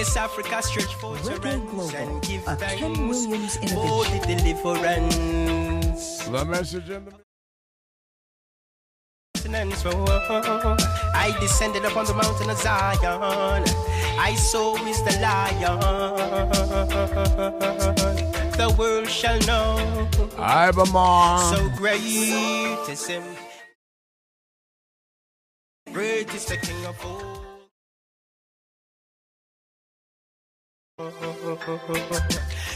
Yes, 0.02 0.18
Africa 0.18 0.64
stretch 0.64 0.96
forth 0.96 1.24
your 1.30 1.38
Reggae 1.38 1.70
hands 1.70 1.94
and 1.94 2.20
give 2.24 2.42
a 2.48 2.56
thanks 2.56 2.82
Ken 2.82 3.08
Williams 3.08 3.58
for 3.58 4.04
the 4.06 4.20
deliverance. 4.26 6.26
The 6.26 6.44
message 6.44 6.90
in 6.90 7.06
the 7.06 7.12
Countenance, 9.36 9.86
oh, 9.86 9.92
oh, 9.94 10.26
oh, 10.28 10.42
oh, 10.64 10.76
I 11.14 11.38
descended 11.40 11.86
upon 11.86 12.06
the 12.06 12.16
mountain 12.16 12.50
of 12.50 12.58
Zion. 12.58 13.64
I 14.18 14.34
saw 14.34 14.76
is 14.88 15.04
the 15.04 15.20
lion. 15.22 15.80
The 18.58 18.74
world 18.80 19.08
shall 19.08 19.38
know. 19.42 20.10
I, 20.36 20.72
Ibermon. 20.72 21.54
So 21.54 21.70
great 21.78 22.02
is 22.90 23.06
him. 23.06 23.22
Great 25.94 26.34
is 26.34 26.46
the 26.46 26.58
King 26.58 26.88
of 26.88 27.06
all. 27.06 27.41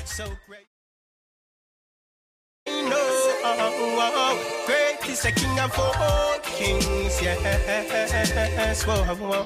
So 0.05 0.25
great. 0.47 0.65
know 2.65 3.29
great 4.65 5.09
is 5.09 5.21
the 5.21 5.31
King 5.31 5.59
of 5.59 5.77
all 5.77 6.39
kings, 6.39 7.21
yes. 7.21 8.83
Whoa, 8.83 9.03
whoa, 9.13 9.45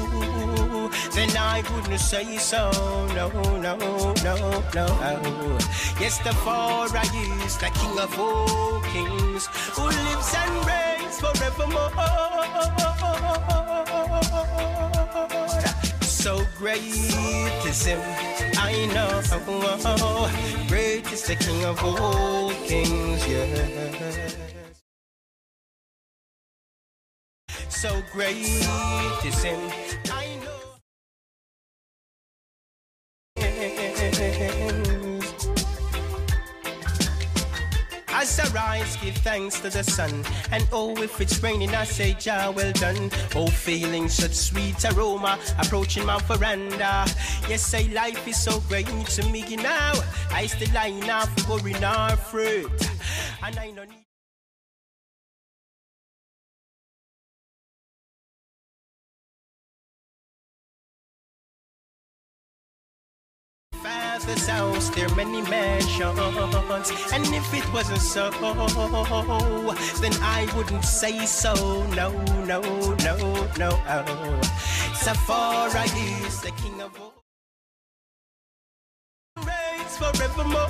then 1.13 1.35
I 1.37 1.63
wouldn't 1.73 1.99
say 1.99 2.37
so. 2.37 2.71
No, 3.15 3.29
no, 3.57 3.75
no, 4.23 4.53
no. 4.73 4.85
Yes, 5.99 6.17
the 6.19 6.33
Father 6.43 7.01
is 7.45 7.57
the 7.57 7.69
King 7.79 7.99
of 7.99 8.17
all 8.19 8.81
kings, 8.93 9.47
who 9.75 9.83
lives 9.83 10.33
and 10.35 10.65
reigns 10.65 11.19
forevermore. 11.19 11.91
So 16.01 16.45
great 16.57 16.81
is 16.83 17.85
Him, 17.85 17.99
I 18.57 18.85
know. 18.93 19.21
Great 20.67 21.11
is 21.11 21.23
the 21.23 21.35
King 21.35 21.65
of 21.65 21.83
all 21.83 22.51
kings, 22.67 23.27
yes. 23.27 24.37
So 27.69 28.03
great 28.13 28.37
is 29.25 29.43
Him, 29.43 29.59
I 30.11 30.30
As 38.21 38.39
I 38.39 38.47
rise, 38.53 38.97
give 38.97 39.15
thanks 39.15 39.59
to 39.61 39.71
the 39.71 39.83
sun. 39.83 40.23
And 40.51 40.67
oh, 40.71 40.95
if 41.01 41.19
it's 41.19 41.41
raining, 41.41 41.73
I 41.73 41.85
say, 41.85 42.13
Jah, 42.13 42.53
well 42.55 42.71
done. 42.73 43.09
Oh, 43.35 43.47
feeling 43.47 44.09
such 44.09 44.35
sweet 44.35 44.85
aroma, 44.93 45.39
approaching 45.57 46.05
my 46.05 46.19
veranda. 46.19 47.07
Yes, 47.49 47.65
say 47.65 47.87
life 47.87 48.27
is 48.27 48.39
so 48.39 48.59
great 48.69 48.85
to 48.85 49.25
me 49.31 49.55
now. 49.55 49.93
I 50.29 50.45
still 50.45 50.71
line 50.71 51.09
off 51.09 51.31
worry 51.49 51.73
nor 51.81 52.09
fruit. 52.09 52.69
And 53.41 53.57
I 53.57 53.71
no 53.71 53.85
Father's 63.83 64.47
house, 64.47 64.89
there 64.89 65.07
are 65.07 65.15
many 65.15 65.41
mansions. 65.41 66.19
And 67.11 67.25
if 67.33 67.53
it 67.53 67.73
wasn't 67.73 68.01
so, 68.01 68.29
then 70.01 70.13
I 70.21 70.47
wouldn't 70.55 70.85
say 70.85 71.25
so. 71.25 71.53
No, 71.95 72.11
no, 72.45 72.61
no, 72.61 73.47
no. 73.57 73.69
Safari 74.93 75.89
is 76.25 76.41
the 76.41 76.51
king 76.51 76.81
of 76.81 76.99
all. 76.99 77.13
Reigns 79.37 79.97
forevermore. 79.97 80.69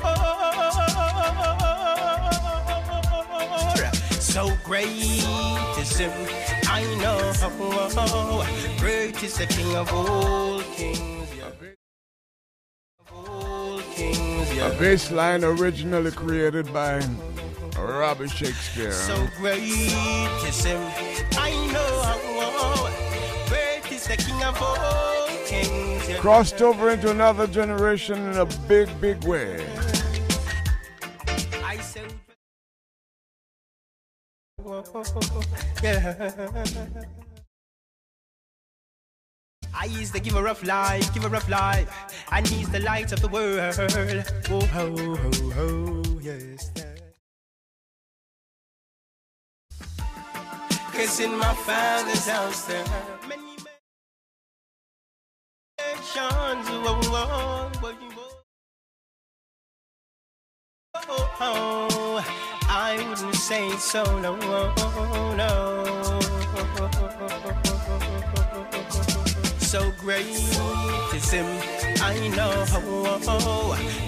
So 4.19 4.49
great 4.63 4.87
is 4.87 5.97
him, 5.97 6.11
I 6.63 6.83
know. 7.01 7.33
Great 8.79 9.21
is 9.21 9.37
the 9.37 9.45
king 9.47 9.75
of 9.75 9.91
all 9.93 10.61
kings. 10.75 11.20
A 14.61 14.69
bass 14.77 15.09
line 15.11 15.43
originally 15.43 16.11
created 16.11 16.71
by 16.71 17.01
Robbie 17.79 18.27
Shakespeare. 18.27 18.91
So 18.91 19.27
great 19.37 19.63
is 19.63 20.63
him. 20.63 20.79
I 21.33 21.49
know. 21.73 21.97
Great 23.49 23.91
is 23.91 24.07
the 24.07 24.17
King 24.17 24.43
of 24.43 24.61
all 24.61 25.27
kings. 25.47 26.19
Crossed 26.19 26.61
over 26.61 26.91
into 26.91 27.09
another 27.09 27.47
generation 27.47 28.19
in 28.29 28.37
a 28.37 28.45
big, 28.67 28.87
big 29.01 29.23
way. 29.23 29.65
Yeah. 35.81 36.31
I 39.73 39.85
is 39.99 40.11
the 40.11 40.19
giver 40.19 40.47
of 40.47 40.63
life, 40.63 41.13
giver 41.13 41.35
of 41.35 41.47
life, 41.49 41.89
and 42.31 42.47
he's 42.47 42.69
the 42.69 42.79
light 42.79 43.11
of 43.11 43.21
the 43.21 43.27
world. 43.27 43.75
Oh, 44.49 44.65
ho, 44.67 44.95
ho, 45.15 45.51
ho, 45.51 46.03
yes. 46.21 46.71
Cause 50.93 51.19
in 51.19 51.37
my 51.37 51.53
father's 51.53 52.27
house 52.27 52.65
there 52.65 52.83
are 52.83 53.27
many 53.27 53.41
mansions. 53.43 53.67
Oh, 56.15 56.51
oh, 56.99 57.71
oh, 60.95 61.27
oh, 61.39 61.87
oh. 61.91 62.25
I 62.69 62.97
wouldn't 63.09 63.35
say 63.35 63.69
so, 63.77 64.03
no, 64.19 64.35
no. 65.35 65.81
Great 70.01 70.25
is 71.13 71.31
him, 71.31 71.45
I 72.01 72.27
know. 72.35 72.65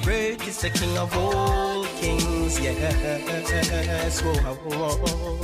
Great 0.02 0.42
is 0.48 0.62
the 0.62 0.70
King 0.70 0.98
of 0.98 1.16
all 1.16 1.86
kings, 2.02 2.60
yes. 2.60 4.22
Whoa, 4.22 4.34
whoa. 4.34 5.44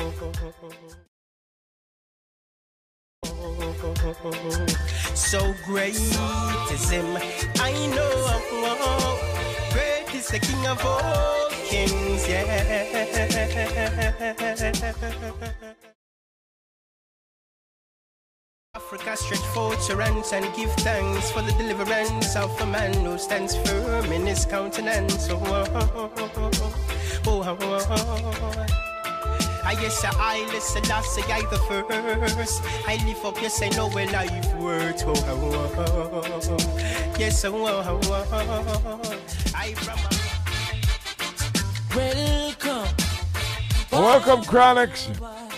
So 5.14 5.54
great 5.66 5.96
is 5.96 6.90
him. 6.90 7.18
I 7.60 7.72
know 7.96 8.40
great 9.72 10.16
is 10.16 10.28
the 10.30 10.40
king 10.40 10.66
of 10.68 10.84
all 10.84 11.50
kings. 11.70 12.28
Yeah. 12.28 12.50
Africa 18.76 19.18
stretch 19.18 19.40
forth 19.54 19.90
your 19.90 20.00
hands 20.00 20.32
and 20.32 20.46
give 20.56 20.72
thanks 20.74 21.32
for 21.32 21.42
the 21.42 21.52
deliverance 21.54 22.36
of 22.36 22.52
a 22.62 22.66
man 22.68 22.94
who 23.04 23.18
stands 23.18 23.56
firm 23.56 24.12
in 24.12 24.28
his 24.28 24.46
countenance. 24.46 25.28
Oh, 25.32 25.42
oh, 25.44 25.66
oh, 25.96 26.12
oh, 26.16 26.32
oh. 27.26 27.42
I 29.66 29.72
yes, 29.82 30.04
I 30.06 30.46
listen, 30.54 30.84
I 30.92 31.02
say 31.02 31.24
I 31.34 31.42
the 31.50 31.58
first. 31.68 32.62
I 32.88 32.98
lift 33.08 33.26
up, 33.26 33.42
yes, 33.42 33.60
I 33.64 33.70
know 33.70 33.90
where 33.90 34.06
life 34.12 34.54
worth. 34.58 35.04
Oh, 35.04 35.14
oh, 35.16 35.72
oh, 35.76 36.22
oh. 36.32 36.58
Yes, 37.18 37.44
oh, 37.46 37.66
oh, 37.66 38.00
oh, 38.04 38.28
oh. 38.32 39.02
I 39.56 39.74
from 39.74 39.98
Welcome. 41.96 42.88
Welcome, 43.92 44.44
Chronixx. 44.44 45.49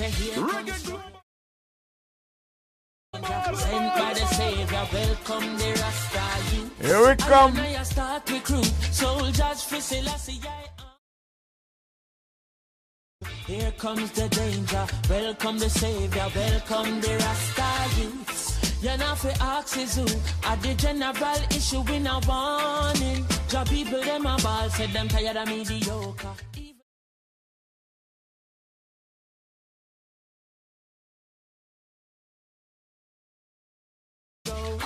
Say 0.00 0.10
here 0.10 0.46
comes 0.46 0.82
Sent 3.60 3.94
by 3.98 4.14
the 4.14 4.26
Savior, 4.38 4.84
welcome 4.92 5.58
the 5.58 5.70
Rasta 5.80 6.26
youth. 6.54 6.72
Here 6.80 7.00
we 7.06 7.16
come. 7.16 7.56
I 7.56 7.82
start 7.82 8.30
recruit 8.30 8.72
soldiers 8.92 9.62
for 9.62 9.80
Selassie. 9.80 10.40
Uh. 10.46 10.84
Here 13.46 13.72
comes 13.72 14.10
the 14.12 14.28
danger. 14.28 14.86
Welcome 15.10 15.58
the 15.58 15.68
savior. 15.68 16.28
Welcome 16.34 17.00
the 17.00 17.14
Rasta 17.24 17.70
youths. 18.00 18.82
You're 18.82 18.96
not 18.96 19.18
for 19.18 19.34
axes 19.40 19.96
who 19.96 20.06
at 20.48 20.62
the 20.62 20.74
general 20.74 21.40
issue 21.50 21.84
in 21.92 22.06
a 22.06 22.20
warning. 22.28 23.26
Job 23.48 23.68
people 23.68 24.00
them 24.00 24.24
a 24.24 24.36
ball 24.38 24.70
said 24.70 24.90
them 24.90 25.08
tired 25.08 25.36
of 25.36 25.48
mediocre. 25.48 26.34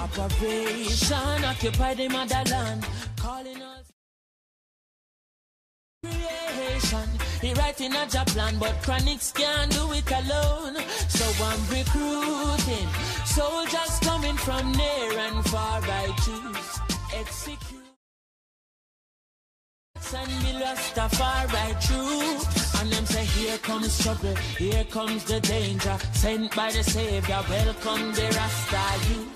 Operation 0.04 1.44
occupy 1.44 1.94
the 1.94 2.08
motherland, 2.08 2.86
calling 3.16 3.62
us 3.62 3.90
creation. 6.04 7.08
He 7.40 7.54
writing 7.54 7.94
a 7.94 8.06
job 8.06 8.26
plan, 8.26 8.58
but 8.58 8.74
Chronixx 8.82 9.34
can't 9.34 9.72
do 9.72 9.92
it 9.92 10.10
alone. 10.10 10.76
So 11.08 11.24
I'm 11.44 11.60
recruiting 11.72 12.88
soldiers 13.24 13.98
coming 14.00 14.36
from 14.36 14.72
near 14.72 15.18
and 15.20 15.42
far. 15.46 15.80
I 15.82 16.14
choose 16.22 16.80
execute. 17.18 17.80
And 20.16 20.28
be 20.44 20.64
Rastafari 20.64 21.86
troops 21.86 22.80
And 22.80 22.92
them 22.92 23.04
say 23.04 23.24
here 23.24 23.58
comes 23.58 23.98
trouble 24.00 24.36
Here 24.56 24.84
comes 24.84 25.24
the 25.24 25.40
danger 25.40 25.98
Sent 26.12 26.54
by 26.54 26.70
the 26.70 26.84
savior 26.84 27.40
Welcome 27.48 28.12
the 28.12 28.22
Rasta 28.36 29.08
youths 29.08 29.33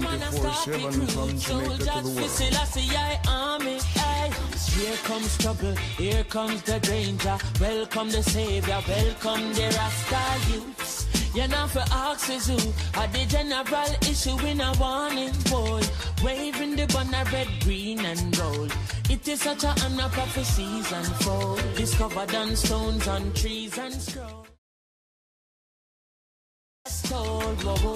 24/7 0.00 1.06
from 1.08 1.38
Jamaica 1.38 1.78
to 1.78 2.02
the 2.02 2.10
world. 2.10 2.30
Selassie 2.30 2.96
I 2.96 3.20
army 3.28 3.78
aye. 3.96 4.30
Here 4.76 4.96
comes 5.04 5.38
trouble 5.38 5.76
Here 5.96 6.24
comes 6.24 6.62
the 6.62 6.80
danger 6.80 7.38
Welcome 7.60 8.10
the 8.10 8.22
savior 8.24 8.82
Welcome 8.88 9.52
the 9.54 9.66
Rasta 9.76 10.52
youths 10.52 11.06
you're 11.34 11.48
not 11.48 11.70
for 11.70 11.82
axes 11.90 12.46
who 12.46 12.54
are 12.96 13.08
the 13.08 13.26
general 13.26 13.90
issue 14.02 14.38
in 14.46 14.60
a 14.60 14.72
warning 14.78 15.32
boy. 15.50 15.82
Waving 16.22 16.76
the 16.76 16.86
banner 16.86 17.24
red, 17.32 17.48
green 17.64 17.98
and 18.04 18.36
gold. 18.36 18.72
It 19.10 19.26
is 19.26 19.40
such 19.42 19.64
a 19.64 19.74
honor 19.84 20.08
prophecies 20.10 20.92
unfold. 20.92 21.60
Discovered 21.74 22.32
on 22.36 22.54
stones, 22.54 23.08
on 23.08 23.32
trees 23.32 23.76
and 23.78 23.94
scrolls. 23.94 24.43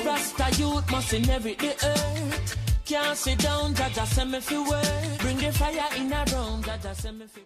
Rasta 0.05 0.49
youth 0.59 0.91
must 0.91 1.13
inherit 1.13 1.59
the 1.59 1.73
earth. 1.87 2.57
Can't 2.87 3.17
sit 3.17 3.39
down, 3.39 3.75
Jaja 3.75 4.07
send 4.07 4.33
me 4.33 4.41
fi 4.41 4.59
work. 4.59 5.19
Bring 5.19 5.37
the 5.37 5.53
fire 5.53 5.91
in 5.97 6.13
a 6.13 6.25
room, 6.33 6.63
Jaja 6.63 6.95
send 6.95 7.19
me 7.19 7.27
fi. 7.27 7.43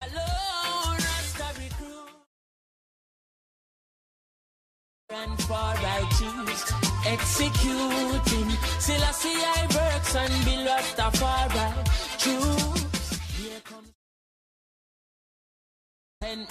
Hello, 0.00 0.92
Rasta 0.94 1.60
recruit. 1.60 1.96
and 5.10 5.42
far 5.42 5.76
I 5.76 6.00
executing. 7.06 8.50
Selassie 8.80 9.02
I 9.02 9.12
see 9.12 9.38
I 9.44 9.66
works 9.76 10.16
and 10.16 10.44
be 10.44 10.54
Rastafari 10.66 11.66
choose. 12.18 12.75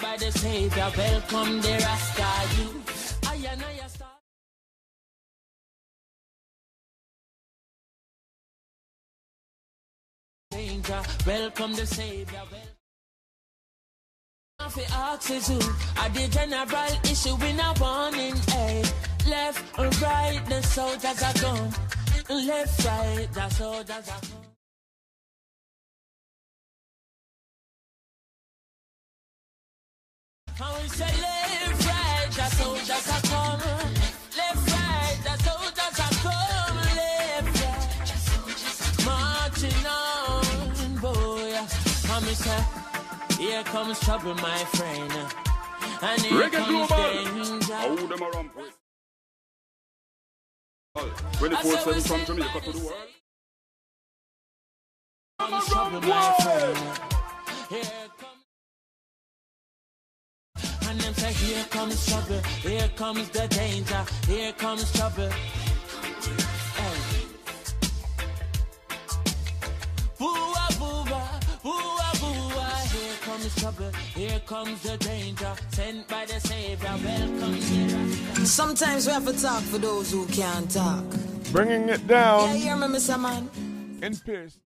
By 0.00 0.16
the 0.18 0.30
Savior. 0.32 0.90
Welcome 0.96 1.60
the 1.60 1.72
Rasta 1.84 2.56
youth. 2.56 3.18
I 3.26 3.34
and. 3.52 3.62
Welcome 11.26 11.74
the 11.74 11.86
Savior. 11.86 12.42
Welcome 14.58 14.84
axes 14.92 15.48
who 15.48 15.58
are 16.00 16.08
the 16.10 16.28
general 16.30 16.92
issue 17.04 17.36
in 17.44 17.60
a 17.60 17.74
warning, 17.80 18.34
eh? 18.54 18.84
Left 19.28 19.78
or 19.78 19.88
right, 20.00 20.40
the 20.48 20.62
soldiers 20.62 21.22
are 21.22 21.34
gone. 21.40 21.72
Left, 22.28 22.84
right, 22.84 23.28
the 23.32 23.48
soldiers 23.50 23.90
are 23.90 24.20
gone. 24.20 24.45
Here 43.38 43.62
comes 43.64 44.00
trouble, 44.00 44.34
my 44.36 44.58
friend. 44.58 45.12
And 46.02 46.20
here 46.22 46.42
Reggae 46.42 46.88
comes 46.88 46.88
danger. 46.88 47.74
How 47.74 47.94
them 47.94 48.22
a 48.22 48.30
ramp 48.30 48.52
24-7 50.96 52.08
from 52.08 52.24
Jamaica 52.24 52.60
to 52.60 52.72
the 52.72 52.78
world. 52.78 52.94
comes 55.38 55.66
trouble, 55.68 56.00
my 56.00 56.34
friend. 56.42 56.78
Here. 57.68 58.05
And 60.88 61.00
them 61.00 61.14
say, 61.14 61.32
here 61.32 61.64
comes 61.70 62.06
trouble, 62.06 62.40
here 62.62 62.88
comes 62.96 63.28
the 63.30 63.48
danger, 63.48 64.04
here 64.26 64.52
comes 64.52 64.92
trouble. 64.92 65.28
Hey. 65.28 66.98
Boo-ah, 70.18 70.68
boo-ah, 70.78 71.40
boo-ah, 71.62 72.12
boo-ah. 72.20 72.88
Here 72.92 73.16
comes 73.22 73.54
trouble, 73.56 73.90
here 74.14 74.40
comes 74.46 74.82
the 74.82 74.96
danger, 74.98 75.52
sent 75.70 76.08
by 76.08 76.24
the 76.26 76.38
Savior. 76.40 76.94
Welcome. 77.04 78.44
Sometimes 78.46 79.06
we 79.06 79.12
have 79.12 79.26
to 79.26 79.32
talk 79.40 79.62
for 79.64 79.78
those 79.78 80.10
who 80.12 80.26
can't 80.26 80.70
talk. 80.70 81.04
Bringing 81.52 81.88
it 81.88 82.00
Yeah, 82.02 82.06
down 82.06 82.50
you 82.56 82.62
hear 82.62 82.76
me, 82.76 82.86
Mr. 82.86 83.18
Man? 83.20 83.50
in 84.02 84.16
Pierce. 84.16 84.58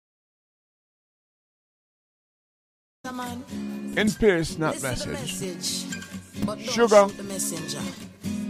Mr. 3.06 3.14
Man? 3.16 3.44
In 3.98 4.12
Pierce, 4.12 4.58
not 4.58 4.76
Listen 4.76 4.96
to 4.96 5.06
the 5.06 5.12
message. 5.14 5.86
message. 5.86 5.99
But 6.50 6.58
don't 6.66 6.74
Sugar. 6.74 7.06
the 7.16 7.22
messenger. 7.22 7.82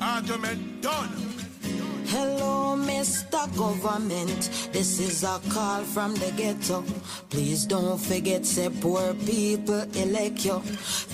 Argument 0.01 0.81
done. 0.81 1.09
Hello, 2.07 2.77
Mr. 2.77 3.43
Government. 3.57 4.69
This 4.71 5.01
is 5.01 5.23
a 5.23 5.41
call 5.49 5.83
from 5.83 6.15
the 6.15 6.31
ghetto. 6.37 6.85
Please 7.29 7.65
don't 7.65 7.99
forget, 7.99 8.45
say 8.45 8.69
poor 8.69 9.13
people 9.25 9.81
elect 9.97 10.45
you. 10.45 10.59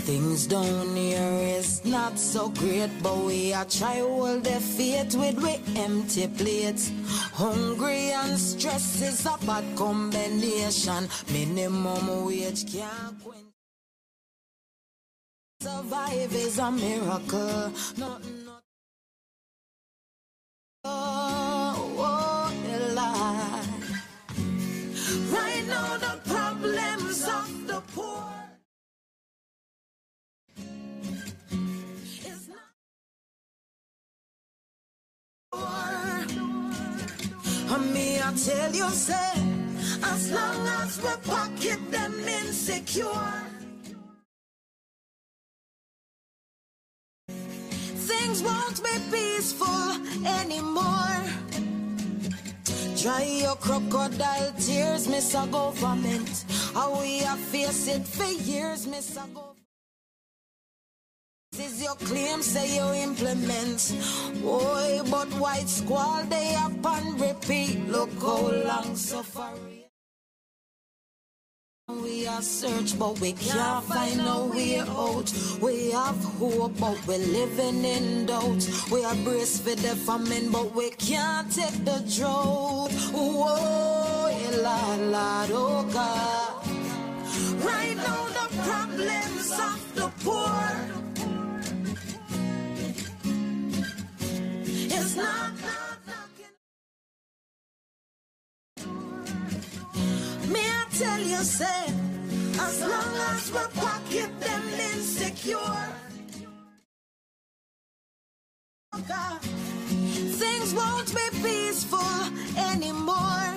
Things 0.06 0.46
down 0.46 0.96
here 0.96 1.58
is 1.58 1.84
not 1.86 2.20
so 2.20 2.50
great, 2.50 2.92
but 3.02 3.18
we 3.18 3.52
are 3.52 3.66
try 3.66 3.98
hold 3.98 4.44
the 4.44 4.60
faith 4.60 5.16
with 5.16 5.42
we 5.42 5.56
empty 5.76 6.28
plates. 6.28 6.92
Hungry 7.34 8.12
and 8.12 8.38
stress 8.38 9.02
is 9.02 9.26
a 9.26 9.36
bad 9.44 9.66
combination. 9.76 11.10
Minimum 11.34 12.26
wage 12.28 12.72
can't 12.72 13.24
quench. 13.24 13.45
Survive 15.62 16.34
is 16.34 16.60
a 16.60 16.72
miracle. 16.72 17.74
Oh, 20.84 21.96
oh. 21.98 22.26
Right 25.32 25.66
now, 25.68 25.98
the 25.98 26.20
problems 26.30 27.24
of 27.24 27.68
the 27.68 27.82
poor. 27.94 28.24
And 37.74 37.94
me, 37.94 38.20
I 38.20 38.34
tell 38.34 38.72
you, 38.74 38.90
say, 38.90 39.32
as 40.04 40.32
long 40.32 40.68
as 40.68 41.02
we 41.02 41.10
pocket 41.30 41.92
them 41.92 42.14
insecure. 42.28 43.55
Things 48.26 48.42
won't 48.42 48.84
be 48.84 48.96
peaceful 49.12 49.92
anymore. 50.26 51.22
Dry 52.98 53.24
your 53.44 53.56
crocodile 53.58 54.52
tears, 54.60 55.08
Miss 55.08 55.36
a 55.36 55.46
government. 55.46 56.44
How 56.74 57.00
we 57.00 57.20
have 57.20 57.38
faced 57.38 57.88
it 57.88 58.04
for 58.08 58.26
years, 58.26 58.88
Miss 58.88 59.12
a 59.12 59.28
government. 59.28 59.60
This 61.52 61.74
is 61.74 61.84
your 61.84 61.96
claim, 61.98 62.42
say 62.42 62.78
you 62.78 62.88
implement. 63.04 63.94
Boy, 64.42 65.02
but 65.12 65.28
white 65.44 65.70
squall, 65.70 66.24
they 66.24 66.56
up 66.56 66.84
and 66.84 67.22
repeat. 67.22 67.88
Look 67.88 68.10
how 68.20 68.42
long 68.70 68.96
suffering. 68.96 69.75
We 71.88 72.26
are 72.26 72.42
search, 72.42 72.98
but 72.98 73.20
we 73.20 73.34
can't 73.34 73.86
find 73.86 74.18
no 74.18 74.48
way 74.48 74.80
out. 74.80 75.32
We 75.62 75.92
have 75.92 76.18
hope, 76.40 76.80
but 76.80 76.98
we're 77.06 77.20
living 77.20 77.86
in 77.86 78.26
doubt. 78.26 78.68
We 78.92 79.04
are 79.06 79.14
braced 79.18 79.62
for 79.62 79.76
the 79.76 79.96
famine, 79.96 80.52
but 80.52 80.74
we 80.74 80.90
can't 80.90 81.52
take 81.52 81.86
the 81.86 82.04
drought. 82.18 82.90
Whoa, 83.14 84.26
eh, 84.32 84.58
Lord, 84.64 85.00
Lord, 85.12 85.50
oh 85.54 85.84
God. 85.94 86.66
Right 87.64 87.96
now, 87.96 88.26
the 88.30 88.48
problems 88.64 89.52
of 89.52 89.94
the 89.94 90.10
poor 90.24 90.66
is 94.90 95.16
not, 95.16 95.52
tell 100.98 101.20
you, 101.20 101.44
say, 101.44 101.86
as 102.60 102.82
long 102.82 103.16
as 103.32 103.52
we 103.52 103.82
pocket 103.82 104.40
them 104.40 104.64
insecure. 104.94 105.96
Things 110.42 110.74
won't 110.74 111.14
be 111.14 111.28
peaceful 111.44 112.00
anymore. 112.58 113.54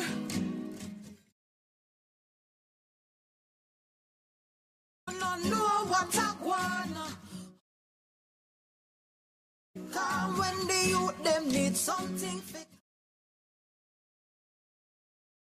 No, 5.20 5.30
know 5.50 5.74
what 5.92 6.18
I 6.18 6.34
wanna. 6.42 7.06
Cause 9.92 10.38
when 10.38 10.66
the 10.66 10.88
youth 10.88 11.22
them 11.22 11.48
need 11.48 11.76
something. 11.76 12.42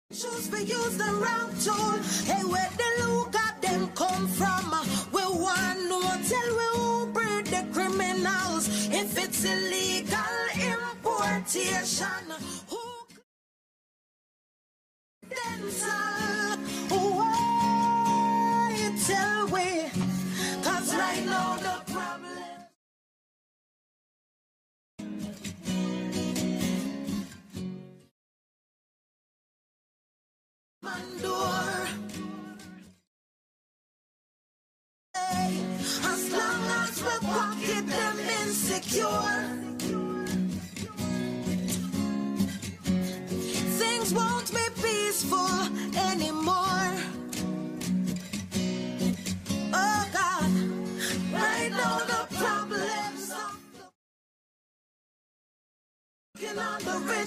Choose 0.09 0.47
to 0.47 0.63
use 0.63 0.97
the 0.97 1.03
wrong 1.03 1.51
tool. 1.59 1.99
Hey, 2.23 2.41
where 2.45 2.69
the 2.77 3.07
look 3.07 3.35
at 3.35 3.61
them 3.61 3.89
come 3.89 4.25
from? 4.29 4.71
We 5.11 5.21
want 5.21 5.79
tell 6.29 6.55
we 6.59 6.67
who 6.75 7.07
breed 7.07 7.45
the 7.47 7.65
criminals. 7.73 8.88
If 8.89 9.17
it's 9.17 9.43
illegal 9.43 10.17
importation? 10.55 12.27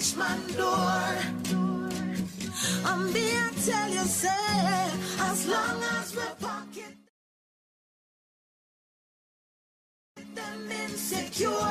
Rich 0.01 0.15
man 0.17 0.41
door. 0.57 1.03
I'm 2.85 3.13
here 3.13 3.51
tell 3.65 3.89
you, 3.89 4.05
say, 4.05 4.89
as 5.19 5.47
long 5.47 5.83
as 5.99 6.15
we're 6.15 6.35
pocket 6.39 6.95
them 10.35 10.71
insecure. 10.71 11.70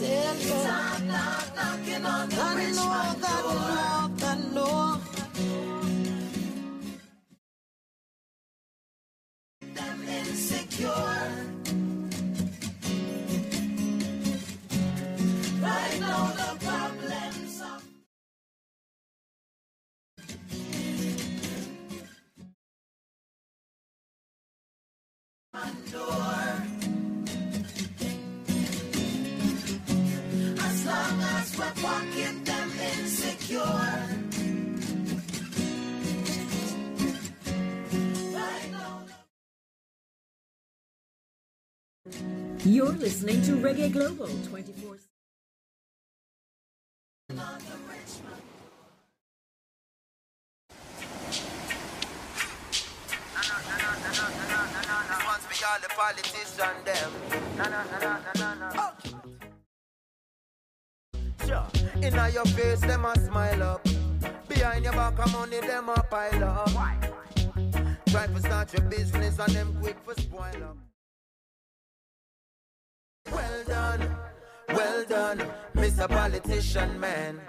Me, 0.00 0.16
I 0.16 0.36
tell 0.36 0.36
you. 0.36 0.64
Knock, 0.64 1.02
knock, 1.04 1.56
knocking 1.56 2.04
on 2.06 2.28
the 2.28 2.54
rich 2.56 2.76
know, 2.76 2.88
man 2.88 3.97
You're 42.88 42.96
listening 42.96 43.42
to 43.42 43.52
Reggae 43.52 43.92
Global 43.92 44.28
24 44.48 44.88
Once 44.88 45.02
me 55.50 55.56
all 55.68 55.78
the 55.82 55.88
politician 55.90 56.76
them. 56.86 57.12
No, 57.58 57.64
no, 57.64 57.70
no, 57.92 57.98
no, 58.00 58.16
no, 58.36 58.54
no, 58.54 58.68
no. 58.70 58.92
Sure. 61.46 61.66
Inna 62.02 62.30
your 62.30 62.46
face, 62.46 62.80
them 62.80 63.04
a 63.04 63.18
smile 63.18 63.62
up. 63.64 63.86
Behind 64.48 64.84
your 64.84 64.94
back, 64.94 65.14
them 65.14 65.90
a 65.90 66.02
pile 66.04 66.44
up. 66.44 66.70
Try 68.06 68.26
start 68.38 68.72
your 68.72 68.82
business 68.88 69.38
and 69.38 69.54
them 69.54 69.76
quick 69.78 69.98
for 70.06 70.14
spoil 70.14 70.64
up. 70.64 70.87
Well 73.32 73.64
done, 73.66 74.16
well 74.68 75.04
done, 75.04 75.42
Mr. 75.74 76.08
Politician 76.08 76.98
Man. 77.00 77.40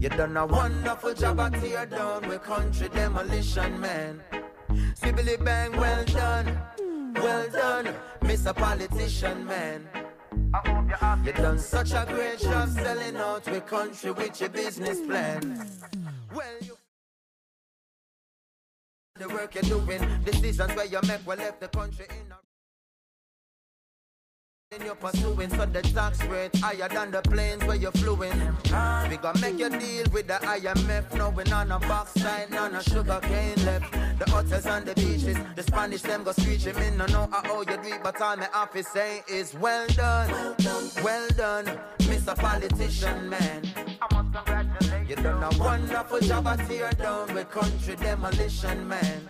You 0.00 0.08
done 0.08 0.36
a 0.36 0.46
wonderful 0.46 1.14
job 1.14 1.40
at 1.40 1.54
tear 1.60 1.86
down 1.86 2.28
with 2.28 2.42
country 2.42 2.88
demolition, 2.88 3.78
man. 3.80 4.22
Sibbly 4.94 5.42
bang, 5.44 5.72
well 5.72 6.04
done, 6.04 6.58
well 7.14 7.48
done, 7.50 7.94
Mr. 8.22 8.54
Politician, 8.54 9.44
man. 9.46 9.86
You 11.24 11.32
done 11.32 11.58
such 11.58 11.92
a 11.92 12.06
great 12.08 12.38
job 12.38 12.70
selling 12.70 13.16
out 13.16 13.44
with 13.46 13.66
country 13.66 14.10
with 14.10 14.40
your 14.40 14.48
business 14.48 15.00
plan. 15.00 15.68
Well, 16.34 16.46
you 16.62 16.76
the 19.16 19.28
work 19.28 19.54
you're 19.54 19.62
doing, 19.64 20.00
decisions 20.24 20.74
where 20.74 20.86
you 20.86 20.98
make 21.06 21.26
will 21.26 21.36
left 21.36 21.60
the 21.60 21.68
country 21.68 22.06
in 22.08 22.29
a 24.72 24.76
in 24.76 24.86
you're 24.86 24.94
pursuing, 24.94 25.50
so 25.50 25.66
the 25.66 25.82
tax 25.82 26.22
rate 26.26 26.54
higher 26.56 26.88
than 26.88 27.10
the 27.10 27.22
planes 27.22 27.64
where 27.64 27.76
you're 27.76 27.92
fluing. 27.92 28.38
We 29.08 29.16
gonna 29.16 29.40
make 29.40 29.58
you 29.58 29.70
deal 29.70 30.06
with 30.12 30.26
the 30.28 30.38
IMF, 30.42 31.14
no 31.14 31.28
on 31.28 31.72
a 31.72 31.78
backside, 31.80 32.54
on 32.54 32.74
of 32.74 32.84
sugar 32.84 33.20
cane 33.22 33.64
left. 33.64 33.92
The 34.18 34.30
hotels 34.30 34.66
and 34.66 34.86
the 34.86 34.94
beaches, 34.94 35.36
the 35.56 35.62
Spanish 35.62 36.02
them 36.02 36.22
go 36.22 36.32
screeching, 36.32 36.76
me 36.76 36.90
no 36.96 37.06
know 37.06 37.28
how 37.32 37.60
you 37.60 37.76
do 37.82 37.94
but 38.02 38.20
all 38.20 38.36
me 38.36 38.46
have 38.52 38.72
to 38.72 38.82
say 38.82 39.22
is 39.28 39.54
well 39.54 39.86
done, 39.88 40.56
well 41.02 41.28
done, 41.36 41.66
Mr. 42.00 42.36
Politician 42.36 43.28
Man. 43.28 43.64
I 43.76 44.22
must 44.22 44.32
congratulate 44.32 45.08
you 45.08 45.16
done 45.16 45.42
a 45.42 45.58
wonderful 45.58 46.20
job 46.20 46.46
at 46.46 46.68
tear 46.68 46.90
down 46.92 47.34
with 47.34 47.50
country 47.50 47.96
demolition 47.96 48.86
man. 48.86 49.28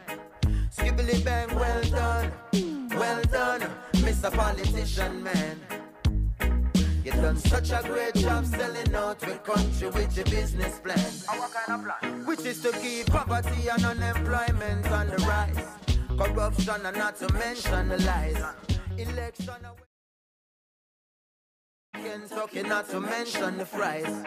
Skibbly 0.71 1.25
bang, 1.25 1.55
well 1.55 1.83
done, 1.85 2.33
well 2.91 3.23
done, 3.23 3.63
Mr. 3.95 4.33
Politician 4.33 5.23
Man. 5.23 5.61
You 7.05 7.13
done 7.13 7.37
such 7.39 7.71
a 7.71 7.83
great 7.83 8.15
job 8.15 8.45
selling 8.45 8.95
out 8.95 9.21
with 9.27 9.43
country 9.43 9.89
with 9.89 10.17
your 10.17 10.27
business 10.27 10.79
plan. 10.81 12.25
Which 12.27 12.45
is 12.45 12.61
to 12.63 12.73
keep 12.73 13.07
poverty 13.07 13.69
and 13.69 13.85
unemployment 13.85 14.87
on 14.91 15.09
the 15.09 15.17
rise. 15.27 15.67
Corruption 16.19 16.87
and 16.87 16.97
not 16.97 17.17
to 17.17 17.33
mention 17.33 17.89
the 17.89 17.99
lies. 18.03 18.43
Election. 18.99 19.55
Kentucky, 21.95 22.63
not 22.63 22.89
to 22.91 23.01
mention 23.01 23.59
the 23.59 23.65
fries. 23.65 24.25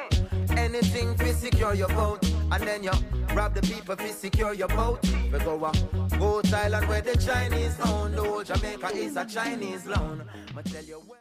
Anything 0.57 1.15
to 1.17 1.33
secure 1.33 1.73
your 1.73 1.89
vote, 1.89 2.23
and 2.53 2.67
then 2.67 2.83
you 2.83 2.91
rob 3.33 3.55
the 3.55 3.61
people 3.61 3.95
to 3.95 4.07
secure 4.09 4.53
your 4.53 4.67
vote. 4.67 5.03
We 5.31 5.39
go 5.39 5.63
up, 5.65 5.75
go 6.19 6.41
Thailand 6.41 6.87
where 6.87 7.01
the 7.01 7.17
Chinese 7.17 7.79
own. 7.87 8.13
Whole 8.13 8.43
Jamaica 8.43 8.91
is 8.93 9.17
a 9.17 9.25
Chinese 9.25 9.85
loan. 9.87 10.23
I 10.55 10.61
tell 10.61 10.83
you 10.83 11.01
where. 11.07 11.19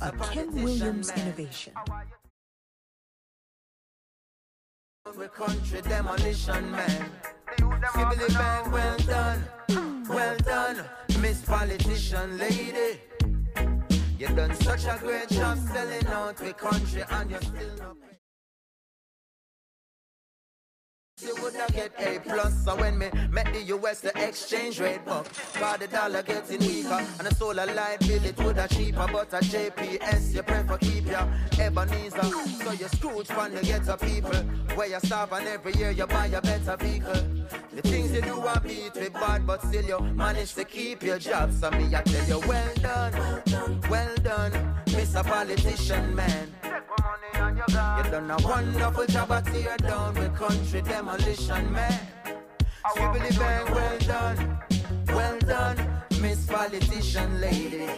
A 0.00 0.10
Ken 0.32 0.50
Williams 0.54 1.10
innovation. 1.12 1.74
We 5.18 5.28
country 5.28 5.82
demolition 5.82 6.70
man. 6.70 7.10
Bang, 7.58 8.70
well 8.72 8.98
done, 8.98 9.44
well 10.08 10.36
done, 10.38 10.84
Miss 11.20 11.42
Politician 11.42 12.38
Lady. 12.38 13.00
You 14.18 14.28
done 14.28 14.54
such 14.54 14.84
a 14.84 14.98
great 15.00 15.28
job 15.28 15.58
selling 15.72 16.06
out 16.08 16.36
the 16.36 16.52
country 16.52 17.04
and 17.10 17.30
you 17.30 17.38
still 17.38 17.76
not 17.78 17.96
you 21.22 21.34
woulda 21.42 21.66
get 21.72 21.92
A 21.98 22.20
plus 22.20 22.64
So 22.64 22.76
when 22.76 22.98
me 22.98 23.10
met 23.30 23.52
the 23.52 23.62
US 23.74 24.00
the 24.00 24.12
exchange 24.16 24.80
rate 24.80 25.04
buck. 25.04 25.26
Cause 25.54 25.78
the 25.78 25.88
dollar 25.88 26.22
getting 26.22 26.60
weaker 26.60 27.04
And 27.18 27.26
the 27.26 27.34
solar 27.34 27.66
light 27.66 28.00
bill 28.00 28.24
it 28.24 28.36
woulda 28.38 28.68
cheaper 28.68 29.06
But 29.12 29.32
a 29.32 29.38
JPS 29.38 30.34
you 30.34 30.42
prefer 30.42 30.78
keep 30.78 31.06
your 31.06 31.28
Ebenezer. 31.58 32.22
So 32.62 32.72
you 32.72 32.88
Scrooge 32.88 33.26
from 33.26 33.54
the 33.54 33.62
ghetto 33.62 33.96
people. 33.96 34.40
Where 34.76 34.88
you 34.88 35.00
starve 35.00 35.32
and 35.32 35.46
every 35.48 35.72
year 35.74 35.90
you 35.90 36.06
buy 36.06 36.26
a 36.26 36.40
better 36.40 36.76
vehicle. 36.76 37.22
The 37.72 37.82
things 37.82 38.12
you 38.12 38.22
do 38.22 38.40
are 38.40 38.60
beat 38.60 38.94
with 38.94 39.12
bad 39.12 39.46
But 39.46 39.62
still 39.62 39.84
you 39.84 40.00
manage 40.14 40.54
to 40.54 40.64
keep 40.64 41.02
your 41.02 41.18
job. 41.18 41.52
So 41.52 41.70
me 41.70 41.94
I 41.94 42.02
tell 42.02 42.28
you 42.28 42.48
well 42.48 42.74
done 42.76 43.42
Well 43.90 44.14
done 44.22 44.52
Mr. 44.86 45.24
Politician 45.24 46.14
man 46.14 46.57
you 46.78 48.10
done 48.10 48.30
a 48.30 48.36
wonderful 48.46 49.06
job 49.06 49.32
at 49.32 49.46
tear 49.46 49.76
down 49.78 50.14
with 50.14 50.34
country 50.36 50.80
demolition 50.82 51.72
man. 51.72 52.00
Skibbly 52.86 53.38
bang, 53.38 53.74
well 53.74 53.98
done, 53.98 54.58
well 55.08 55.38
done, 55.40 56.02
Miss 56.20 56.46
Politician 56.46 57.40
Lady. 57.40 57.88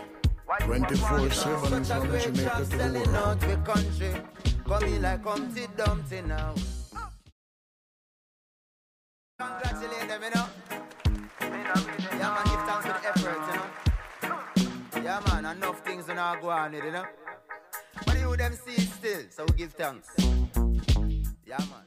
24 0.61 1.31
7 1.31 1.85
Such 1.85 1.97
a 1.97 2.01
from 2.01 2.20
Jamaica 2.20 2.43
job 2.43 2.70
to 2.70 2.77
the 2.77 2.93
world. 2.93 3.16
out 3.16 3.47
with 3.47 3.65
country. 3.65 4.12
Come 4.66 4.85
in 4.85 5.02
like 5.02 5.24
Humpty 5.24 5.66
Dumpty 5.77 6.20
now. 6.23 6.55
Congratulate 9.39 10.09
them, 10.09 10.23
you 10.23 10.31
know. 10.31 10.47
Yeah, 11.40 12.35
man, 12.35 12.44
give 12.44 12.62
thanks 12.66 12.86
for 12.86 12.93
the 12.93 13.09
effort, 13.09 13.40
you 13.47 14.28
know. 14.28 15.02
Yeah, 15.02 15.20
man, 15.28 15.57
enough 15.57 15.81
things 15.81 16.09
are 16.09 16.15
not 16.15 16.40
go 16.40 16.51
on 16.51 16.73
you 16.73 16.90
know. 16.90 17.05
You 18.20 18.36
them 18.36 18.52
see 18.52 18.82
it 18.82 18.88
still, 18.90 19.22
so 19.30 19.44
we 19.47 19.52
give 19.56 19.72
thanks. 19.72 20.09
Yeah, 21.47 21.59
man. 21.59 21.86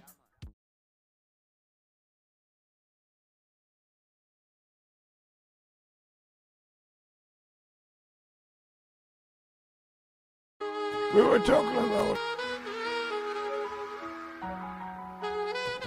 We 11.13 11.21
were 11.21 11.37
talking 11.39 11.77
about. 11.77 12.17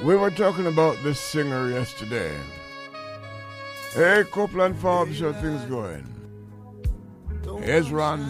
We 0.05 0.15
were 0.15 0.31
talking 0.31 0.67
about 0.67 1.03
this 1.03 1.19
singer 1.19 1.69
yesterday. 1.71 2.33
Hey, 3.93 4.23
Copeland 4.31 4.79
Forbes, 4.79 5.19
how 5.19 5.33
things 5.33 5.65
going? 5.65 6.07
Here's 7.63 7.91
Ron. 7.91 8.23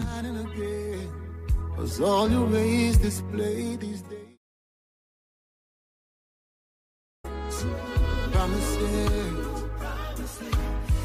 Cause 1.77 2.01
all 2.01 2.27
you 2.27 2.43
raise 2.45 2.97
display 2.97 3.75
these 3.75 4.01
days. 4.01 4.37
Promises, 8.31 9.63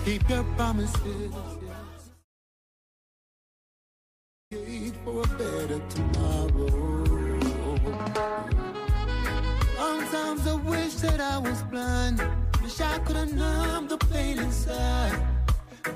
keep 0.06 0.26
your 0.30 0.44
promises. 0.56 1.32
Wait 4.50 4.94
for 5.04 5.20
a 5.20 5.26
better 5.36 5.80
tomorrow. 5.90 7.40
Sometimes 9.76 10.46
I 10.46 10.54
wish 10.54 10.94
that 10.94 11.20
I 11.20 11.36
was 11.38 11.62
blind. 11.64 12.22
Wish 12.62 12.80
I 12.80 12.98
could 13.00 13.16
have 13.16 13.34
numbed 13.34 13.90
the 13.90 13.98
pain 13.98 14.38
inside. 14.38 15.20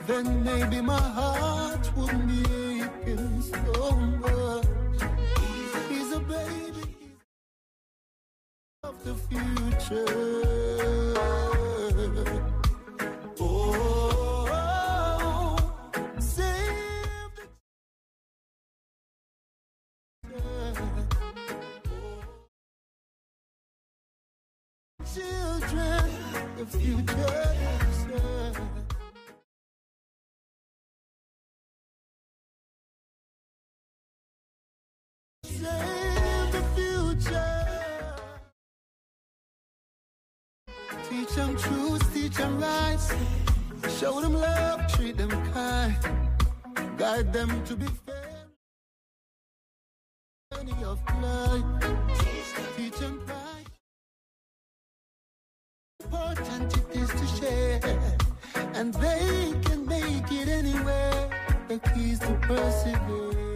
Then 0.06 0.44
maybe 0.44 0.82
my 0.82 1.00
heart 1.00 1.90
wouldn't 1.96 2.28
be 2.28 2.82
aching 2.82 3.42
so 3.42 3.90
much. 3.96 4.65
Baby 6.28 6.82
of 8.82 9.04
the 9.04 9.14
future. 9.14 10.04
Oh, 13.38 13.76
future. 26.66 27.45
Them 41.46 41.56
truth, 41.56 42.14
teach 42.14 42.36
them 42.36 42.60
rights. 42.60 43.14
Show 43.98 44.20
them 44.20 44.34
love, 44.34 44.92
treat 44.92 45.16
them 45.16 45.30
kind. 45.52 45.96
Guide 46.96 47.32
them 47.32 47.64
to 47.64 47.76
be 47.76 47.86
fair. 48.04 48.46
Journey 50.52 50.84
of 50.84 50.98
life. 51.22 51.64
Teach 52.76 52.98
them 52.98 53.20
pride. 53.26 53.68
Important 56.00 56.76
it 56.76 56.96
is 56.96 57.10
to 57.10 57.26
share. 57.38 57.80
And 58.74 58.92
they 58.94 59.54
can 59.62 59.86
make 59.86 60.30
it 60.30 60.48
anywhere. 60.48 61.30
The 61.68 61.78
keys 61.78 62.18
to 62.20 62.34
persevere. 62.42 63.55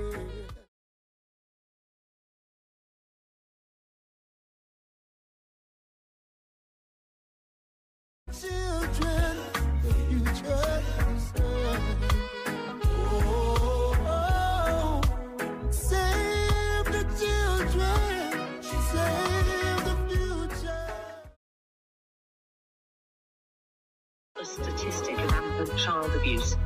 A 24.40 24.44
statistic 24.44 25.18
of 25.18 25.32
rampant 25.32 25.78
child 25.78 26.10
abuse. 26.14 26.56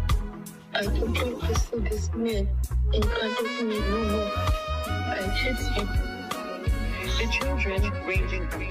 I 0.74 0.82
don't 0.82 1.12
think 1.12 1.40
this 1.40 1.64
food 1.64 1.90
is 1.90 2.08
meat, 2.14 2.46
and 2.92 3.04
I 3.04 3.34
don't 3.36 3.68
need 3.68 3.80
no 3.80 3.98
more. 4.12 4.32
I 4.86 5.22
hate 5.42 5.58
you. 5.76 5.84
The 7.18 7.32
children 7.32 8.06
ranging 8.06 8.48
from 8.48 8.62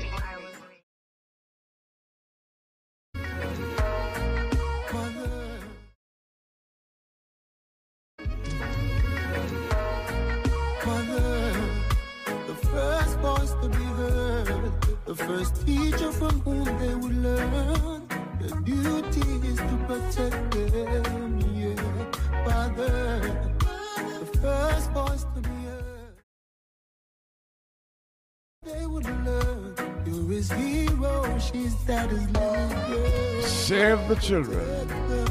Save 33.73 34.07
the 34.07 34.15
children. 34.17 35.22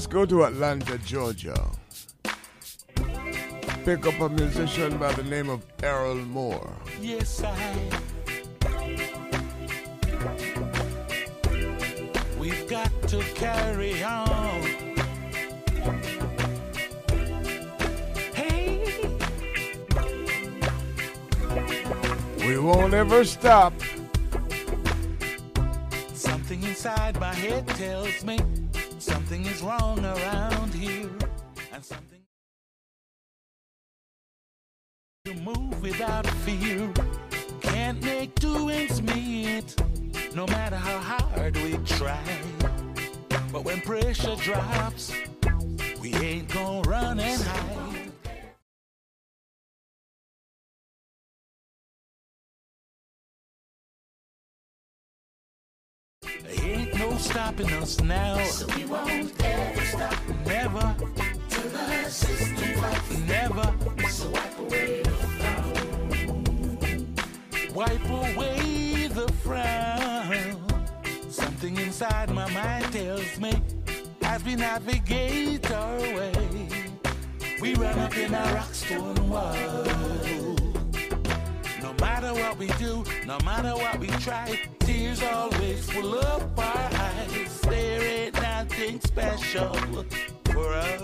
Let's 0.00 0.08
go 0.10 0.24
to 0.24 0.44
Atlanta, 0.44 0.96
Georgia. 0.96 1.70
Pick 3.84 4.06
up 4.06 4.18
a 4.18 4.30
musician 4.30 4.96
by 4.96 5.12
the 5.12 5.22
name 5.24 5.50
of 5.50 5.62
Errol 5.82 6.14
Moore. 6.14 6.72
Yes, 7.02 7.42
I. 7.44 7.76
We've 12.38 12.66
got 12.66 12.90
to 13.08 13.18
carry 13.34 14.02
on. 14.02 14.62
Hey, 18.32 18.82
We 22.38 22.58
won't 22.58 22.94
ever 22.94 23.22
stop. 23.26 23.74
something 26.14 26.62
inside 26.62 27.20
my 27.20 27.34
head 27.34 27.68
tells 27.68 28.24
me 28.24 28.38
something 29.00 29.46
is 29.46 29.62
wrong 29.62 30.04
around 30.04 30.74
here, 30.74 31.10
and 31.72 31.84
something 31.84 32.20
to 35.24 35.34
move 35.34 35.80
without 35.82 36.26
fear. 36.26 36.92
Can't 37.62 38.02
make 38.02 38.34
two 38.34 38.68
ends 38.68 39.00
meet, 39.02 39.74
no 40.34 40.46
matter 40.46 40.76
how 40.76 40.98
hard 40.98 41.56
we 41.58 41.76
try. 41.86 42.22
But 43.52 43.64
when 43.64 43.80
pressure 43.80 44.36
drops, 44.36 45.12
we 46.00 46.14
ain't 46.14 46.48
gonna 46.52 46.88
run 46.88 47.20
and 47.20 47.42
hide. 47.42 47.89
Stopping 57.50 57.72
us 57.82 58.00
now. 58.00 58.38
So 58.44 58.66
we 58.76 58.84
won't 58.84 59.32
ever 59.44 59.84
stop. 59.84 60.14
Never. 60.46 60.94
Till 61.48 61.68
the 61.70 62.04
system 62.04 62.72
drops. 62.74 63.18
Never. 63.26 63.74
So 64.08 64.30
wipe 64.30 64.58
away 64.58 65.02
the 65.02 65.10
frown. 65.36 67.14
Wipe 67.74 68.08
away 68.08 69.08
the 69.08 69.32
frown. 69.42 70.56
Something 71.30 71.76
inside 71.78 72.30
my 72.30 72.48
mind 72.52 72.92
tells 72.92 73.38
me 73.40 73.52
as 74.22 74.44
we 74.44 74.54
navigate 74.54 75.70
our 75.72 75.98
way, 75.98 76.68
we 77.60 77.74
run 77.74 77.98
up 77.98 78.16
in 78.16 78.32
a 78.32 78.52
rock 78.54 78.74
stone 78.74 79.28
wall. 79.28 79.54
No 81.82 81.92
matter 81.98 82.32
what 82.32 82.58
we 82.58 82.68
do, 82.78 83.04
no 83.26 83.38
matter 83.44 83.74
what 83.74 83.98
we 83.98 84.06
try, 84.06 84.60
tears 85.10 85.22
always 85.32 85.90
full 85.90 86.18
of 86.18 86.58
our 86.58 86.90
eyes. 86.94 87.60
There 87.62 88.02
ain't 88.02 88.34
nothing 88.34 89.00
special 89.00 89.72
for 90.52 90.74
us. 90.74 91.00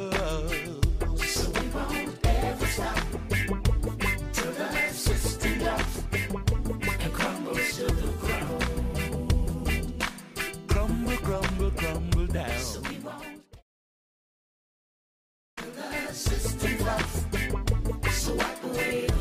So 1.16 1.50
we 1.50 1.68
won't 1.68 2.26
ever 2.26 2.66
stop 2.66 2.98
till 4.32 4.52
the 4.52 4.68
and 7.00 7.12
crumbles 7.12 7.76
to 7.76 7.84
the 7.86 8.08
ground. 8.20 8.62
Crumble, 10.68 11.16
crumble, 11.16 11.70
crumble 11.70 12.26
down. 12.26 12.58
So 12.58 12.80
we 12.82 12.98
won't 12.98 13.42
till 15.58 15.70
the. 15.70 16.96
So 18.10 18.34
wipe 18.34 18.64
away 18.64 19.06
the 19.06 19.16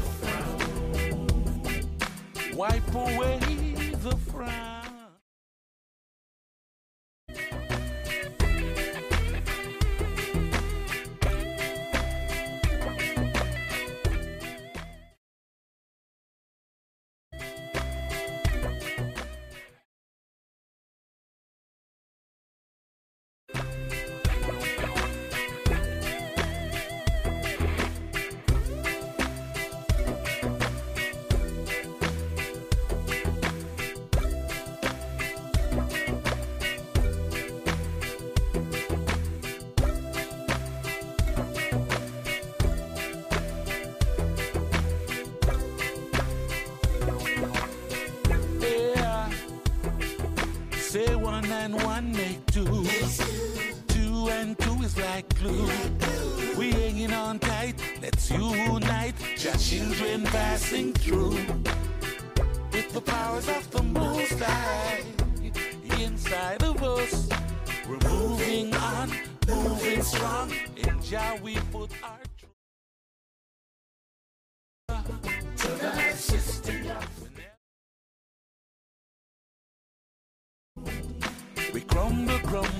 wipe 2.55 2.95
away 2.95 3.39
the 4.05 4.15
frown. 4.31 4.74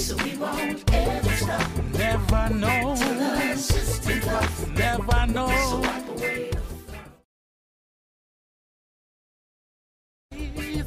So 0.00 0.16
we 0.24 0.34
won't 0.38 0.90
ever 0.94 1.36
stop. 1.36 1.70
Never 1.92 2.54
know. 2.54 2.96
Till 2.96 3.14
the. 3.14 4.72
Never 4.74 5.26
know. 5.26 5.48
So 5.68 5.80
wipe 5.80 6.08
away 6.08 6.50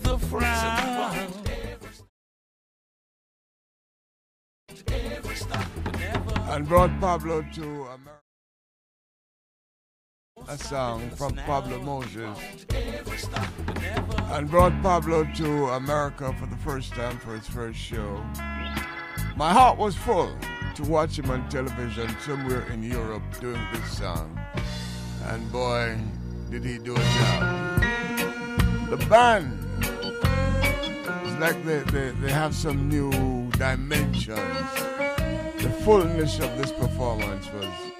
the 0.01 0.17
frown. 0.17 1.31
And 6.49 6.67
brought 6.67 6.99
Pablo 6.99 7.45
to 7.53 7.63
America. 7.63 8.19
A 10.47 10.57
song 10.57 11.09
from 11.11 11.35
Pablo 11.35 11.79
Moses. 11.83 12.37
and 14.31 14.49
brought 14.49 14.73
Pablo 14.81 15.23
to 15.35 15.69
America 15.69 16.33
for 16.39 16.47
the 16.47 16.57
first 16.57 16.93
time 16.93 17.19
for 17.19 17.35
his 17.35 17.47
first 17.47 17.77
show. 17.77 18.19
My 19.35 19.51
heart 19.51 19.77
was 19.79 19.95
full 19.95 20.31
to 20.75 20.83
watch 20.83 21.17
him 21.17 21.29
on 21.31 21.47
television 21.49 22.07
somewhere 22.19 22.65
in 22.71 22.83
Europe 22.83 23.23
doing 23.39 23.61
this 23.73 23.97
song. 23.97 24.39
And 25.25 25.51
boy, 25.51 25.97
did 26.51 26.63
he 26.63 26.77
do 26.77 26.93
a 26.93 26.99
job. 26.99 27.81
The 28.89 29.05
band 29.09 29.59
it's 31.33 31.41
like 31.41 31.65
they, 31.65 31.79
they, 31.91 32.11
they 32.11 32.31
have 32.31 32.53
some 32.53 32.87
new 32.87 33.49
dimensions. 33.51 34.37
The 35.57 35.75
fullness 35.83 36.39
of 36.39 36.55
this 36.57 36.71
performance 36.71 37.51
was 37.53 37.92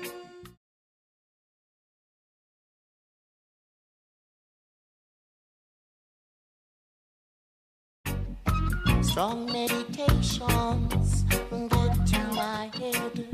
Strong 9.14 9.45
meditations 9.45 11.23
get 11.69 12.07
to 12.07 12.19
my 12.34 12.72
head 12.73 13.27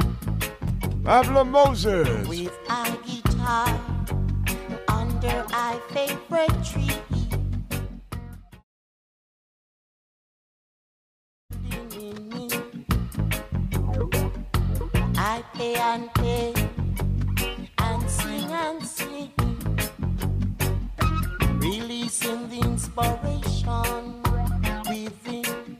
Pablo 1.06 1.46
Moses. 1.46 2.28
with 2.28 2.52
a 2.70 2.98
guitar 3.08 3.80
under 4.90 5.46
a 5.54 5.80
favorite 5.94 6.52
tree. 6.66 6.92
I 15.16 15.42
play 15.54 15.76
and 15.76 16.14
play 16.14 16.54
and 17.78 18.10
sing 18.12 18.52
and 18.52 18.86
sing, 18.86 19.32
releasing 21.62 22.50
the 22.50 22.60
inspiration 22.66 24.19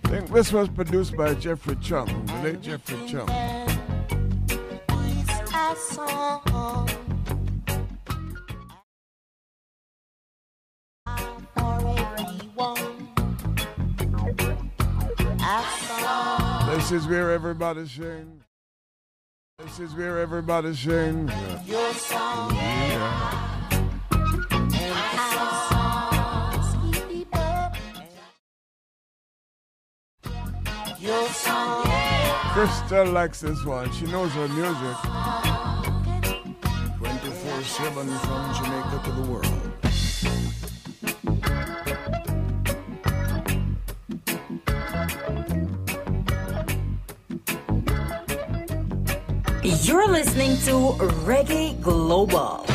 think 0.10 0.30
this 0.32 0.52
was 0.52 0.68
produced 0.70 1.16
by 1.16 1.36
Geoffrey 1.36 1.76
Chung, 1.82 2.08
the 2.26 2.34
late 2.44 2.62
Geoffrey 2.62 2.98
Chung. 3.08 3.30
is 4.50 5.30
a 5.54 5.76
song 5.76 6.42
for 11.54 12.06
everyone. 12.18 13.08
A 15.42 15.64
song. 15.88 16.76
This 16.76 16.92
is 16.92 17.06
where 17.08 17.32
everybody 17.32 17.88
sings. 17.88 18.44
This 19.60 19.80
is 19.80 19.94
where 19.94 20.18
everybody 20.18 20.74
sings. 20.74 21.32
Your 21.68 21.94
song. 21.94 22.56
Yeah. 22.56 23.49
Your 31.00 31.30
song. 31.30 31.86
Crystal 32.52 33.06
likes 33.06 33.40
this 33.40 33.64
one. 33.64 33.90
She 33.94 34.06
knows 34.08 34.34
her 34.34 34.50
music. 34.50 34.98
24 36.98 37.64
7 37.64 38.08
from 38.20 38.54
Jamaica 38.56 39.02
to 39.06 39.12
the 39.14 39.22
world. 39.32 39.46
You're 49.64 50.10
listening 50.10 50.58
to 50.66 50.98
Reggae 51.24 51.80
Global. 51.82 52.69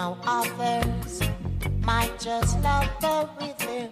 Now 0.00 0.16
others 0.24 1.20
might 1.82 2.18
just 2.18 2.58
love 2.64 2.88
the 3.02 3.28
rhythm. 3.36 3.90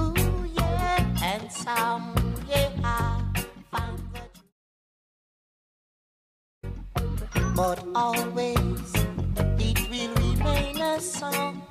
Ooh 0.00 0.44
yeah, 0.52 1.22
and 1.22 1.52
some 1.52 2.14
yeah 2.48 2.68
find 3.70 4.02
the 4.12 4.22
but 7.54 7.78
always 7.94 8.90
it 9.66 9.78
will 9.88 10.14
remain 10.16 10.80
a 10.80 11.00
song. 11.00 11.62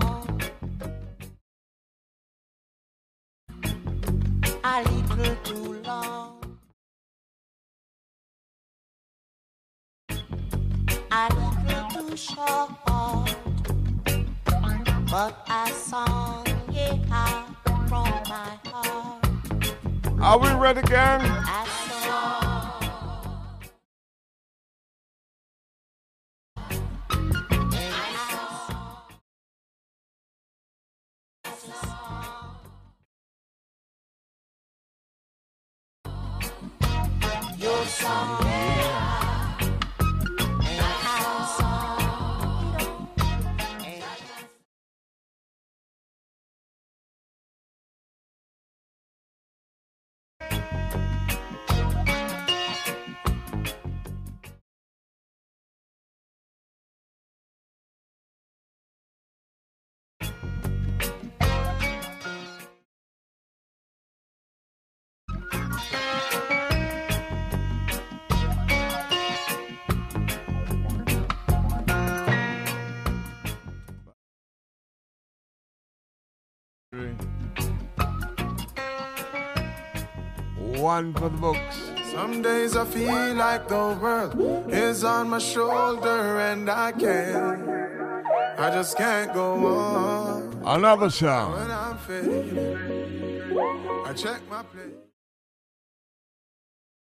A 4.63 4.75
little 4.87 5.35
too 5.43 5.81
long. 5.83 6.57
A 11.11 11.23
little 11.35 11.89
too 11.91 12.15
short. 12.15 12.96
But 15.09 15.47
a 15.49 15.67
song, 15.69 16.45
yeah, 16.69 17.45
from 17.87 18.09
my 18.27 18.59
heart. 18.65 19.25
Are 20.19 20.37
we 20.37 20.49
ready, 20.51 20.81
gang? 20.81 21.21
Your 37.57 37.85
song, 37.85 38.46
One 80.79 81.13
for 81.13 81.29
the 81.29 81.37
books. 81.37 81.91
Some 82.11 82.41
days 82.41 82.75
I 82.75 82.85
feel 82.85 83.35
like 83.35 83.67
the 83.67 83.97
world 84.01 84.71
is 84.71 85.03
on 85.03 85.29
my 85.29 85.39
shoulder 85.39 86.39
and 86.39 86.69
I 86.69 86.91
can't. 86.91 87.69
I 88.59 88.71
just 88.71 88.97
can't 88.97 89.33
go 89.33 89.67
on. 89.67 90.61
Another 90.65 91.09
song. 91.09 91.53
When 91.53 91.71
I'm 91.71 91.97
fading, 91.99 92.57
I 94.05 94.13
check 94.13 94.41
my 94.49 94.63
play. 94.63 94.91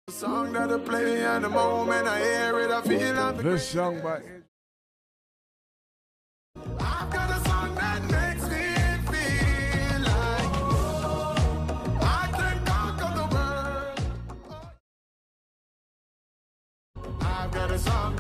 The 0.06 0.12
song 0.12 0.52
that 0.55 0.70
I 0.73 0.78
play 0.78 1.24
and 1.24 1.44
the 1.44 1.51
moment 1.51 2.09
I 2.09 2.19
hear 2.19 2.61
it, 2.61 2.70
I 2.70 2.81
feel 2.82 3.15
like 3.15 3.36
This 3.39 3.69
song 3.69 4.01
by 4.01 4.20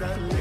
that 0.04 0.33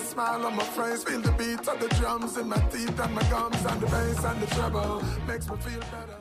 smile 0.00 0.46
on 0.46 0.56
my 0.56 0.64
face. 0.64 1.04
Feel 1.04 1.20
the 1.20 1.32
beat 1.32 1.66
of 1.68 1.80
the 1.80 1.88
drums 1.96 2.36
in 2.36 2.48
my 2.48 2.58
teeth 2.70 2.98
and 3.00 3.14
my 3.14 3.22
gums 3.30 3.64
and 3.64 3.80
the 3.80 3.86
bass 3.86 4.24
and 4.24 4.40
the 4.42 4.46
treble. 4.54 5.02
Makes 5.26 5.50
me 5.50 5.56
feel 5.58 5.80
better. 5.80 6.18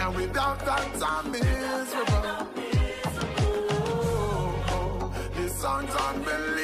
And 0.00 0.14
without 0.16 0.58
that, 0.60 1.02
I'm 1.02 1.30
miserable. 1.30 2.48
Oh, 3.38 4.64
oh, 4.68 5.12
oh. 5.12 5.30
this 5.34 5.60
song's 5.60 5.94
unbelievable. 5.94 6.55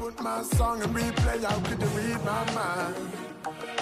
Put 0.00 0.18
my 0.22 0.42
song 0.42 0.82
in 0.82 0.88
replay, 0.94 1.44
how 1.44 1.60
could 1.60 1.78
you 1.78 1.88
read 1.88 2.24
my 2.24 2.42
mind? 2.54 2.96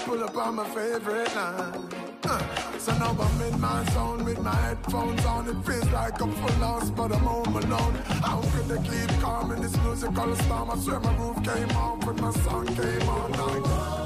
Pull 0.04 0.24
up 0.24 0.36
on 0.36 0.56
my 0.56 0.68
favorite 0.70 1.32
line. 1.36 1.88
Uh, 2.24 2.42
so 2.76 2.92
now 2.98 3.16
I'm 3.26 3.40
in 3.42 3.60
my 3.60 3.84
zone 3.92 4.24
with 4.24 4.40
my 4.40 4.54
headphones 4.66 5.24
on. 5.24 5.48
It 5.48 5.60
feels 5.64 5.88
like 5.92 6.20
I'm 6.20 6.32
full 6.32 6.58
lost, 6.58 6.96
but 6.96 7.12
I'm 7.12 7.20
home 7.20 7.56
alone. 7.56 7.94
How 8.26 8.40
could 8.52 8.66
they 8.66 8.82
keep 8.90 9.10
calm 9.20 9.52
in 9.52 9.62
this 9.62 9.76
musical 9.84 10.34
storm? 10.34 10.70
I 10.72 10.76
swear 10.78 10.98
my 10.98 11.14
roof 11.18 11.36
came 11.44 11.70
off 11.76 12.04
when 12.04 12.16
my 12.16 12.32
song 12.32 12.66
came 12.66 13.08
on. 13.08 13.30
Like, 13.40 13.97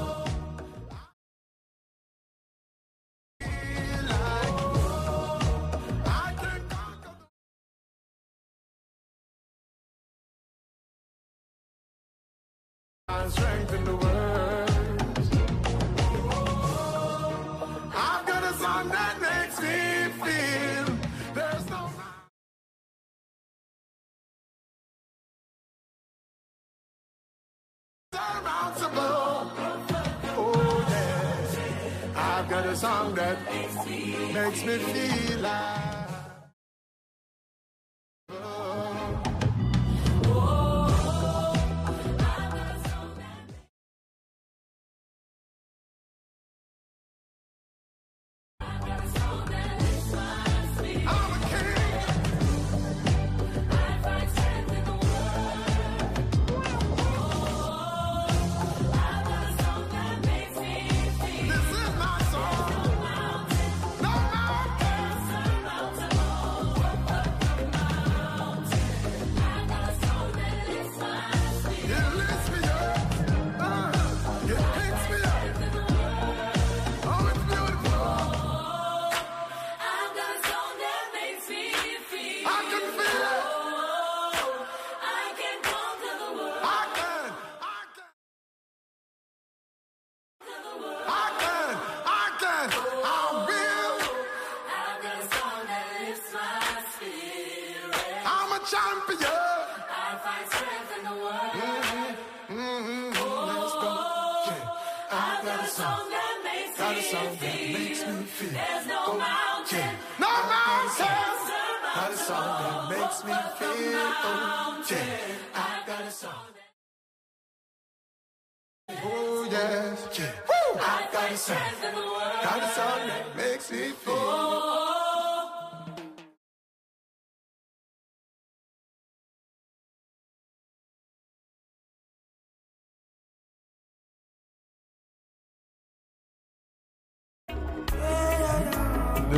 makes 34.53 34.65
me 34.65 34.77
feel 34.77 35.22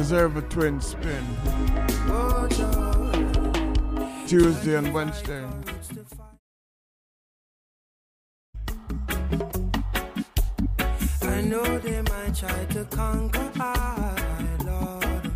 Deserve 0.07 0.37
a 0.37 0.41
twin 0.43 0.79
spin. 0.79 1.25
Tuesday 4.27 4.75
and 4.75 4.93
Wednesday. 4.93 5.43
I 11.23 11.41
know 11.41 11.79
they 11.79 12.03
might 12.03 12.35
try 12.35 12.65
to 12.65 12.85
conquer 12.91 13.51
I, 13.59 14.47
Lord. 14.63 15.31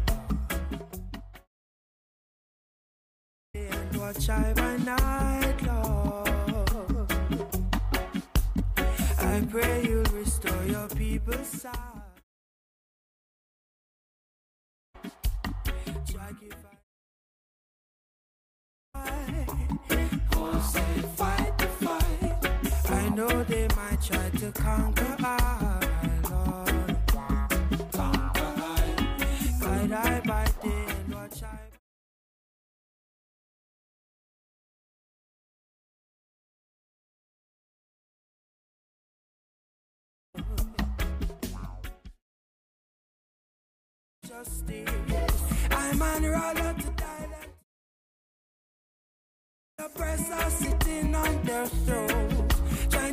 And 3.55 3.97
watch 3.97 4.29
I 4.29 4.53
by 4.53 4.77
night, 4.77 5.63
Lord. 5.63 7.11
I 9.17 9.41
pray 9.49 9.87
you'll 9.89 10.03
restore 10.13 10.63
your 10.65 10.87
people's 10.89 11.47
sight. 11.47 11.98
Know 23.19 23.43
they 23.43 23.67
might 23.75 24.01
try 24.01 24.29
to 24.29 24.51
conquer 24.53 25.15
I, 25.19 25.29
Lord. 26.29 26.97
Conquer 27.91 28.53
I. 28.57 28.83
Guide 29.59 29.91
I 29.91 30.21
by 30.21 30.45
day 30.63 30.85
and 30.87 31.13
watch 31.13 31.43
I. 31.43 31.59
Justice. 44.27 44.89
I'm 45.71 46.01
on 46.01 46.23
roller 46.23 46.73
to 46.81 46.89
press 49.95 50.29
are 50.31 50.49
sitting 50.51 51.15
on 51.15 51.43
their 51.43 51.67
trying 51.85 52.48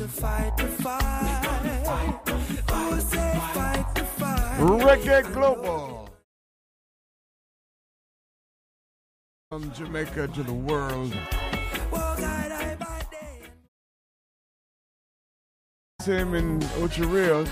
to 0.00 0.08
fight 0.08 0.56
the 0.56 0.66
fight. 0.66 2.20
Oh, 2.70 2.98
say 2.98 3.38
fight 3.52 3.84
fight. 4.16 4.58
Reggae 4.58 5.30
Global. 5.34 6.08
From 9.50 9.70
Jamaica 9.74 10.28
to 10.28 10.42
the 10.42 10.54
world. 10.54 11.14
Same 16.00 16.34
in 16.34 16.64
Ocho 16.80 17.04
Rios. 17.04 17.50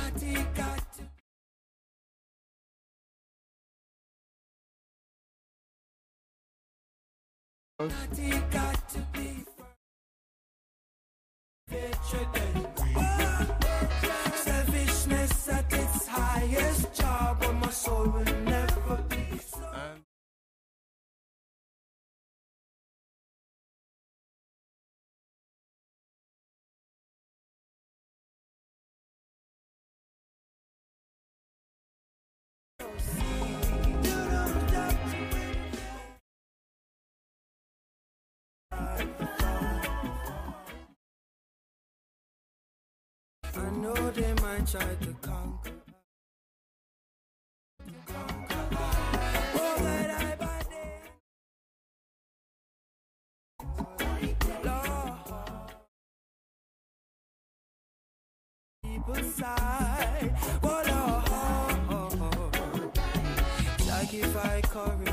I 43.69 43.70
know 43.70 43.93
they 44.12 44.32
might 44.43 44.66
try 44.66 44.81
to 44.81 45.12
conquer. 45.20 45.73
Oh, 49.55 49.77
that 49.81 50.11
I 50.23 50.36
by 50.40 50.62
Lord, 54.65 55.12
people's 58.85 59.35
side. 59.35 60.35
Oh, 60.62 60.82
Lord, 60.90 61.24
Jah 63.81 64.05
give 64.11 64.36
I 64.36 64.61
courage 64.62 65.07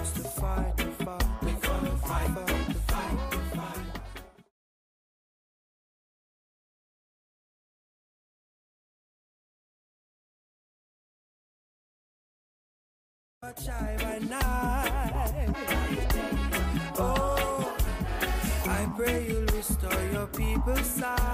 Oh, 16.97 17.77
I 18.65 18.89
pray 18.97 19.27
you'll 19.27 19.45
restore 19.45 20.03
your 20.11 20.25
people's 20.27 20.79
side. 20.87 21.24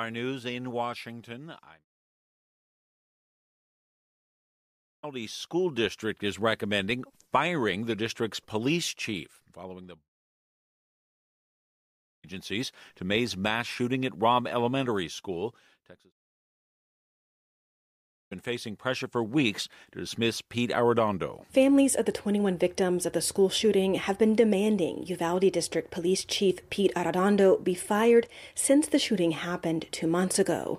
NPR 0.00 0.12
News 0.12 0.44
in 0.44 0.70
Washington, 0.70 1.52
County 5.02 5.26
School 5.26 5.70
District 5.70 6.22
is 6.22 6.38
recommending 6.38 7.04
firing 7.32 7.84
the 7.86 7.96
district's 7.96 8.40
police 8.40 8.94
chief 8.94 9.42
following 9.52 9.86
the 9.86 9.96
agencies 12.24 12.72
to 12.96 13.04
May's 13.04 13.36
mass 13.36 13.66
shooting 13.66 14.04
at 14.04 14.18
Robb 14.18 14.46
Elementary 14.46 15.08
School. 15.08 15.54
Texas 15.86 16.12
been 18.30 18.38
facing 18.38 18.76
pressure 18.76 19.08
for 19.08 19.24
weeks 19.24 19.68
to 19.90 19.98
dismiss 19.98 20.40
Pete 20.40 20.70
Arredondo. 20.70 21.44
Families 21.48 21.96
of 21.96 22.06
the 22.06 22.12
21 22.12 22.56
victims 22.56 23.04
of 23.04 23.12
the 23.12 23.20
school 23.20 23.48
shooting 23.48 23.94
have 23.94 24.18
been 24.18 24.36
demanding 24.36 25.02
Uvalde 25.06 25.52
District 25.52 25.90
Police 25.90 26.24
Chief 26.24 26.58
Pete 26.70 26.94
Arredondo 26.94 27.62
be 27.62 27.74
fired 27.74 28.28
since 28.54 28.86
the 28.86 29.00
shooting 29.00 29.32
happened 29.32 29.86
two 29.90 30.06
months 30.06 30.38
ago. 30.38 30.78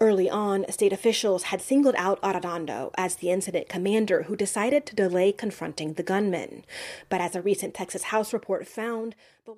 Early 0.00 0.28
on, 0.28 0.66
state 0.68 0.92
officials 0.92 1.44
had 1.44 1.62
singled 1.62 1.94
out 1.96 2.20
Arredondo 2.22 2.90
as 2.98 3.16
the 3.16 3.30
incident 3.30 3.68
commander 3.68 4.24
who 4.24 4.34
decided 4.34 4.84
to 4.86 4.96
delay 4.96 5.30
confronting 5.30 5.92
the 5.92 6.02
gunman. 6.02 6.64
But 7.08 7.20
as 7.20 7.36
a 7.36 7.42
recent 7.42 7.72
Texas 7.72 8.04
House 8.04 8.32
report 8.32 8.66
found, 8.66 9.14
the 9.46 9.54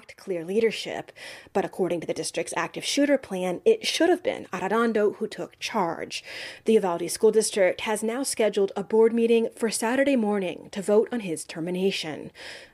lacked 0.00 0.16
clear 0.16 0.46
leadership, 0.46 1.12
but 1.52 1.62
according 1.62 2.00
to 2.00 2.06
the 2.06 2.14
district's 2.14 2.54
active 2.56 2.82
shooter 2.82 3.18
plan, 3.18 3.60
it 3.66 3.86
should 3.86 4.08
have 4.08 4.22
been 4.22 4.46
Arredondo 4.46 5.16
who 5.16 5.26
took 5.26 5.58
charge. 5.58 6.24
The 6.64 6.72
Uvalde 6.72 7.10
School 7.10 7.30
District 7.30 7.82
has 7.82 8.02
now 8.02 8.22
scheduled 8.22 8.72
a 8.74 8.82
board 8.82 9.12
meeting 9.12 9.50
for 9.54 9.68
Saturday 9.68 10.16
morning 10.16 10.70
to 10.72 10.80
vote 10.80 11.10
on 11.12 11.20
his 11.20 11.44
termination. 11.44 12.30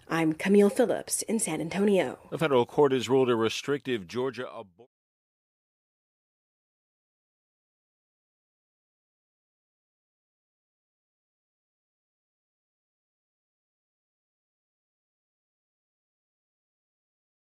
I'm 0.09 0.35
Camille 0.35 0.71
Phillips 0.71 1.23
in 1.23 1.41
San 1.41 1.61
Antonio. 1.61 2.21
The 2.31 2.39
federal 2.39 2.65
court 2.65 2.93
has 2.93 3.09
ruled 3.09 3.29
a 3.29 3.35
restrictive 3.35 4.07
Georgia 4.07 4.49
abortion. 4.49 4.96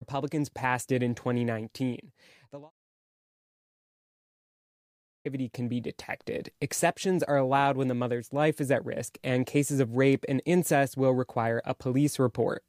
Republicans 0.08 0.48
passed 0.48 0.90
it 0.90 1.02
in 1.02 1.14
2019. 1.14 2.12
The 2.50 2.58
law 2.58 2.70
activity 5.20 5.50
can 5.50 5.68
be 5.68 5.80
detected. 5.80 6.50
Exceptions 6.62 7.22
are 7.24 7.36
allowed 7.36 7.76
when 7.76 7.88
the 7.88 7.94
mother's 7.94 8.32
life 8.32 8.58
is 8.58 8.70
at 8.70 8.86
risk, 8.86 9.18
and 9.22 9.44
cases 9.44 9.80
of 9.80 9.96
rape 9.96 10.24
and 10.26 10.40
incest 10.46 10.96
will 10.96 11.12
require 11.12 11.60
a 11.66 11.74
police 11.74 12.18
report. 12.18 12.64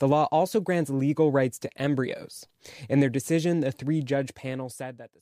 The 0.00 0.08
law 0.08 0.26
also 0.32 0.58
grants 0.58 0.90
legal 0.90 1.30
rights 1.30 1.60
to 1.60 1.70
embryos. 1.80 2.48
In 2.88 2.98
their 2.98 3.08
decision, 3.08 3.60
the 3.60 3.70
three 3.70 4.02
judge 4.02 4.34
panel 4.34 4.68
said 4.68 4.98
that 4.98 5.12
the 5.12 5.20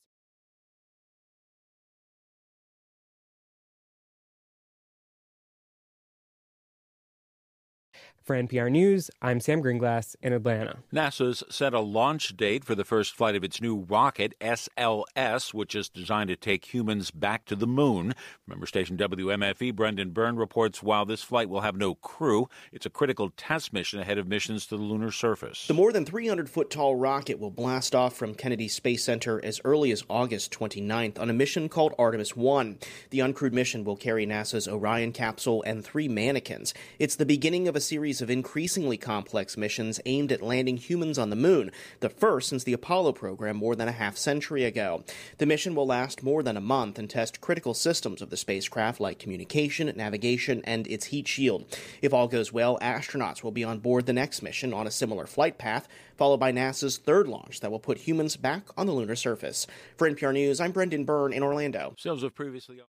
For 8.29 8.37
NPR 8.37 8.71
News, 8.71 9.11
I'm 9.23 9.41
Sam 9.41 9.63
Gringlas 9.63 10.15
in 10.21 10.35
Atlanta. 10.35 10.81
NASA's 10.93 11.43
set 11.49 11.73
a 11.73 11.81
launch 11.81 12.37
date 12.37 12.63
for 12.63 12.75
the 12.75 12.85
first 12.85 13.17
flight 13.17 13.35
of 13.35 13.43
its 13.43 13.59
new 13.59 13.87
rocket, 13.89 14.39
SLS, 14.39 15.55
which 15.55 15.75
is 15.75 15.89
designed 15.89 16.29
to 16.29 16.37
take 16.37 16.75
humans 16.75 17.11
back 17.11 17.47
to 17.47 17.57
the 17.57 17.67
moon. 17.67 18.15
Member 18.47 18.67
station 18.67 18.99
WMFE 18.99 19.75
Brendan 19.75 20.11
Byrne 20.11 20.37
reports 20.37 20.83
while 20.83 21.07
this 21.07 21.23
flight 21.23 21.49
will 21.49 21.63
have 21.63 21.75
no 21.75 21.95
crew, 21.95 22.51
it's 22.71 22.85
a 22.85 22.91
critical 22.91 23.33
test 23.35 23.73
mission 23.73 23.99
ahead 23.99 24.19
of 24.19 24.29
missions 24.29 24.67
to 24.67 24.77
the 24.77 24.83
lunar 24.83 25.11
surface. 25.11 25.67
The 25.67 25.73
more 25.73 25.91
than 25.91 26.05
300 26.05 26.51
foot 26.51 26.69
tall 26.69 26.97
rocket 26.97 27.39
will 27.39 27.51
blast 27.51 27.95
off 27.95 28.15
from 28.15 28.35
Kennedy 28.35 28.69
Space 28.69 29.05
Center 29.05 29.43
as 29.43 29.59
early 29.65 29.91
as 29.91 30.05
August 30.11 30.53
29th 30.53 31.19
on 31.19 31.31
a 31.31 31.33
mission 31.33 31.71
called 31.71 31.95
Artemis 31.99 32.37
1. 32.37 32.79
The 33.09 33.21
uncrewed 33.21 33.55
mission 33.55 33.85
will 33.85 33.97
carry 33.97 34.27
NASA's 34.27 34.69
Orion 34.69 35.13
capsule 35.13 35.63
and 35.63 35.83
three 35.83 36.09
mannequins. 36.09 36.75
It's 36.99 37.17
the 37.17 37.25
beginning 37.25 37.67
of 37.67 37.75
a 37.75 37.81
series 37.81 38.18
series 38.19 38.23
of 38.23 38.31
increasingly 38.31 38.97
complex 38.97 39.57
missions 39.57 40.01
aimed 40.05 40.32
at 40.32 40.43
landing 40.43 40.77
humans 40.77 41.19
on 41.19 41.31
the 41.31 41.36
moon, 41.36 41.70
the 42.01 42.09
first 42.09 42.49
since 42.49 42.65
the 42.65 42.73
Apollo 42.73 43.12
program 43.12 43.57
more 43.57 43.77
than 43.77 43.86
a 43.86 43.93
half 43.93 44.16
century 44.16 44.65
ago. 44.65 45.05
The 45.39 45.47
mission 45.47 45.74
will 45.74 45.86
last 45.86 46.23
more 46.23 46.43
than 46.43 46.57
a 46.57 46.61
month 46.61 46.99
and 46.99 47.09
test 47.09 47.40
critical 47.40 47.74
systems 47.74 48.20
of 48.20 48.31
the 48.31 48.36
spacecraft 48.36 48.99
like 49.01 49.20
communication, 49.20 49.93
navigation, 49.95 50.62
and 50.65 50.86
its 50.89 51.07
heat 51.07 51.28
shield. 51.28 51.65
If 52.03 52.12
all 52.12 52.27
goes 52.27 52.53
well, 52.53 52.77
astronauts 52.81 53.45
will 53.45 53.53
be 53.53 53.65
on 53.65 53.78
board 53.78 54.07
the 54.07 54.12
next 54.12 54.43
mission 54.43 54.74
on 54.74 54.86
a 54.86 54.90
similar 54.90 55.27
flight 55.27 55.57
path, 55.57 55.86
followed 56.16 56.40
by 56.40 56.51
NASA's 56.51 56.99
third 56.99 57.28
launch 57.28 57.61
that 57.61 57.70
will 57.70 57.78
put 57.78 57.99
humans 57.99 58.36
back 58.36 58.65
on 58.77 58.86
the 58.86 58.93
lunar 58.93 59.16
surface. 59.16 59.66
For 59.97 60.11
NPR 60.11 60.32
News, 60.32 60.61
I'm 60.61 60.73
Brendan 60.73 61.05
Byrne 61.05 61.32
in 61.32 61.45
Orlando. 61.45 61.95
Sales 61.99 62.24
of 62.24 62.35
previously 62.35 62.81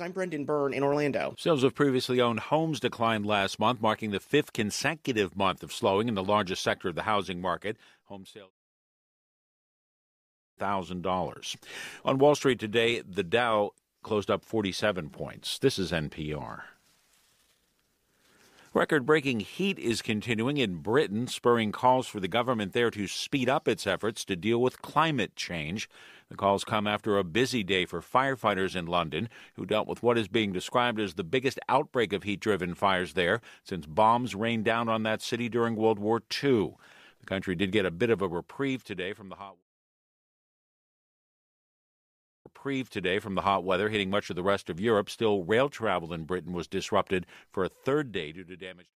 I'm 0.00 0.12
Brendan 0.12 0.44
Byrne 0.44 0.72
in 0.72 0.82
Orlando. 0.82 1.34
Sales 1.38 1.62
of 1.62 1.74
previously 1.74 2.20
owned 2.20 2.40
homes 2.40 2.80
declined 2.80 3.26
last 3.26 3.58
month, 3.58 3.80
marking 3.80 4.10
the 4.10 4.20
fifth 4.20 4.52
consecutive 4.52 5.36
month 5.36 5.62
of 5.62 5.72
slowing 5.72 6.08
in 6.08 6.14
the 6.14 6.22
largest 6.22 6.62
sector 6.62 6.88
of 6.88 6.94
the 6.94 7.02
housing 7.02 7.40
market. 7.40 7.76
Home 8.04 8.24
sales. 8.26 8.52
$1,000. 10.60 11.56
On 12.04 12.18
Wall 12.18 12.34
Street 12.34 12.58
today, 12.58 13.00
the 13.00 13.22
Dow 13.22 13.72
closed 14.02 14.30
up 14.30 14.44
47 14.44 15.10
points. 15.10 15.58
This 15.58 15.78
is 15.78 15.92
NPR. 15.92 16.62
Record 18.74 19.06
breaking 19.06 19.40
heat 19.40 19.78
is 19.78 20.02
continuing 20.02 20.58
in 20.58 20.76
Britain, 20.76 21.26
spurring 21.26 21.72
calls 21.72 22.06
for 22.06 22.20
the 22.20 22.28
government 22.28 22.74
there 22.74 22.90
to 22.90 23.06
speed 23.06 23.48
up 23.48 23.66
its 23.66 23.86
efforts 23.86 24.24
to 24.26 24.36
deal 24.36 24.60
with 24.60 24.82
climate 24.82 25.34
change. 25.36 25.88
The 26.30 26.36
calls 26.36 26.62
come 26.62 26.86
after 26.86 27.16
a 27.16 27.24
busy 27.24 27.62
day 27.62 27.86
for 27.86 28.02
firefighters 28.02 28.76
in 28.76 28.86
London, 28.86 29.30
who 29.54 29.64
dealt 29.64 29.88
with 29.88 30.02
what 30.02 30.18
is 30.18 30.28
being 30.28 30.52
described 30.52 31.00
as 31.00 31.14
the 31.14 31.24
biggest 31.24 31.58
outbreak 31.68 32.12
of 32.12 32.24
heat 32.24 32.40
driven 32.40 32.74
fires 32.74 33.14
there 33.14 33.40
since 33.64 33.86
bombs 33.86 34.34
rained 34.34 34.64
down 34.64 34.88
on 34.88 35.04
that 35.04 35.22
city 35.22 35.48
during 35.48 35.74
World 35.74 35.98
War 35.98 36.20
II. 36.42 36.74
The 37.20 37.26
country 37.26 37.54
did 37.54 37.72
get 37.72 37.86
a 37.86 37.90
bit 37.90 38.10
of 38.10 38.20
a 38.20 38.28
reprieve 38.28 38.84
today 38.84 39.14
from 39.14 39.30
the 39.30 39.36
hot 39.36 39.56
reprieve 42.44 42.90
today 42.90 43.18
from 43.18 43.34
the 43.34 43.42
hot 43.42 43.62
weather 43.62 43.88
hitting 43.88 44.10
much 44.10 44.30
of 44.30 44.36
the 44.36 44.42
rest 44.42 44.68
of 44.68 44.80
Europe. 44.80 45.08
Still, 45.08 45.44
rail 45.44 45.68
travel 45.68 46.12
in 46.12 46.24
Britain 46.24 46.52
was 46.52 46.66
disrupted 46.66 47.24
for 47.52 47.64
a 47.64 47.68
third 47.68 48.10
day 48.10 48.32
due 48.32 48.44
to 48.44 48.56
damage. 48.56 48.88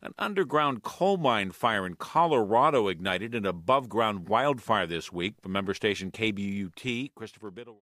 An 0.00 0.14
underground 0.16 0.84
coal 0.84 1.16
mine 1.16 1.50
fire 1.50 1.84
in 1.84 1.94
Colorado 1.94 2.86
ignited 2.86 3.34
an 3.34 3.44
above 3.44 3.88
ground 3.88 4.28
wildfire 4.28 4.86
this 4.86 5.12
week. 5.12 5.34
From 5.42 5.52
member 5.52 5.74
station 5.74 6.12
KBUT, 6.12 7.14
Christopher 7.16 7.50
Biddle. 7.50 7.82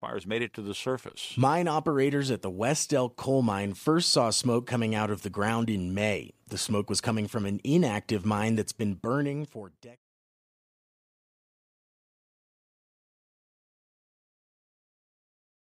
Fires 0.00 0.26
made 0.26 0.42
it 0.42 0.52
to 0.54 0.62
the 0.62 0.74
surface. 0.74 1.34
Mine 1.36 1.68
operators 1.68 2.30
at 2.30 2.42
the 2.42 2.50
West 2.50 2.92
Elk 2.92 3.16
coal 3.16 3.42
mine 3.42 3.74
first 3.74 4.10
saw 4.10 4.30
smoke 4.30 4.66
coming 4.66 4.94
out 4.94 5.10
of 5.10 5.22
the 5.22 5.30
ground 5.30 5.70
in 5.70 5.94
May. 5.94 6.32
The 6.48 6.58
smoke 6.58 6.90
was 6.90 7.00
coming 7.00 7.26
from 7.26 7.46
an 7.46 7.60
inactive 7.64 8.24
mine 8.24 8.56
that's 8.56 8.72
been 8.72 8.94
burning 8.94 9.46
for 9.46 9.72
decades. 9.80 10.00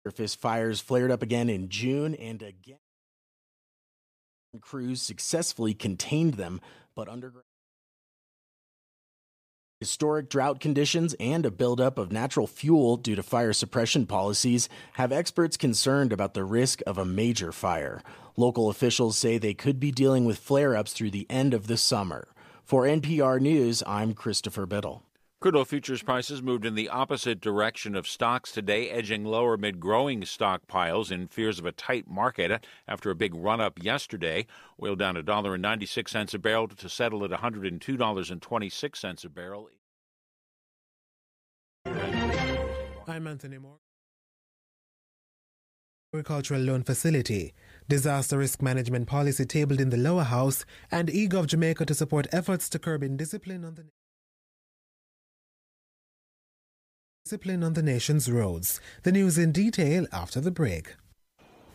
Surface 0.06 0.34
fires 0.34 0.80
flared 0.80 1.10
up 1.10 1.22
again 1.22 1.48
in 1.48 1.70
June 1.70 2.14
and 2.14 2.42
again. 2.42 2.78
Crews 4.60 5.02
successfully 5.02 5.74
contained 5.74 6.34
them, 6.34 6.60
but 6.94 7.08
underground. 7.08 7.44
Historic 9.80 10.30
drought 10.30 10.60
conditions 10.60 11.14
and 11.20 11.44
a 11.44 11.50
buildup 11.50 11.98
of 11.98 12.10
natural 12.10 12.46
fuel 12.46 12.96
due 12.96 13.14
to 13.14 13.22
fire 13.22 13.52
suppression 13.52 14.06
policies 14.06 14.68
have 14.94 15.12
experts 15.12 15.56
concerned 15.56 16.12
about 16.12 16.32
the 16.32 16.44
risk 16.44 16.80
of 16.86 16.96
a 16.96 17.04
major 17.04 17.52
fire. 17.52 18.00
Local 18.36 18.70
officials 18.70 19.18
say 19.18 19.36
they 19.36 19.52
could 19.52 19.78
be 19.78 19.90
dealing 19.90 20.24
with 20.24 20.38
flare 20.38 20.76
ups 20.76 20.92
through 20.92 21.10
the 21.10 21.26
end 21.28 21.52
of 21.52 21.66
the 21.66 21.76
summer. 21.76 22.28
For 22.64 22.84
NPR 22.84 23.40
News, 23.40 23.82
I'm 23.86 24.14
Christopher 24.14 24.64
Biddle. 24.64 25.02
Crude 25.44 25.56
oil 25.56 25.66
futures 25.66 26.02
prices 26.02 26.40
moved 26.42 26.64
in 26.64 26.74
the 26.74 26.88
opposite 26.88 27.38
direction 27.38 27.94
of 27.94 28.08
stocks 28.08 28.50
today, 28.50 28.88
edging 28.88 29.26
lower 29.26 29.52
amid 29.52 29.78
growing 29.78 30.22
stockpiles 30.22 31.12
in 31.12 31.28
fears 31.28 31.58
of 31.58 31.66
a 31.66 31.72
tight 31.72 32.08
market 32.08 32.64
after 32.88 33.10
a 33.10 33.14
big 33.14 33.34
run 33.34 33.60
up 33.60 33.78
yesterday. 33.84 34.46
Oil 34.82 34.96
down 34.96 35.16
$1.96 35.16 36.32
a 36.32 36.38
barrel 36.38 36.68
to 36.68 36.88
settle 36.88 37.22
at 37.26 37.30
$102.26 37.30 39.24
a 39.24 39.28
barrel. 39.28 39.68
I'm 43.06 43.26
Anthony 43.26 43.58
Moore. 43.58 43.80
Agricultural 46.14 46.62
Loan 46.62 46.84
Facility, 46.84 47.52
Disaster 47.86 48.38
Risk 48.38 48.62
Management 48.62 49.06
Policy 49.08 49.44
tabled 49.44 49.82
in 49.82 49.90
the 49.90 49.98
lower 49.98 50.24
house, 50.24 50.64
and 50.90 51.10
eGov 51.10 51.48
Jamaica 51.48 51.84
to 51.84 51.92
support 51.92 52.28
efforts 52.32 52.70
to 52.70 52.78
curb 52.78 53.02
indiscipline 53.02 53.66
on 53.66 53.74
the 53.74 53.84
discipline 57.24 57.64
on 57.64 57.72
the 57.72 57.82
nation's 57.82 58.30
roads. 58.30 58.82
The 59.02 59.10
news 59.10 59.38
in 59.38 59.50
detail 59.50 60.06
after 60.12 60.42
the 60.42 60.50
break. 60.50 60.94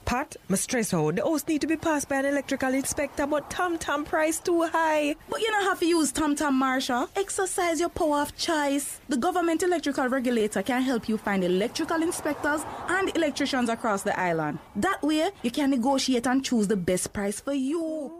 Pat, 0.06 0.36
my 0.48 0.56
stress 0.56 0.94
out. 0.94 1.16
The 1.16 1.24
house 1.24 1.48
need 1.48 1.62
to 1.62 1.68
be 1.68 1.76
passed 1.76 2.08
by 2.08 2.18
an 2.18 2.26
electrical 2.26 2.72
inspector, 2.72 3.26
but 3.26 3.50
Tom 3.50 3.80
Tom 3.80 4.06
price 4.06 4.40
too 4.40 4.62
high. 4.68 5.16
But 5.28 5.42
you 5.42 5.48
don't 5.48 5.64
have 5.64 5.80
to 5.80 5.88
use 5.88 6.12
Tom 6.12 6.36
Tom, 6.36 6.62
Marsha. 6.62 7.10
Exercise 7.16 7.80
your 7.80 7.90
power 7.90 8.22
of 8.22 8.38
choice. 8.38 9.00
The 9.10 9.18
government 9.18 9.64
electrical 9.64 10.08
regulator 10.08 10.62
can 10.62 10.84
help 10.84 11.10
you 11.10 11.18
find 11.18 11.44
electrical 11.44 12.04
inspectors 12.04 12.62
and 12.88 13.16
electricians 13.18 13.70
across 13.70 14.04
the 14.04 14.20
island. 14.20 14.60
That 14.76 15.02
way, 15.02 15.32
you 15.42 15.50
can 15.50 15.72
negotiate 15.72 16.28
and 16.28 16.46
choose 16.46 16.68
the 16.68 16.78
best 16.78 17.12
price 17.12 17.40
for 17.40 17.54
you. 17.54 18.19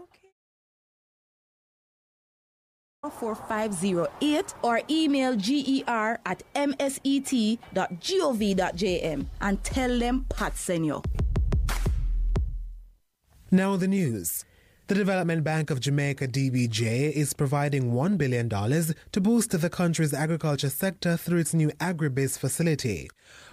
4508 3.08 4.54
or 4.62 4.82
email 4.90 5.34
ger 5.34 6.18
at 6.26 6.42
mset.gov.jm 6.54 7.56
and 9.40 9.64
tell 9.64 9.98
them 9.98 10.26
Pat 10.28 10.54
sent 10.56 10.84
you. 10.84 11.02
Now 13.50 13.76
the 13.76 13.88
news. 13.88 14.44
The 14.88 14.94
Development 14.96 15.42
Bank 15.44 15.70
of 15.70 15.80
Jamaica 15.80 16.28
DBJ 16.28 17.12
is 17.12 17.32
providing 17.32 17.92
$1 17.92 18.18
billion 18.18 18.48
to 18.50 19.20
boost 19.20 19.58
the 19.58 19.70
country's 19.70 20.12
agriculture 20.12 20.68
sector 20.68 21.16
through 21.16 21.38
its 21.38 21.54
new 21.54 21.68
agribiz 21.78 22.36
facility. 22.36 23.08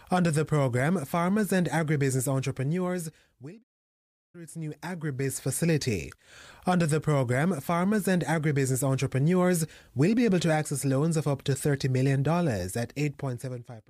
Under 0.09 0.31
the 0.31 0.45
program, 0.45 1.05
farmers 1.05 1.53
and 1.53 1.69
agribusiness 1.69 2.27
entrepreneurs 2.27 3.11
will 3.39 3.51
be 3.51 3.61
through 4.33 4.43
its 4.43 4.55
new 4.55 4.73
agribiz 4.81 5.39
facility. 5.39 6.11
Under 6.67 6.85
the 6.85 6.99
program, 6.99 7.61
farmers 7.61 8.09
and 8.09 8.25
agribusiness 8.25 8.83
entrepreneurs 8.83 9.65
will 9.95 10.13
be 10.13 10.25
able 10.25 10.39
to 10.39 10.51
access 10.51 10.83
loans 10.83 11.15
of 11.15 11.25
up 11.25 11.41
to 11.43 11.53
$30 11.53 11.89
million 11.89 12.19
at 12.19 12.93
8.75%. 12.93 13.81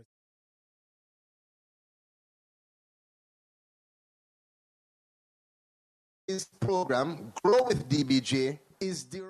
This 6.28 6.46
program, 6.60 7.34
Grow 7.44 7.64
with 7.64 7.90
DBJ, 7.90 8.60
is 8.80 9.06
the 9.06 9.24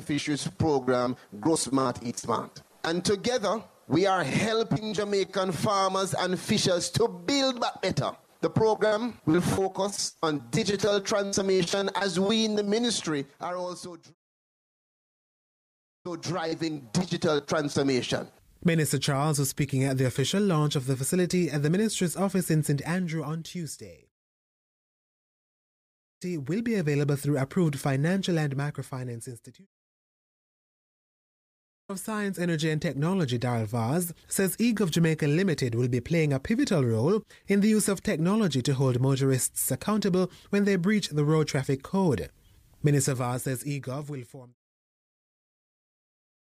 Fisheries 0.00 0.48
program, 0.48 1.14
Grow 1.38 1.54
Smart, 1.54 2.00
Eat 2.02 2.18
Smart. 2.18 2.60
And 2.82 3.04
together, 3.04 3.62
we 3.86 4.04
are 4.04 4.24
helping 4.24 4.94
Jamaican 4.94 5.52
farmers 5.52 6.12
and 6.12 6.36
fishers 6.36 6.90
to 6.90 7.06
build 7.06 7.60
back 7.60 7.80
better. 7.82 8.16
The 8.40 8.50
program 8.50 9.20
will 9.26 9.42
focus 9.42 10.14
on 10.22 10.46
digital 10.50 11.00
transformation 11.00 11.90
as 11.94 12.18
we 12.18 12.46
in 12.46 12.56
the 12.56 12.62
ministry 12.62 13.26
are 13.40 13.56
also 13.56 13.98
driving 16.22 16.88
digital 16.92 17.42
transformation. 17.42 18.26
Minister 18.64 18.98
Charles 18.98 19.38
was 19.38 19.50
speaking 19.50 19.84
at 19.84 19.98
the 19.98 20.06
official 20.06 20.42
launch 20.42 20.74
of 20.74 20.86
the 20.86 20.96
facility 20.96 21.50
at 21.50 21.62
the 21.62 21.70
ministry's 21.70 22.16
office 22.16 22.50
in 22.50 22.62
St. 22.62 22.80
Andrew 22.86 23.22
on 23.22 23.42
Tuesday. 23.42 24.06
Will 26.24 26.62
be 26.62 26.74
available 26.74 27.16
through 27.16 27.38
approved 27.38 27.78
financial 27.78 28.38
and 28.38 28.56
microfinance 28.56 29.26
institutions 29.26 29.79
of 31.90 31.98
Science, 31.98 32.38
Energy 32.38 32.70
and 32.70 32.80
Technology, 32.80 33.36
Daryl 33.36 33.66
Vaz, 33.66 34.14
says 34.28 34.56
eGov 34.58 34.92
Jamaica 34.92 35.26
Limited 35.26 35.74
will 35.74 35.88
be 35.88 36.00
playing 36.00 36.32
a 36.32 36.38
pivotal 36.38 36.84
role 36.84 37.22
in 37.48 37.60
the 37.60 37.68
use 37.68 37.88
of 37.88 38.00
technology 38.00 38.62
to 38.62 38.74
hold 38.74 39.00
motorists 39.00 39.70
accountable 39.72 40.30
when 40.50 40.64
they 40.64 40.76
breach 40.76 41.08
the 41.08 41.24
road 41.24 41.48
traffic 41.48 41.82
code. 41.82 42.30
Minister 42.82 43.14
Vaz 43.14 43.42
says 43.42 43.64
eGov 43.64 44.08
will 44.08 44.22
form 44.22 44.54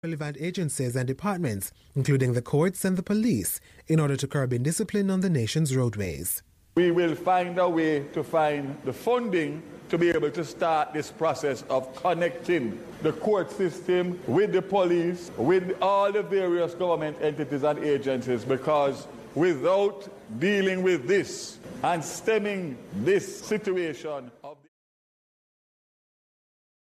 relevant 0.04 0.36
agencies 0.38 0.94
and 0.94 1.08
departments, 1.08 1.72
including 1.96 2.34
the 2.34 2.42
courts 2.42 2.84
and 2.84 2.96
the 2.96 3.02
police, 3.02 3.58
in 3.88 3.98
order 3.98 4.16
to 4.16 4.28
curb 4.28 4.52
indiscipline 4.52 5.10
on 5.10 5.22
the 5.22 5.30
nation's 5.30 5.74
roadways. 5.74 6.42
We 6.76 6.90
will 6.90 7.14
find 7.14 7.58
a 7.58 7.68
way 7.68 8.04
to 8.12 8.22
find 8.22 8.76
the 8.84 8.92
funding 8.92 9.62
to 9.88 9.98
be 9.98 10.10
able 10.10 10.30
to 10.30 10.44
start 10.44 10.92
this 10.92 11.10
process 11.10 11.64
of 11.70 11.94
connecting 11.96 12.78
the 13.02 13.12
court 13.12 13.50
system 13.50 14.20
with 14.26 14.52
the 14.52 14.62
police, 14.62 15.30
with 15.36 15.76
all 15.80 16.12
the 16.12 16.22
various 16.22 16.74
government 16.74 17.16
entities 17.20 17.62
and 17.62 17.78
agencies, 17.80 18.44
because 18.44 19.06
without 19.34 20.08
dealing 20.38 20.82
with 20.82 21.08
this 21.08 21.58
and 21.82 22.04
stemming 22.04 22.76
this 22.96 23.40
situation 23.40 24.30
of 24.44 24.58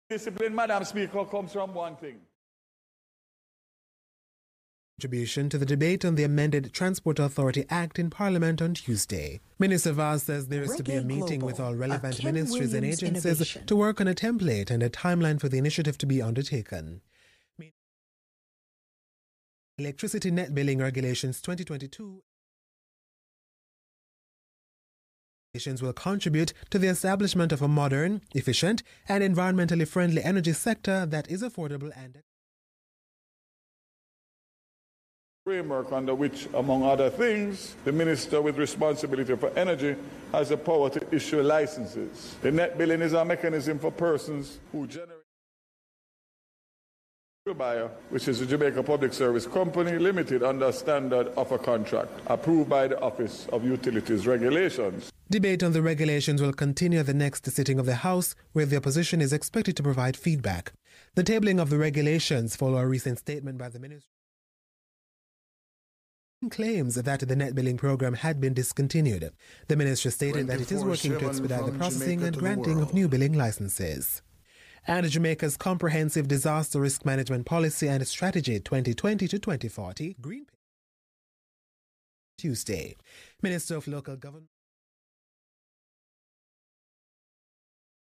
discipline, 0.09 0.55
Madam 0.55 0.83
Speaker, 0.83 1.25
comes 1.25 1.53
from 1.53 1.73
one 1.73 1.95
thing. 1.95 2.19
Contribution 4.99 5.47
to 5.47 5.59
the 5.59 5.65
debate 5.65 6.03
on 6.03 6.15
the 6.15 6.23
amended 6.23 6.73
Transport 6.73 7.19
Authority 7.19 7.65
Act 7.69 7.99
in 7.99 8.09
Parliament 8.09 8.63
on 8.63 8.73
Tuesday. 8.73 9.39
Minister 9.59 9.93
Vaz 9.93 10.23
says 10.23 10.47
there 10.47 10.63
is 10.63 10.75
to 10.75 10.81
be 10.81 10.93
a 10.95 11.03
meeting 11.03 11.41
Global, 11.41 11.45
with 11.45 11.59
all 11.59 11.75
relevant 11.75 12.23
ministries 12.23 12.73
and 12.73 12.83
agencies 12.83 13.23
innovation. 13.23 13.67
to 13.67 13.75
work 13.75 14.01
on 14.01 14.07
a 14.07 14.15
template 14.15 14.71
and 14.71 14.81
a 14.81 14.89
timeline 14.89 15.39
for 15.39 15.49
the 15.49 15.59
initiative 15.59 15.99
to 15.99 16.07
be 16.07 16.19
undertaken. 16.19 17.01
Electricity 19.77 20.31
Net 20.31 20.55
Billing 20.55 20.79
Regulations 20.79 21.43
2022 21.43 22.23
regulations 25.53 25.83
will 25.83 25.93
contribute 25.93 26.53
to 26.71 26.79
the 26.79 26.87
establishment 26.87 27.51
of 27.51 27.61
a 27.61 27.67
modern, 27.67 28.21
efficient, 28.33 28.81
and 29.07 29.23
environmentally 29.23 29.87
friendly 29.87 30.23
energy 30.23 30.53
sector 30.53 31.05
that 31.05 31.29
is 31.29 31.43
affordable 31.43 31.91
and 31.95 32.23
framework 35.47 35.93
under 35.93 36.13
which, 36.13 36.45
among 36.55 36.83
other 36.83 37.09
things, 37.09 37.77
the 37.85 37.91
minister 37.93 38.41
with 38.41 38.57
responsibility 38.57 39.33
for 39.37 39.49
energy 39.57 39.95
has 40.33 40.49
the 40.49 40.57
power 40.57 40.89
to 40.89 40.99
issue 41.15 41.41
licenses. 41.41 42.35
The 42.41 42.51
net 42.51 42.77
billing 42.77 43.01
is 43.01 43.13
a 43.13 43.23
mechanism 43.23 43.79
for 43.79 43.89
persons 43.89 44.59
who 44.73 44.85
generate 44.87 45.23
buyer, 47.57 47.89
which 48.09 48.27
is 48.27 48.41
the 48.41 48.45
Jamaica 48.45 48.83
Public 48.83 49.13
Service 49.13 49.47
Company 49.47 49.97
Limited 49.97 50.43
under 50.43 50.69
standard 50.73 51.31
offer 51.37 51.57
contract 51.57 52.11
approved 52.25 52.69
by 52.69 52.89
the 52.89 52.99
Office 52.99 53.47
of 53.53 53.63
Utilities 53.63 54.27
Regulations. 54.27 55.09
Debate 55.29 55.63
on 55.63 55.71
the 55.71 55.81
regulations 55.81 56.41
will 56.41 56.51
continue 56.51 56.99
at 56.99 57.05
the 57.05 57.13
next 57.13 57.49
sitting 57.49 57.79
of 57.79 57.85
the 57.85 57.95
House, 57.95 58.35
where 58.51 58.65
the 58.65 58.75
opposition 58.75 59.21
is 59.21 59.31
expected 59.31 59.77
to 59.77 59.83
provide 59.83 60.17
feedback. 60.17 60.73
The 61.15 61.23
tabling 61.23 61.61
of 61.61 61.69
the 61.69 61.77
regulations 61.77 62.57
follow 62.57 62.79
a 62.79 62.85
recent 62.85 63.19
statement 63.19 63.57
by 63.57 63.69
the 63.69 63.79
minister 63.79 64.16
claims 66.49 66.95
that 66.95 67.19
the 67.19 67.35
net 67.35 67.55
billing 67.55 67.77
program 67.77 68.13
had 68.13 68.39
been 68.39 68.53
discontinued. 68.53 69.31
The 69.67 69.75
ministry 69.75 70.11
stated 70.11 70.47
that 70.47 70.61
it 70.61 70.71
is 70.71 70.83
working 70.83 71.17
to 71.17 71.27
expedite 71.27 71.65
the 71.65 71.71
processing 71.71 72.19
Jamaica 72.19 72.25
and 72.25 72.37
granting 72.37 72.81
of 72.81 72.93
new 72.93 73.07
billing 73.07 73.33
licenses. 73.33 74.21
And 74.85 75.09
Jamaica's 75.09 75.57
Comprehensive 75.57 76.27
Disaster 76.27 76.79
Risk 76.79 77.05
Management 77.05 77.45
Policy 77.45 77.87
and 77.87 78.07
Strategy 78.07 78.59
2020 78.59 79.27
to 79.27 79.39
2040, 79.39 80.15
Green 80.21 80.45
Tuesday. 82.37 82.95
Minister 83.41 83.75
of 83.75 83.87
Local 83.87 84.15
Government 84.15 84.49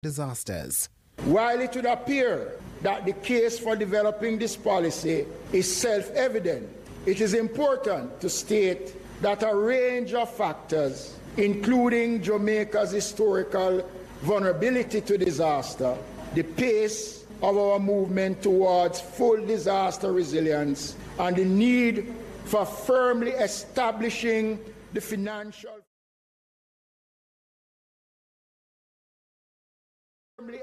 Disasters. 0.02 0.90
While 1.26 1.62
it 1.62 1.76
would 1.76 1.86
appear 1.86 2.60
that 2.82 3.06
the 3.06 3.14
case 3.14 3.58
for 3.58 3.76
developing 3.76 4.38
this 4.38 4.58
policy 4.58 5.26
is 5.54 5.74
self 5.74 6.12
evident, 6.12 6.68
it 7.06 7.22
is 7.22 7.34
important 7.34 8.20
to 8.22 8.30
state 8.30 8.96
that 9.22 9.44
a 9.44 9.56
range 9.56 10.14
of 10.14 10.30
factors, 10.30 11.16
including 11.38 12.22
Jamaica's 12.22 12.92
historical 12.92 13.88
vulnerability 14.22 15.02
to 15.02 15.18
disaster, 15.18 15.96
the 16.34 16.44
pace 16.44 17.26
of 17.42 17.58
our 17.58 17.80
movement 17.80 18.42
towards 18.42 19.00
full 19.00 19.46
disaster 19.46 20.12
resilience, 20.12 20.96
and 21.20 21.36
the 21.36 21.46
need 21.46 22.14
for 22.46 22.66
firmly 22.66 23.32
establishing 23.32 24.60
the 24.94 25.02
financial 25.02 25.72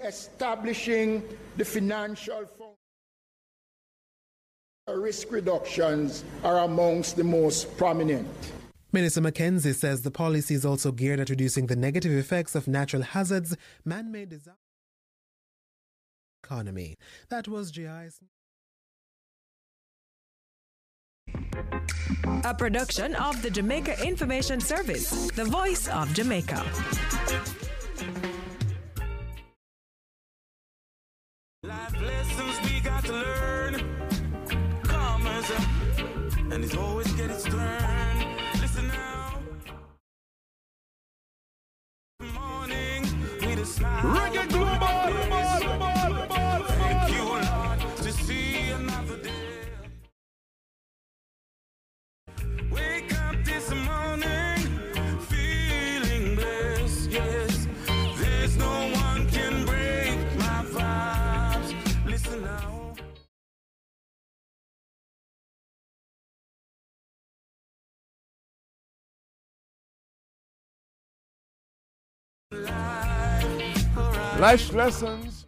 establishing 0.05 1.23
the 1.57 1.65
financial 1.65 2.45
risk 4.89 5.31
reductions 5.31 6.25
are 6.43 6.59
amongst 6.59 7.17
the 7.17 7.23
most 7.23 7.77
prominent. 7.77 8.27
Minister 8.91 9.21
McKenzie 9.21 9.75
says 9.75 10.03
the 10.03 10.11
policy 10.11 10.55
is 10.55 10.67
also 10.67 10.91
geared 10.91 11.21
at 11.21 11.31
reducing 11.31 11.67
the 11.67 11.77
negative 11.77 12.13
effects 12.13 12.55
of 12.55 12.67
natural 12.67 13.03
hazards, 13.03 13.57
man 13.85 14.11
made 14.11 14.31
disasters, 14.31 14.57
economy. 16.45 16.97
That 17.31 17.47
was 17.47 17.71
JIS. 17.71 18.21
A 22.45 22.53
production 22.53 23.15
of 23.15 23.41
the 23.41 23.51
Jamaica 23.51 24.05
Information 24.05 24.61
Service, 24.61 25.31
the 25.31 25.45
voice 25.45 25.87
of 25.89 26.13
Jamaica. 26.13 26.61
And 36.53 36.65
it's 36.65 36.77
always 36.77 37.02
Bible 74.43 74.75
lessons. 74.75 75.47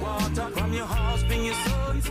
water 0.00 0.50
from 0.52 0.72
your 0.72 0.86
house, 0.86 1.22
bring 1.24 1.44
your 1.44 1.54
sons, 1.54 2.10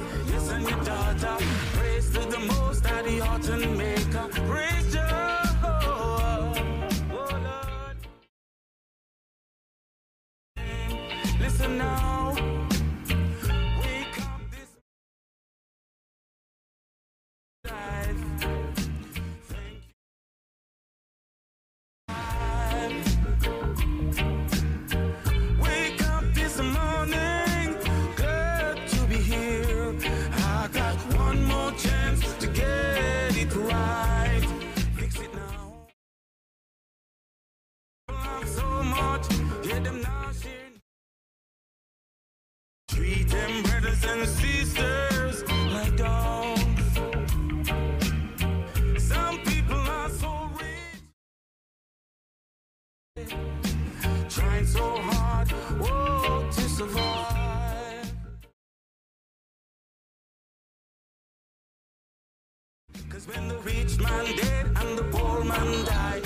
when 63.30 63.48
the 63.48 63.58
rich 63.58 64.00
man 64.00 64.26
dead 64.38 64.66
and 64.76 64.98
the 64.98 65.04
poor 65.12 65.44
man 65.44 65.86
died, 65.86 66.24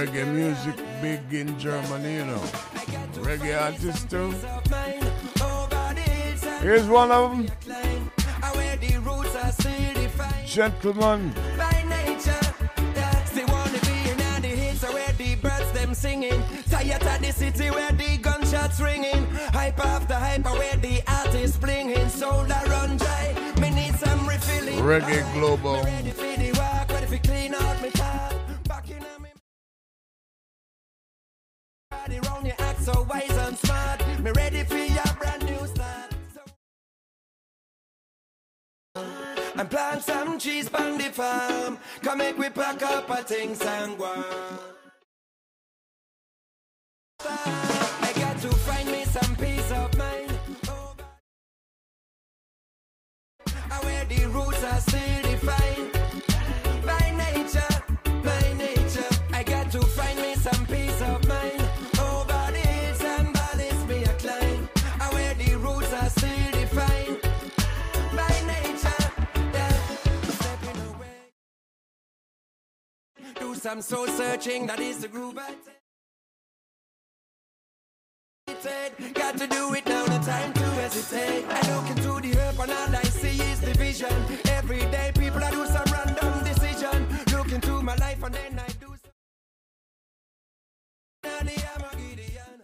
Reggae 0.00 0.26
music 0.26 0.76
big 1.02 1.20
in 1.30 1.58
Germany, 1.58 2.14
you 2.14 2.24
know. 2.24 2.42
Reggae 3.20 3.52
artists 3.60 4.04
too. 4.04 4.32
Here's 6.62 6.88
one 6.88 7.10
of 7.10 7.30
them. 7.30 7.50
Gentleman. 10.46 11.34
by 11.58 11.84
nature. 11.86 12.40
Still 13.26 13.46
wanna 13.48 13.78
be 13.80 14.10
in 14.10 14.16
the 14.40 14.48
hills 14.48 14.82
where 14.84 15.12
the 15.18 15.34
them 15.74 15.92
singing. 15.92 16.42
Tired 16.70 17.02
of 17.02 17.20
the 17.20 17.30
city 17.30 17.70
where 17.70 17.92
the 17.92 18.16
gunshots 18.16 18.80
ringing. 18.80 19.26
Hype 19.52 19.84
after 19.84 20.14
hype 20.14 20.46
where 20.46 20.76
the 20.76 21.02
artists 21.08 21.58
blinging. 21.58 22.08
Soul 22.08 22.44
that 22.44 22.66
run 22.68 22.96
dry. 22.96 23.34
Me 23.60 23.68
need 23.68 23.94
some 23.96 24.26
refilling. 24.26 24.78
Reggae 24.78 25.30
Global. 25.34 25.84
So 32.92 33.06
wise 33.08 33.36
and 33.46 33.58
smart. 33.58 33.98
Me 34.20 34.30
ready 34.32 34.62
for 34.64 34.76
your 34.76 35.12
brand 35.18 35.44
new 35.44 35.66
start. 35.66 36.10
And 39.56 39.70
plant 39.70 40.02
some 40.02 40.38
trees 40.38 40.72
on 40.72 40.98
the 40.98 41.04
farm. 41.04 41.78
Come 42.02 42.18
make 42.18 42.38
we 42.38 42.48
pack 42.50 42.82
up 42.82 43.10
our 43.10 43.22
things 43.22 43.60
and 43.60 43.98
go. 43.98 44.24
I 47.22 48.12
got 48.16 48.38
to 48.40 48.48
find 48.48 48.90
me 48.90 49.04
some 49.04 49.36
peace 49.36 49.70
of 49.72 49.96
mind. 49.98 50.32
Oh, 50.68 50.94
where 53.82 54.04
the 54.06 54.26
roots 54.26 54.64
are 54.64 54.80
still 54.80 55.29
Some 73.60 73.82
soul 73.82 74.06
searching, 74.06 74.66
that 74.68 74.80
is 74.80 75.02
the 75.02 75.08
groove 75.08 75.36
I 75.36 75.54
take. 78.62 79.12
Got 79.12 79.36
to 79.36 79.46
do 79.46 79.74
it 79.74 79.84
now, 79.84 80.06
no 80.06 80.18
time 80.22 80.54
to 80.54 80.64
hesitate. 80.80 81.44
I 81.46 81.60
look 81.74 81.90
into 81.90 82.20
the 82.26 82.40
earth 82.40 82.58
and 82.58 82.70
all 82.70 82.96
I 82.96 83.02
see 83.02 83.38
is 83.38 83.60
division. 83.60 84.08
Every 84.46 84.78
day 84.78 85.12
people 85.14 85.44
I 85.44 85.50
do 85.50 85.66
some 85.66 85.84
random 85.92 86.42
decision. 86.42 87.06
Look 87.36 87.52
into 87.52 87.82
my 87.82 87.96
life 87.96 88.22
and 88.22 88.34
then 88.34 88.58
I 88.58 88.66
do 88.80 88.96
some. 88.96 89.12
Now 91.24 91.40
the 91.40 91.62
Armageddon. 91.74 92.60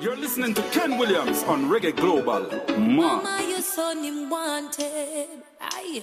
You're 0.00 0.16
listening 0.16 0.54
to 0.54 0.62
Ken 0.70 0.96
Williams 0.96 1.42
on 1.42 1.68
Reggae 1.68 1.94
Global. 1.94 2.48
Man. 2.68 2.96
Mama, 2.96 3.44
your 3.46 3.60
son 3.60 4.02
him 4.02 4.30
wanted. 4.30 5.28
Aye. 5.60 6.02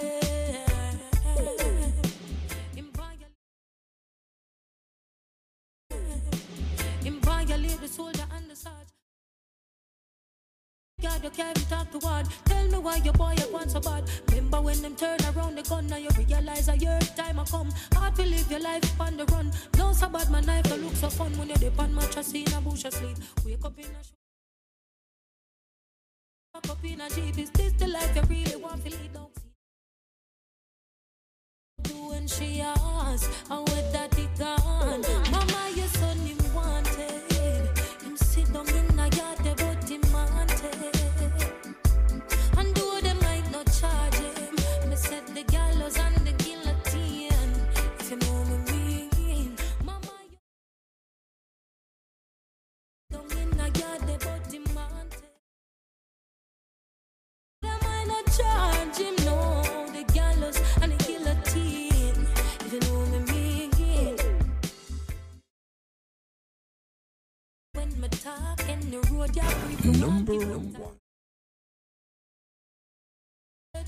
You 11.26 11.32
can't 11.32 11.70
talk 11.70 11.92
to 11.92 11.98
one. 12.00 12.26
Tell 12.46 12.68
me 12.68 12.78
why 12.78 12.98
your 12.98 13.14
boy 13.14 13.34
you 13.38 13.52
want 13.52 13.72
so 13.72 13.80
bad. 13.80 14.04
Remember 14.30 14.62
when 14.62 14.82
them 14.84 14.96
turn 14.96 15.18
around 15.34 15.58
the 15.58 15.64
gun, 15.64 15.88
now 15.88 15.98
you 15.98 16.10
realize 16.18 16.70
a 16.70 16.78
year 16.78 17.00
time 17.18 17.40
I 17.40 17.46
come. 17.46 17.72
Hard 17.94 18.16
to 18.16 18.24
live 18.24 18.50
your 18.52 18.60
life 18.60 19.02
on 19.02 19.18
the 19.18 19.26
run. 19.26 19.52
No 19.76 19.92
so 19.94 20.08
bad, 20.08 20.30
my 20.30 20.42
knife 20.42 20.66
don't 20.70 20.84
look 20.84 20.96
so 20.96 21.10
fun 21.10 21.36
when 21.38 21.48
you're 21.48 21.58
dip 21.58 21.80
on 21.80 21.96
mattress 21.96 22.32
in 22.34 22.54
a 22.54 22.62
bush 22.62 22.86
asleep. 22.86 23.18
Wake 23.44 23.66
up 23.66 23.78
in 23.80 23.86
a 23.86 24.16
up 26.72 26.84
in 26.84 27.02
a 27.02 27.10
jeep. 27.10 27.40
Is 27.40 27.50
this 27.50 27.74
the 27.74 27.88
life 27.88 28.16
you 28.16 28.22
really 28.30 28.56
want 28.58 28.86
to 28.86 28.92
lead? 28.92 29.14
Don't 29.14 29.36
see. 29.36 29.52
Do 31.82 32.10
when 32.10 32.28
she 32.28 32.62
asked, 32.62 33.30
and 33.50 33.68
with 33.70 33.92
that 33.94 34.14
he 34.14 34.28
gone. 34.38 34.75
The 69.02 69.14
road, 69.14 69.36
yeah, 69.36 69.54
breathe 69.66 70.00
Number 70.00 70.34
one. 70.34 70.98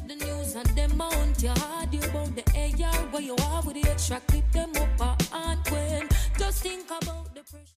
the 0.07 0.15
news 0.15 0.55
and 0.55 0.69
them 0.69 0.97
mount 0.97 1.41
your 1.41 1.53
hard 1.57 1.93
you 1.93 1.99
about 2.01 2.35
the 2.35 2.43
AR 2.55 3.01
where 3.11 3.21
you 3.21 3.35
are 3.43 3.61
with 3.63 3.81
the 3.81 3.89
extra 3.89 4.19
clip 4.27 4.49
them 4.51 4.71
up 4.75 5.19
a 5.31 5.35
hand 5.35 5.59
when. 5.69 6.07
Just 6.37 6.63
think 6.63 6.85
about 6.85 7.33
the 7.33 7.41
pressure. 7.41 7.75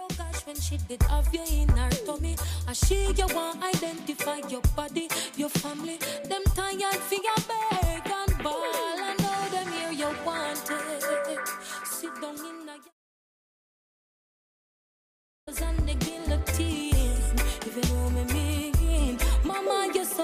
Oh 0.00 0.08
gosh, 0.16 0.46
when 0.46 0.56
she 0.56 0.76
did 0.88 1.02
have 1.04 1.28
you 1.32 1.42
in 1.50 1.68
her 1.68 1.90
tummy, 2.06 2.36
and 2.66 2.76
she 2.76 3.12
you 3.12 3.26
want 3.34 3.62
identify 3.62 4.40
your 4.48 4.62
body, 4.74 5.08
your 5.36 5.48
family, 5.48 5.98
them 6.28 6.42
tired 6.54 7.00
for 7.08 7.14
your 7.14 7.40
beg 7.48 8.06
and 8.06 8.42
ball, 8.42 8.85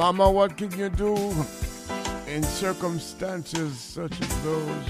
Mama, 0.00 0.30
what 0.30 0.56
can 0.56 0.72
you 0.78 0.88
do 0.88 1.14
in 2.26 2.42
circumstances 2.42 3.78
such 3.78 4.18
as 4.18 4.42
those? 4.42 4.88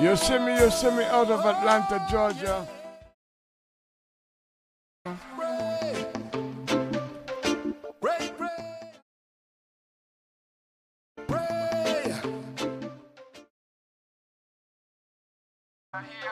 You 0.00 0.16
see 0.16 0.38
me, 0.38 0.58
you 0.58 0.70
see 0.70 0.90
me 0.92 1.04
out 1.04 1.30
of 1.30 1.44
Atlanta, 1.44 2.06
Georgia. 2.10 2.66
Why 15.90 16.25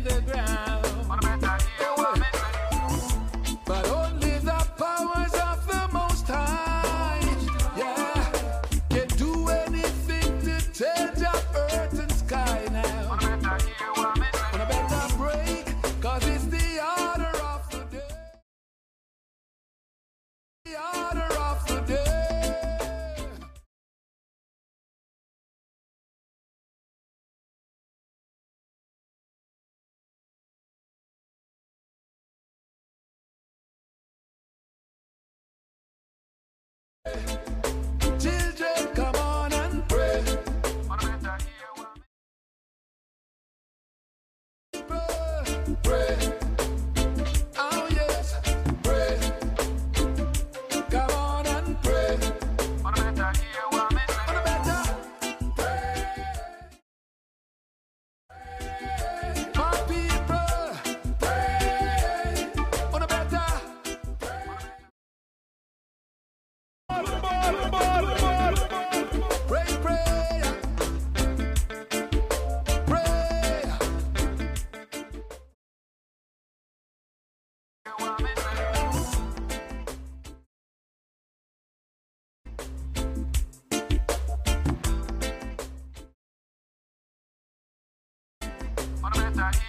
the 0.00 0.20
ground. 0.22 0.67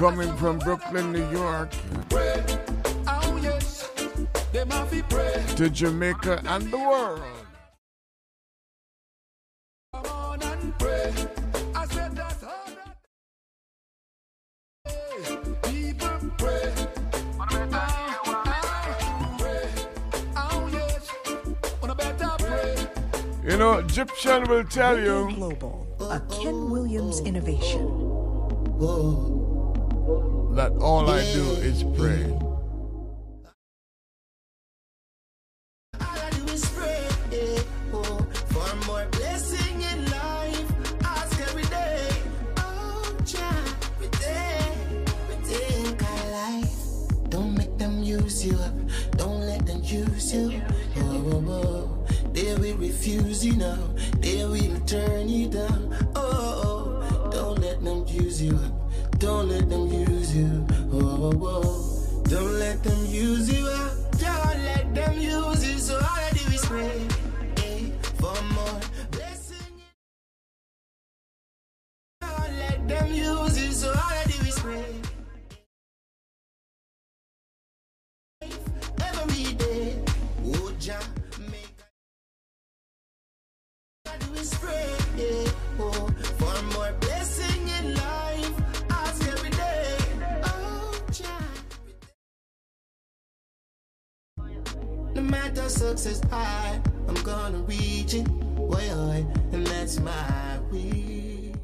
Coming 0.00 0.34
from 0.38 0.58
Brooklyn, 0.60 1.12
New 1.12 1.30
York. 1.30 1.68
Pray, 2.08 2.42
oh 3.06 3.38
yes, 3.42 3.86
they 4.50 4.64
must 4.64 4.90
be 4.90 5.02
pray. 5.02 5.44
To 5.56 5.68
Jamaica 5.68 6.40
and 6.46 6.72
the 6.72 6.78
world. 6.78 7.20
Come 9.92 10.06
on 10.06 10.42
and 10.42 10.78
pray. 10.78 11.12
I 11.74 11.84
said 11.84 12.16
that's 12.16 12.42
all 12.42 12.70
that 14.86 15.62
people 15.64 16.30
pray. 16.38 16.72
Pray. 19.38 19.68
Yes, 20.72 21.10
wanna 21.82 21.94
better 21.94 22.30
pray. 22.38 22.74
You 23.44 23.58
know, 23.58 23.74
Egyptian 23.74 24.48
will 24.48 24.64
tell 24.64 24.98
you. 24.98 25.30
Global, 25.34 25.86
a 26.00 26.20
Ken 26.20 26.70
Williams 26.70 27.20
innovation. 27.20 27.84
That 30.56 30.72
all 30.80 31.08
I 31.08 31.22
do 31.32 31.42
is 31.62 31.84
pray. 31.96 32.36
Oh, 37.92 38.18
for 38.52 38.86
more 38.86 39.06
blessing 39.12 39.80
in 39.82 40.04
life, 40.10 40.72
ask 41.04 41.40
every 41.40 41.64
day. 41.64 42.08
Oh, 42.58 43.16
child, 43.24 43.74
every 43.96 44.08
day, 44.18 44.58
every 45.06 45.48
day 45.48 45.90
in 45.90 45.96
my 45.98 46.30
life. 46.30 47.30
Don't 47.30 47.54
make 47.56 47.76
them 47.78 48.02
use 48.02 48.44
you 48.44 48.54
up. 48.58 48.74
Don't 49.16 49.40
let 49.40 49.66
them 49.66 49.80
use 49.82 50.34
you. 50.34 50.62
Oh, 50.96 51.42
oh, 51.46 51.50
oh. 51.50 52.06
they 52.32 52.54
will 52.54 52.76
refuse 52.76 53.44
you 53.44 53.56
now. 53.56 53.78
They 54.18 54.44
will 54.44 54.80
turn 54.86 55.28
you 55.28 55.48
down. 55.48 55.96
Oh, 56.14 56.20
oh, 56.22 57.20
oh. 57.24 57.30
don't 57.30 57.60
let 57.60 57.82
them 57.82 58.04
use 58.06 58.42
you 58.42 58.54
up. 58.56 58.79
Don't 59.20 59.50
let 59.50 59.68
them 59.68 59.86
use 59.86 60.34
you. 60.34 60.66
Oh, 60.94 61.30
oh, 61.30 61.46
oh. 61.46 62.22
don't 62.24 62.58
let 62.58 62.82
them 62.82 63.04
use 63.04 63.52
you. 63.52 63.66
Oh, 63.68 63.92
don't 64.16 64.64
let 64.64 64.94
them 64.94 65.20
use 65.20 65.59
success 96.00 96.30
high, 96.30 96.80
I'm 97.08 97.14
gonna 97.24 97.58
reach 97.58 98.14
it, 98.14 98.24
boy, 98.56 98.70
boy, 98.70 99.26
and 99.52 99.66
that's 99.66 100.00
my 100.00 100.58
wish. 100.70 101.54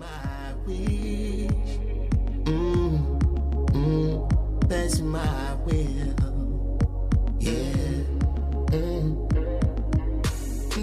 My 0.00 0.54
wish. 0.66 1.48
Mm, 2.50 3.20
mm, 3.70 4.68
that's 4.68 4.98
my 4.98 5.54
will. 5.64 6.78
Yeah. 7.38 7.52
Mm. 8.74 9.28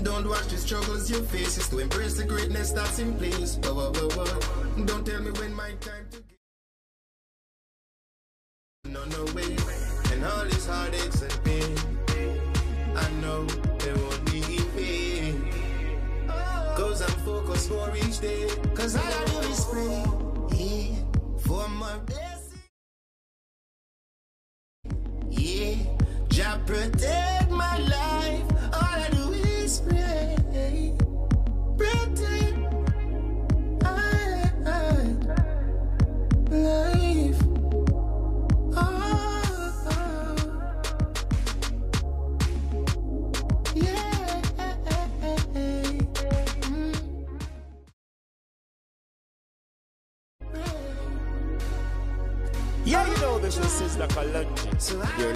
Don't 0.04 0.30
watch 0.30 0.48
the 0.48 0.58
struggles 0.58 1.12
you 1.12 1.22
face, 1.24 1.58
it's 1.58 1.68
to 1.68 1.80
embrace 1.80 2.16
the 2.16 2.24
greatness 2.24 2.72
that's 2.72 3.00
in 3.00 3.14
place. 3.16 3.58
Whoa, 3.62 3.74
whoa, 3.74 3.92
whoa, 3.92 4.26
whoa. 4.26 4.86
Don't 4.86 5.06
tell 5.06 5.22
me 5.22 5.32
when 5.32 5.54
my 5.54 5.72
time 5.82 6.08
to 6.12 6.20
give. 6.22 6.38
No, 8.86 9.04
no 9.04 9.26
way. 9.34 9.87
And 10.18 10.26
all 10.26 10.46
these 10.46 10.66
heartaches 10.66 11.22
and 11.22 11.44
pain, 11.44 11.78
I 12.96 13.08
know 13.22 13.46
they 13.78 13.94
won't 13.94 14.26
be 14.26 14.40
in 14.40 14.64
vain. 14.74 15.54
Cause 16.76 17.04
I'm 17.04 17.20
focused 17.24 17.70
for 17.70 17.96
each 17.96 18.20
day. 18.20 18.50
Cause 18.74 18.96
all 18.96 19.04
I 19.04 19.26
do 19.26 19.48
is 19.48 19.64
pray 19.66 20.04
yeah, 20.58 20.96
for 21.46 21.70
my 21.70 22.00
blessing. 22.00 22.60
Yeah, 25.30 25.76
Jah 26.30 26.62
protect 26.66 27.27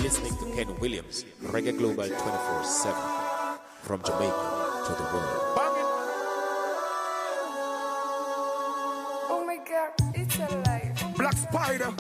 listening 0.02 0.36
to 0.38 0.46
Ken 0.56 0.80
Williams, 0.80 1.26
Reggae 1.44 1.78
Global 1.78 2.08
24 2.08 2.64
7. 2.64 3.02
From 3.84 4.02
Jamaica 4.04 4.84
to 4.88 4.94
the 4.94 5.04
world. 5.14 5.58
Oh 9.30 9.44
my 9.46 9.58
god, 9.58 9.92
it's 10.16 10.38
alive. 10.38 11.18
Black 11.18 11.38
Spider. 11.38 11.94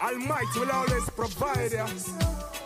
Almighty 0.00 0.60
will 0.60 0.72
always 0.72 1.10
provide 1.10 1.74
us. 1.74 2.57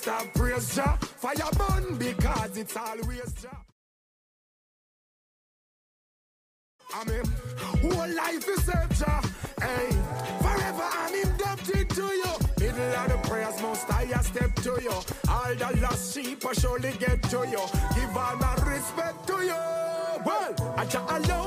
Stop 0.00 0.26
praise 0.34 0.74
Jah, 0.74 0.96
fire 1.00 1.52
burn 1.58 1.96
because 1.98 2.56
it's 2.56 2.76
always 2.76 3.32
Jah. 3.34 3.60
I 6.94 7.04
mean, 7.04 7.22
whole 7.82 8.14
life 8.14 8.48
is 8.48 8.62
saved, 8.64 8.96
Jah. 8.96 9.22
Hey, 9.60 9.90
forever 10.40 10.88
I'm 11.00 11.14
indebted 11.14 11.90
to 11.90 12.06
you. 12.22 12.32
Middle 12.58 12.94
of 13.00 13.08
the 13.12 13.28
prayers, 13.28 13.60
most 13.60 13.92
I 13.92 14.06
step 14.22 14.54
to 14.66 14.78
you. 14.82 14.96
All 15.28 15.54
the 15.54 15.78
lost 15.82 16.14
sheep 16.14 16.44
will 16.44 16.54
surely 16.54 16.92
get 16.98 17.22
to 17.24 17.38
you. 17.54 17.62
Give 17.94 18.16
all 18.16 18.36
my 18.36 18.54
respect 18.64 19.26
to 19.26 19.36
you. 19.50 19.62
Well, 20.24 20.74
I 20.78 20.86
Jah 20.86 21.04
alone, 21.10 21.39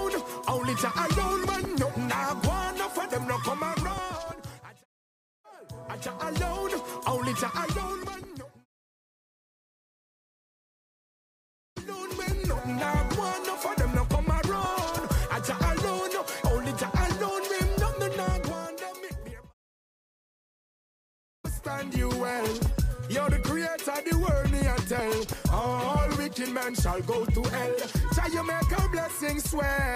shall 26.75 27.01
go 27.01 27.25
to 27.25 27.41
hell. 27.49 27.75
Jah 28.13 28.27
you 28.31 28.43
make 28.45 28.79
our 28.79 28.89
blessings 28.89 29.49
swell. 29.49 29.92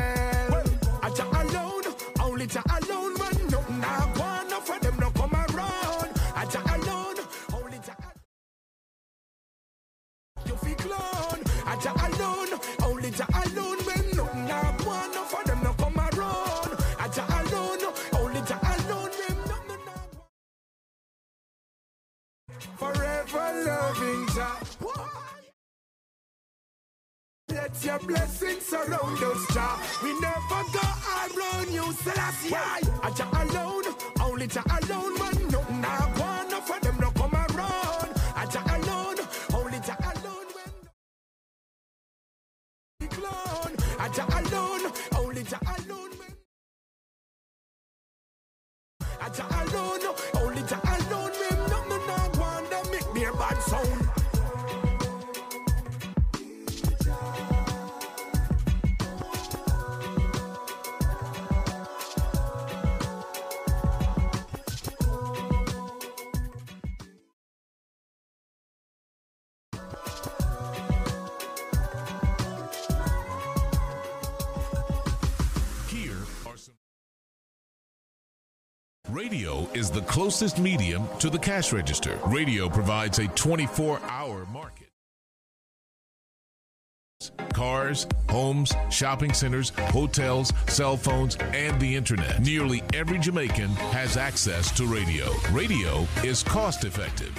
Is 79.78 79.92
the 79.92 80.02
closest 80.02 80.58
medium 80.58 81.08
to 81.20 81.30
the 81.30 81.38
cash 81.38 81.72
register. 81.72 82.20
Radio 82.26 82.68
provides 82.68 83.20
a 83.20 83.28
24 83.28 84.02
hour 84.10 84.44
market. 84.48 84.88
Cars, 87.54 88.08
homes, 88.30 88.74
shopping 88.90 89.34
centers, 89.34 89.70
hotels, 89.92 90.52
cell 90.68 90.98
phones, 90.98 91.36
and 91.54 91.80
the 91.80 91.96
internet. 91.96 92.40
Nearly 92.42 92.82
every 92.96 93.20
Jamaican 93.20 93.70
has 93.94 94.18
access 94.18 94.76
to 94.78 94.86
radio. 94.86 95.32
Radio 95.52 96.08
is 96.24 96.42
cost 96.42 96.84
effective. 96.84 97.34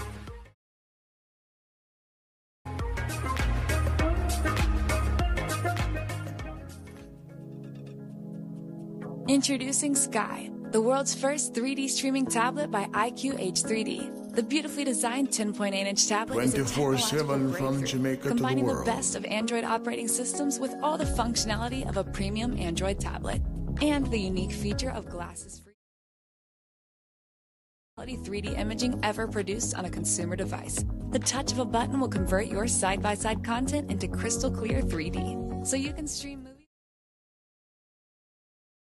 Introducing 9.29 9.95
Sky, 9.95 10.51
the 10.71 10.81
world's 10.81 11.15
first 11.15 11.55
3D 11.55 11.89
streaming 11.89 12.27
tablet 12.27 12.71
by 12.71 12.85
IQH3D. 12.87 14.35
The 14.35 14.43
beautifully 14.43 14.85
designed 14.85 15.29
10.8 15.29 15.75
inch 15.75 16.07
tablet 16.07 16.45
is 16.45 16.55
a 16.55 16.59
24 16.59 16.99
7 16.99 17.53
from 17.55 17.85
Jamaica 17.85 18.23
to 18.23 18.29
the 18.29 18.35
combining 18.35 18.67
the 18.67 18.83
best 18.85 19.17
of 19.17 19.25
Android 19.25 19.65
operating 19.65 20.09
systems 20.09 20.59
with 20.59 20.75
all 20.83 20.99
the 20.99 21.05
functionality 21.05 21.89
of 21.89 21.97
a 21.97 22.05
premium 22.05 22.57
Android 22.59 23.01
tablet 23.01 23.43
and 23.81 24.07
the 24.11 24.19
unique 24.19 24.53
feature 24.53 24.91
of 24.91 25.09
glasses 25.09 25.63
free 27.99 28.17
3D 28.17 28.57
imaging 28.59 28.99
ever 29.03 29.27
produced 29.27 29.75
on 29.77 29.85
a 29.85 29.91
consumer 29.91 30.37
device. 30.37 30.85
The 31.11 31.19
touch 31.19 31.51
of 31.53 31.59
a 31.59 31.65
button 31.65 31.99
will 31.99 32.09
convert 32.09 32.47
your 32.47 32.69
side 32.69 33.03
by 33.03 33.15
side 33.15 33.43
content 33.43 33.91
into 33.91 34.07
crystal 34.07 34.51
clear 34.51 34.83
3D 34.83 35.67
so 35.67 35.77
you 35.77 35.93
can 35.93 36.07
stream. 36.07 36.48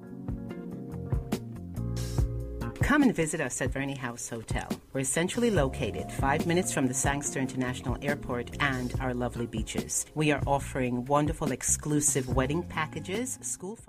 Come 2.84 3.04
and 3.04 3.16
visit 3.16 3.40
us 3.40 3.62
at 3.62 3.72
Verney 3.72 3.96
House 3.96 4.28
Hotel. 4.28 4.68
We're 4.92 5.06
centrally 5.06 5.50
located, 5.50 6.12
five 6.12 6.46
minutes 6.46 6.74
from 6.74 6.88
the 6.88 6.94
Sangster 6.94 7.40
International 7.40 7.98
Airport 8.02 8.58
and 8.60 8.94
our 9.00 9.14
lovely 9.14 9.46
beaches. 9.46 10.06
We 10.14 10.34
are 10.34 10.44
offering 10.46 11.06
wonderful 11.06 11.54
exclusive 11.54 12.36
wedding 12.36 12.64
packages, 12.64 13.40
school 13.42 13.80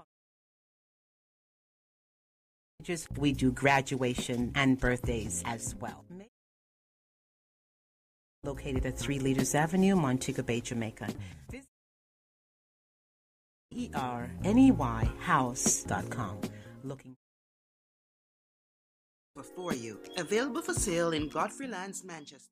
packages. 2.79 3.09
We 3.19 3.33
do 3.33 3.51
graduation 3.51 4.53
and 4.55 4.79
birthdays 4.79 5.43
as 5.45 5.75
well. 5.81 6.05
Located 8.45 8.87
at 8.87 8.99
3 8.99 9.21
Leaders 9.21 9.55
Avenue, 9.55 9.95
Montego 9.95 10.43
Bay, 10.43 10.61
Jamaica. 10.61 11.07
Visit 11.49 11.67
E-R-N-E-Y 13.71 15.09
house.com. 15.21 16.41
Looking 16.83 17.15
before 19.37 19.75
you. 19.75 20.01
Available 20.19 20.61
for 20.61 20.75
sale 20.75 21.13
in 21.13 21.29
Godfrey 21.29 21.69
Lands, 21.69 22.03
Manchester. 22.05 22.49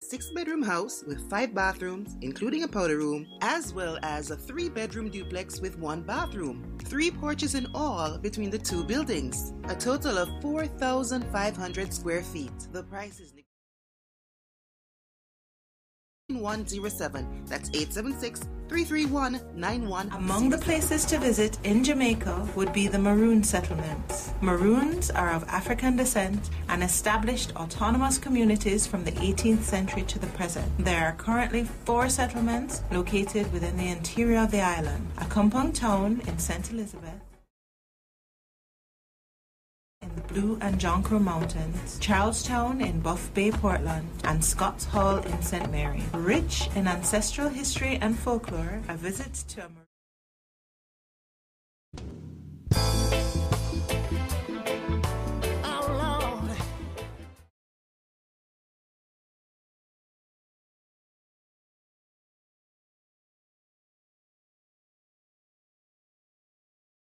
Six 0.00 0.30
bedroom 0.34 0.62
house 0.62 1.04
with 1.06 1.28
five 1.28 1.54
bathrooms, 1.54 2.16
including 2.22 2.62
a 2.62 2.68
powder 2.68 2.96
room, 2.96 3.26
as 3.42 3.74
well 3.74 3.98
as 4.02 4.30
a 4.30 4.36
three 4.36 4.70
bedroom 4.70 5.10
duplex 5.10 5.60
with 5.60 5.78
one 5.78 6.02
bathroom. 6.02 6.78
Three 6.84 7.10
porches 7.10 7.54
in 7.54 7.66
all 7.74 8.16
between 8.16 8.48
the 8.48 8.58
two 8.58 8.82
buildings. 8.82 9.52
A 9.64 9.74
total 9.74 10.16
of 10.16 10.30
4,500 10.40 11.92
square 11.92 12.22
feet. 12.22 12.68
The 12.72 12.84
price 12.84 13.20
is 13.20 13.34
107. 16.34 17.44
That's 17.46 17.70
876 17.70 18.46
331 18.68 19.40
91. 19.54 20.10
Among 20.12 20.50
the 20.50 20.58
places 20.58 21.06
to 21.06 21.18
visit 21.18 21.58
in 21.64 21.82
Jamaica 21.82 22.46
would 22.54 22.70
be 22.74 22.86
the 22.86 22.98
Maroon 22.98 23.42
settlements. 23.42 24.34
Maroons 24.42 25.10
are 25.10 25.30
of 25.30 25.44
African 25.44 25.96
descent 25.96 26.50
and 26.68 26.82
established 26.82 27.56
autonomous 27.56 28.18
communities 28.18 28.86
from 28.86 29.04
the 29.04 29.12
18th 29.12 29.62
century 29.62 30.02
to 30.02 30.18
the 30.18 30.26
present. 30.28 30.70
There 30.78 31.02
are 31.02 31.14
currently 31.14 31.64
four 31.64 32.10
settlements 32.10 32.82
located 32.92 33.50
within 33.50 33.78
the 33.78 33.88
interior 33.88 34.42
of 34.42 34.50
the 34.50 34.60
island. 34.60 35.08
Accompong 35.16 35.72
Town 35.72 36.20
in 36.26 36.38
St. 36.38 36.70
Elizabeth, 36.70 37.22
in 40.08 40.14
the 40.14 40.32
Blue 40.32 40.58
and 40.60 40.78
John 40.78 41.02
Crow 41.02 41.18
Mountains, 41.18 41.98
Charlestown 41.98 42.80
in 42.80 43.00
Buff 43.00 43.32
Bay, 43.34 43.50
Portland, 43.50 44.08
and 44.24 44.44
Scotts 44.44 44.84
Hall 44.84 45.18
in 45.18 45.42
St. 45.42 45.70
Mary. 45.70 46.02
Rich 46.12 46.68
in 46.74 46.86
ancestral 46.86 47.48
history 47.48 47.98
and 48.00 48.18
folklore, 48.18 48.82
a 48.88 48.96
visit 48.96 49.34
to 49.48 49.62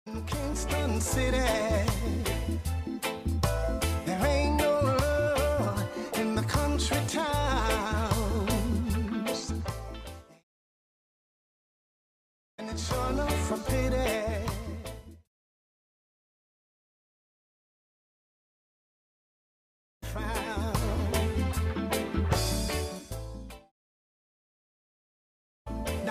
a 0.08 0.22
Kingston 0.28 1.02
City. 1.02 1.86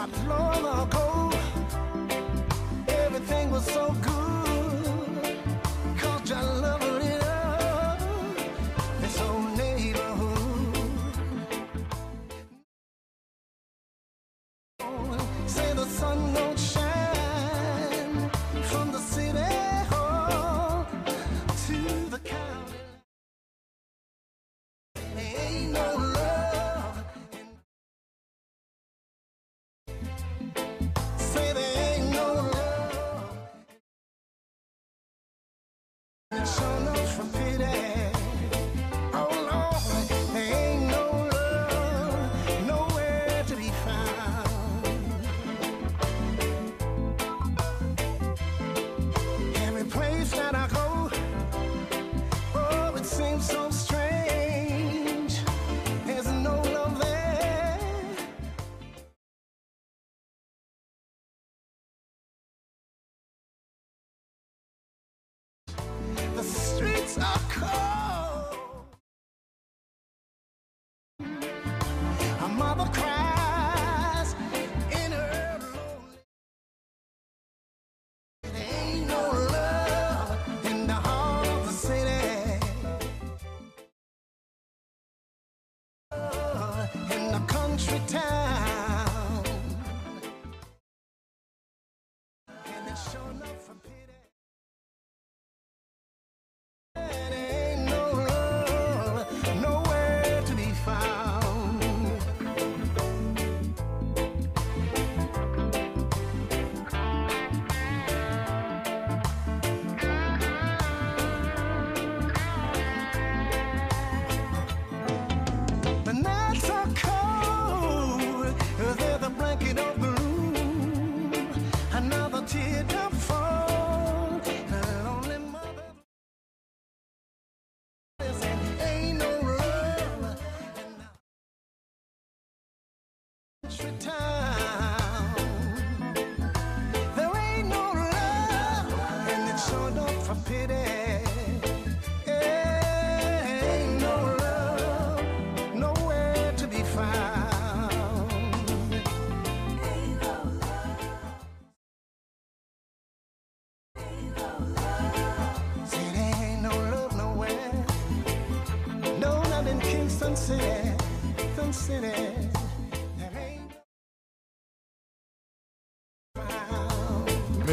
Not 0.07 1.04
It's 36.37 36.59
sure 36.59 36.77
enough 36.79 37.05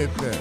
Midday. 0.01 0.40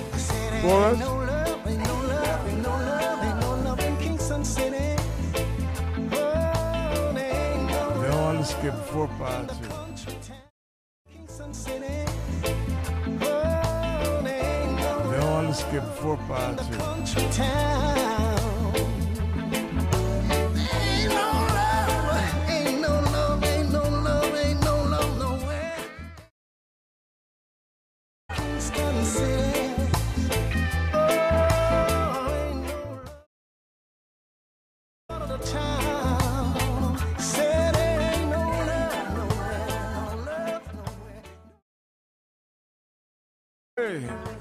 Hey. 43.91 44.40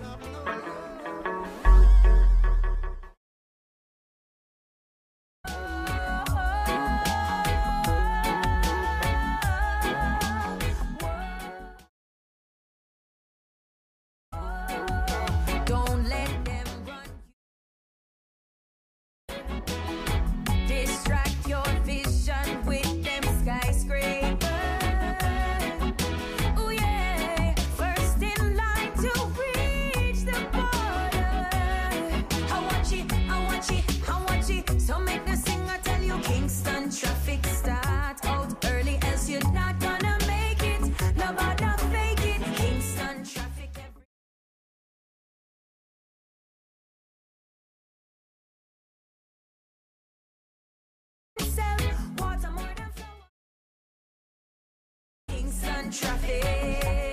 Traffic. 55.92 57.09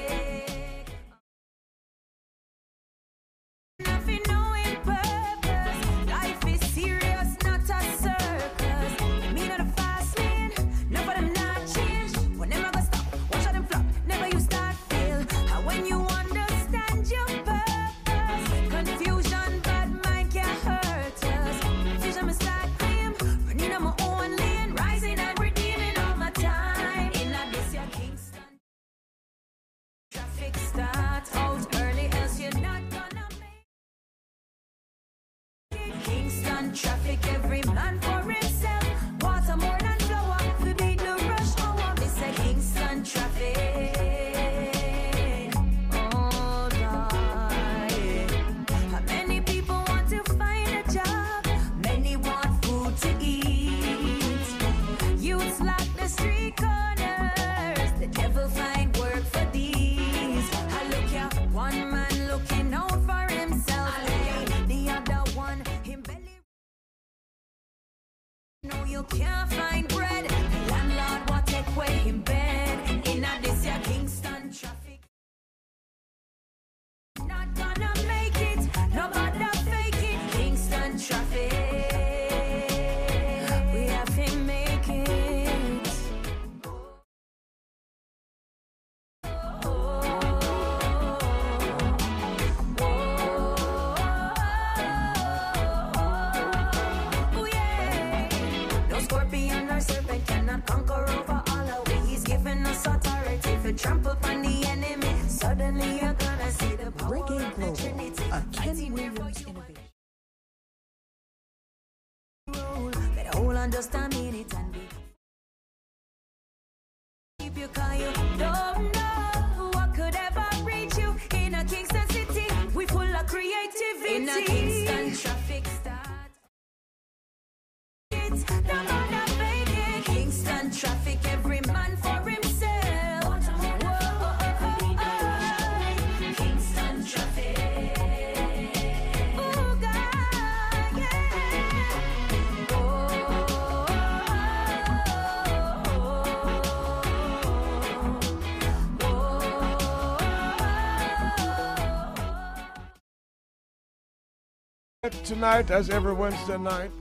Tonight, 155.27 155.73
as 155.73 155.91
every 155.91 156.15
Wednesday 156.15 156.57
night, 156.57 156.93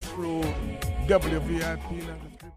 through 0.00 0.40
WVIP 1.06 1.90
93. 1.90 2.50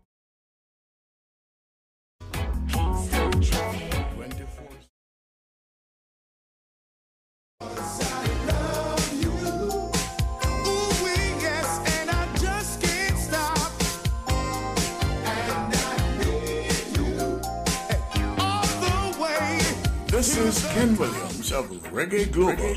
This 20.07 20.37
is 20.37 20.63
Ken 20.71 20.95
Williams 20.97 21.30
of 21.51 21.69
Reggae 21.91 22.31
Global. 22.31 22.73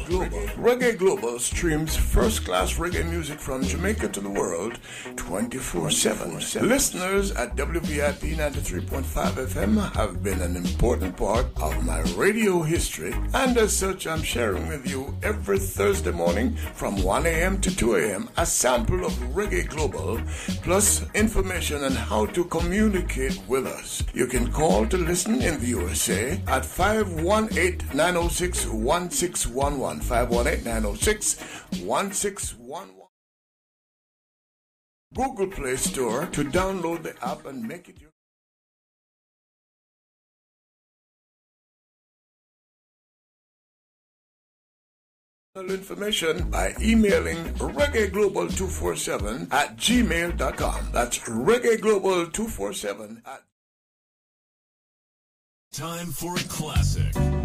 Reggae 0.57 0.99
Global. 0.99 1.39
streams 1.39 1.97
first 1.97 2.45
class 2.45 2.75
reggae 2.75 3.09
music 3.09 3.39
from 3.39 3.63
Jamaica 3.63 4.09
to 4.09 4.21
the 4.21 4.29
world 4.29 4.79
24 5.17 5.91
7. 5.91 6.35
Listeners 6.69 7.31
at 7.33 7.55
WVIP 7.57 8.37
93.5 8.37 9.03
FM 9.47 9.93
have 9.95 10.23
been 10.23 10.41
an 10.41 10.57
important 10.57 11.17
part 11.17 11.47
of 11.63 11.85
my 11.85 12.01
radio 12.17 12.63
history, 12.63 13.15
and 13.35 13.57
as 13.57 13.77
such, 13.77 14.07
I'm 14.07 14.23
sharing 14.23 14.67
with 14.67 14.89
you 14.89 15.17
every 15.23 15.59
Thursday 15.59 16.11
morning 16.11 16.57
from 16.75 17.03
1 17.03 17.27
a.m. 17.27 17.61
to 17.61 17.75
2 17.75 17.97
a.m. 17.97 18.29
a 18.37 18.47
sample 18.47 19.05
of 19.05 19.13
Reggae 19.35 19.69
Global 19.69 20.21
plus 20.63 21.05
information 21.15 21.85
on 21.85 21.93
how 21.93 22.27
to 22.27 22.45
communicate 22.45 23.41
with 23.47 23.67
us. 23.67 24.03
You 24.15 24.27
can 24.27 24.51
call 24.51 24.87
to 24.87 24.97
listen 24.97 25.43
in 25.43 25.61
the 25.61 25.67
USA 25.69 26.41
at 26.49 26.65
518 26.65 27.97
906 27.97 28.64
1611. 28.67 30.01
518 30.01 30.65
906 30.65 31.41
1611. 31.83 32.95
Google 35.15 35.47
Play 35.47 35.77
Store 35.77 36.27
to 36.27 36.45
download 36.45 37.05
the 37.05 37.15
app 37.25 37.47
and 37.47 37.63
make 37.63 37.89
it 37.89 38.01
your 38.01 38.11
information 45.57 46.51
by 46.51 46.75
emailing 46.81 47.37
reggaeglobal247 47.55 49.53
at 49.53 49.77
gmail.com. 49.77 50.89
That's 50.93 51.21
reggaeglobal247 51.21 53.23
at 53.25 53.45
Time 55.75 56.07
for 56.07 56.37
a 56.37 56.39
classic. 56.39 57.44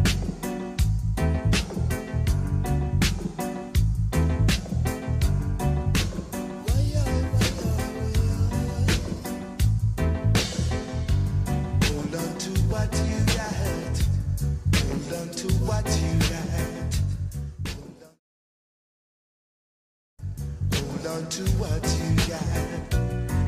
To 21.28 21.44
what 21.60 21.84
you 22.00 22.16
got. 22.28 23.04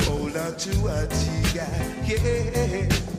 hold 0.00 0.36
on 0.36 0.56
to 0.56 0.70
what 0.78 1.10
you 1.26 1.58
got. 1.58 2.08
Yeah. 2.08 3.11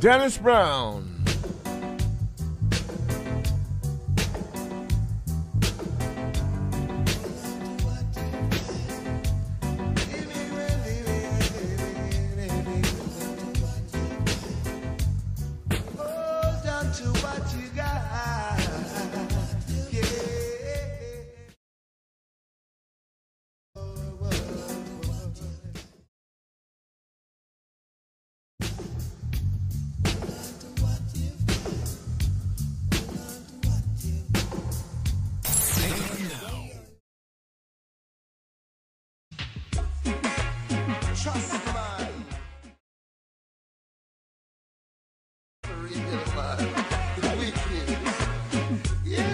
Dennis 0.00 0.38
Brown. 0.38 1.09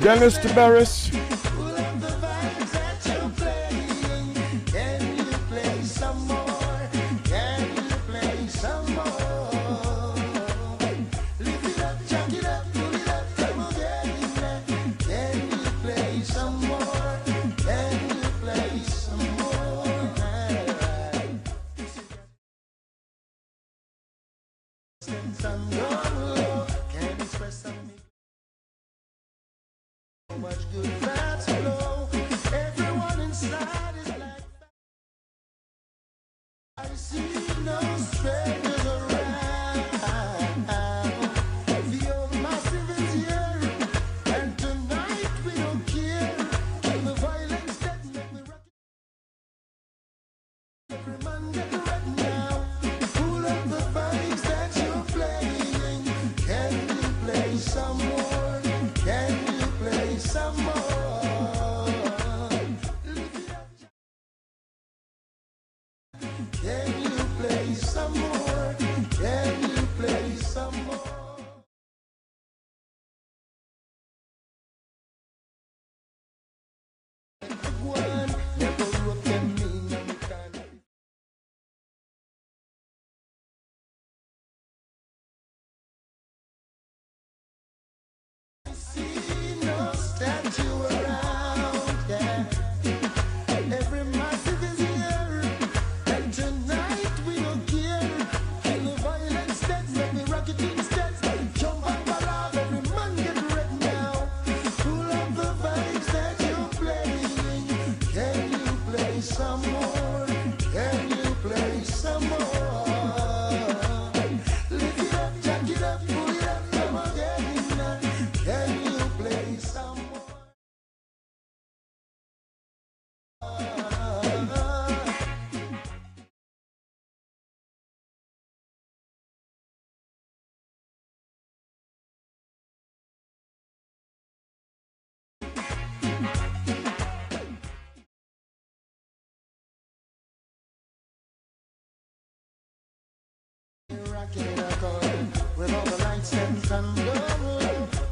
Dennis 0.02 0.38
Tabaris. 0.38 1.35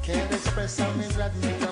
Can't 0.02 0.33
express 0.33 0.78
how 0.78 0.93
much 0.93 1.15
gladness 1.15 1.64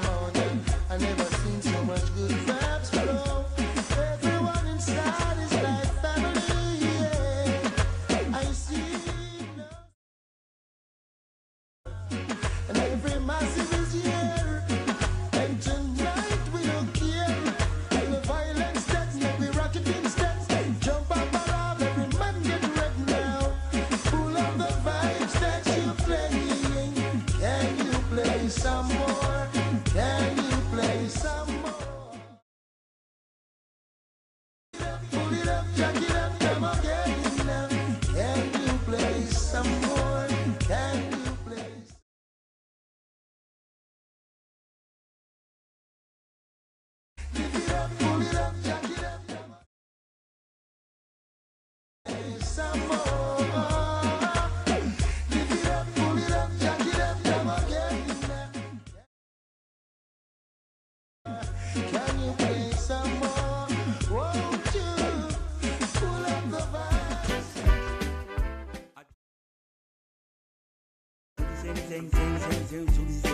can't 72.73 72.87
do 72.87 73.05
these 73.05 73.32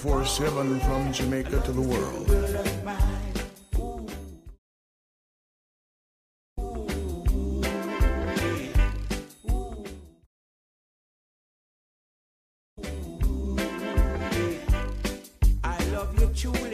24 0.00 0.24
7 0.24 0.80
from 0.80 1.12
Jamaica 1.12 1.60
to 1.60 1.72
the 1.72 1.80
world. 1.82 2.30
I 15.62 15.84
love 15.92 16.18
you 16.18 16.28
too. 16.34 16.69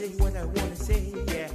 Say 0.00 0.08
what 0.16 0.34
I 0.34 0.44
want 0.46 0.76
to 0.76 0.76
say, 0.76 1.12
yeah. 1.28 1.48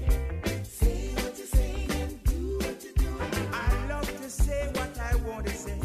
Say 0.64 1.14
what 1.16 1.36
you 1.36 1.46
say 1.46 1.88
and 1.90 2.24
do 2.26 2.58
what 2.60 2.84
you 2.84 2.94
do. 2.94 3.08
I 3.52 3.88
love 3.90 4.06
to 4.22 4.30
say 4.30 4.70
what 4.76 5.00
I 5.00 5.16
want 5.28 5.48
to 5.48 5.54
say. 5.54 5.80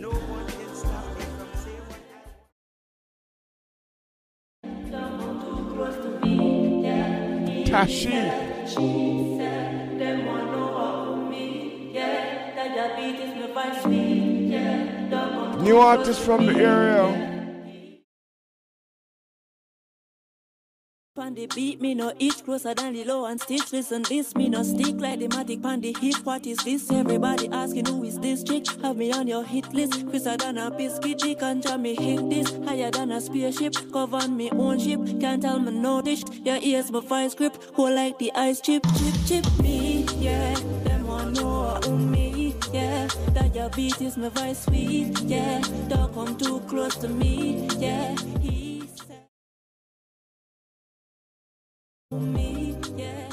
No 0.00 0.10
one 0.10 0.46
can 0.46 0.74
stop 0.74 1.16
me 1.16 1.24
from 1.38 1.50
saying 1.62 1.86
what 1.90 2.02
Tashi. 7.66 8.18
New 15.62 15.78
artist 15.78 16.20
from 16.22 16.46
the 16.46 16.54
area. 16.56 17.31
Pan 21.32 21.48
the 21.48 21.54
beat, 21.54 21.80
me 21.80 21.94
no 21.94 22.12
each 22.18 22.44
closer 22.44 22.74
than 22.74 22.92
the 22.92 23.04
low 23.04 23.24
and 23.24 23.40
stitch. 23.40 23.72
Listen, 23.72 24.02
this 24.02 24.34
me 24.34 24.48
no 24.48 24.62
stick 24.62 25.00
like 25.00 25.18
the 25.18 25.28
matic 25.28 25.62
pan 25.62 25.80
the 25.80 25.94
hip. 25.98 26.16
What 26.24 26.46
is 26.46 26.58
this? 26.58 26.90
Everybody 26.90 27.48
asking 27.48 27.86
who 27.86 28.04
is 28.04 28.18
this 28.18 28.42
chick? 28.42 28.66
Have 28.82 28.96
me 28.96 29.12
on 29.12 29.26
your 29.26 29.44
hit 29.44 29.72
list. 29.72 30.06
Chriser 30.06 30.36
than 30.36 30.58
a 30.58 30.70
biscuit, 30.70 31.38
can 31.38 31.62
jam 31.62 31.82
me 31.82 31.94
hit 31.94 32.28
this. 32.28 32.52
Higher 32.66 32.90
than 32.90 33.12
a 33.12 33.20
spaceship, 33.20 33.74
govern 33.90 34.36
me 34.36 34.50
own 34.50 34.78
ship. 34.78 35.00
Can't 35.20 35.42
tell 35.42 35.58
me 35.58 35.72
no 35.72 36.02
dish. 36.02 36.22
Your 36.44 36.58
ears 36.60 36.90
my 36.90 37.00
vice 37.00 37.34
grip, 37.34 37.56
who 37.74 37.88
like 37.88 38.18
the 38.18 38.30
ice 38.34 38.60
chip, 38.60 38.84
chip, 38.98 39.14
chip 39.26 39.58
me, 39.60 40.04
yeah. 40.18 40.54
Them 40.84 41.06
want 41.06 41.40
know 41.40 41.78
who 41.84 41.96
me, 41.96 42.54
yeah. 42.72 43.08
That 43.28 43.54
your 43.54 43.70
beat 43.70 44.00
is 44.02 44.16
my 44.16 44.28
vice 44.28 44.64
sweet, 44.64 45.18
yeah. 45.22 45.60
Don't 45.88 46.12
come 46.12 46.36
too 46.36 46.60
close 46.68 46.96
to 46.96 47.08
me, 47.08 47.68
yeah. 47.78 48.14
Me, 52.20 52.76
yeah. 52.96 53.28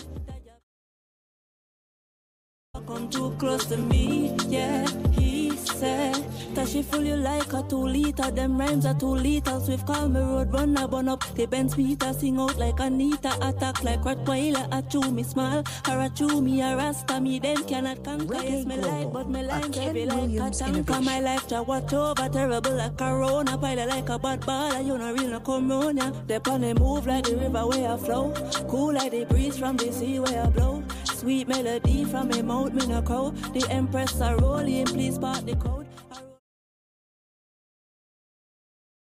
Come 2.88 3.10
too 3.10 3.36
close 3.40 3.66
to 3.68 3.78
me, 3.78 4.36
yeah. 4.48 4.88
He 5.12 5.56
said 5.58 6.26
that 6.60 6.68
she 6.68 6.82
fool 6.82 7.04
you 7.04 7.16
like 7.16 7.54
a 7.54 7.64
two 7.64 7.88
liter. 7.88 8.30
Them 8.32 8.60
rhymes 8.60 8.86
are 8.86 8.94
two 8.94 9.16
liters. 9.16 9.70
We've 9.70 9.86
called 9.86 10.12
me 10.14 10.20
road 10.20 10.52
runner, 10.54 10.88
burn 10.88 11.08
up 11.08 11.24
the 11.36 11.46
Benz 11.46 11.78
meter. 11.78 12.12
Sing 12.14 12.40
out 12.40 12.58
like 12.58 12.80
Anita, 12.80 13.32
attack 13.48 13.84
like 13.84 14.02
Rottweiler. 14.02 14.68
I 14.72 14.82
chew 14.82 15.12
me 15.12 15.24
smile, 15.24 15.64
or 15.88 16.00
I 16.00 16.10
chew 16.10 16.42
me 16.42 16.62
a 16.62 16.76
rasta. 16.76 17.22
Me 17.22 17.40
them 17.40 17.64
cannot 17.64 18.04
conquer. 18.04 18.44
Yes, 18.44 18.66
me 18.66 18.76
like, 18.78 19.14
but 19.14 19.30
me 19.30 19.44
lines 19.44 19.78
heavy 19.78 20.06
like 20.06 20.32
a 20.32 20.50
tanker. 20.52 21.02
My 21.02 21.20
life 21.20 21.48
to 21.48 21.64
watch 21.64 21.94
over, 21.94 22.28
terrible 22.30 22.76
like 22.76 22.98
Corona. 22.98 23.58
Pilot 23.58 23.88
like 23.88 24.10
a 24.10 24.20
bad 24.20 24.42
baller, 24.42 24.86
you 24.86 24.98
know 24.98 25.14
real 25.14 25.30
no 25.30 25.40
corona. 25.40 26.12
They 26.28 26.40
on 26.50 26.62
they 26.62 26.74
move 26.74 27.08
like 27.08 27.26
the 27.26 27.38
river 27.38 27.68
where 27.68 27.94
I 27.94 27.98
flow. 27.98 28.34
Cool 28.68 28.94
like 28.94 29.12
the 29.12 29.26
breeze 29.26 29.58
from 29.58 29.78
the 29.78 29.92
sea 29.94 30.20
where 30.20 30.44
I 30.44 30.50
blow. 30.50 30.84
Sweet 31.06 31.48
melody 31.48 32.04
from 32.06 32.30
my 32.30 32.42
mouth, 32.42 32.74
me 32.74 32.86
no 32.88 33.02
crow. 33.02 33.32
The 33.54 33.66
empress 33.70 34.20
are 34.20 34.38
rolling, 34.38 34.86
please 34.86 35.18
part 35.18 35.46
the 35.46 35.56
code. 35.56 35.86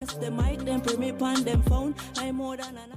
The 0.01 0.31
mic, 0.31 0.61
put 0.83 0.99
me 0.99 1.11
on 1.11 1.45
them 1.45 1.63
phone. 1.65 1.95
I'm 2.17 2.37
more 2.37 2.57
than 2.57 2.75
an 2.79 2.93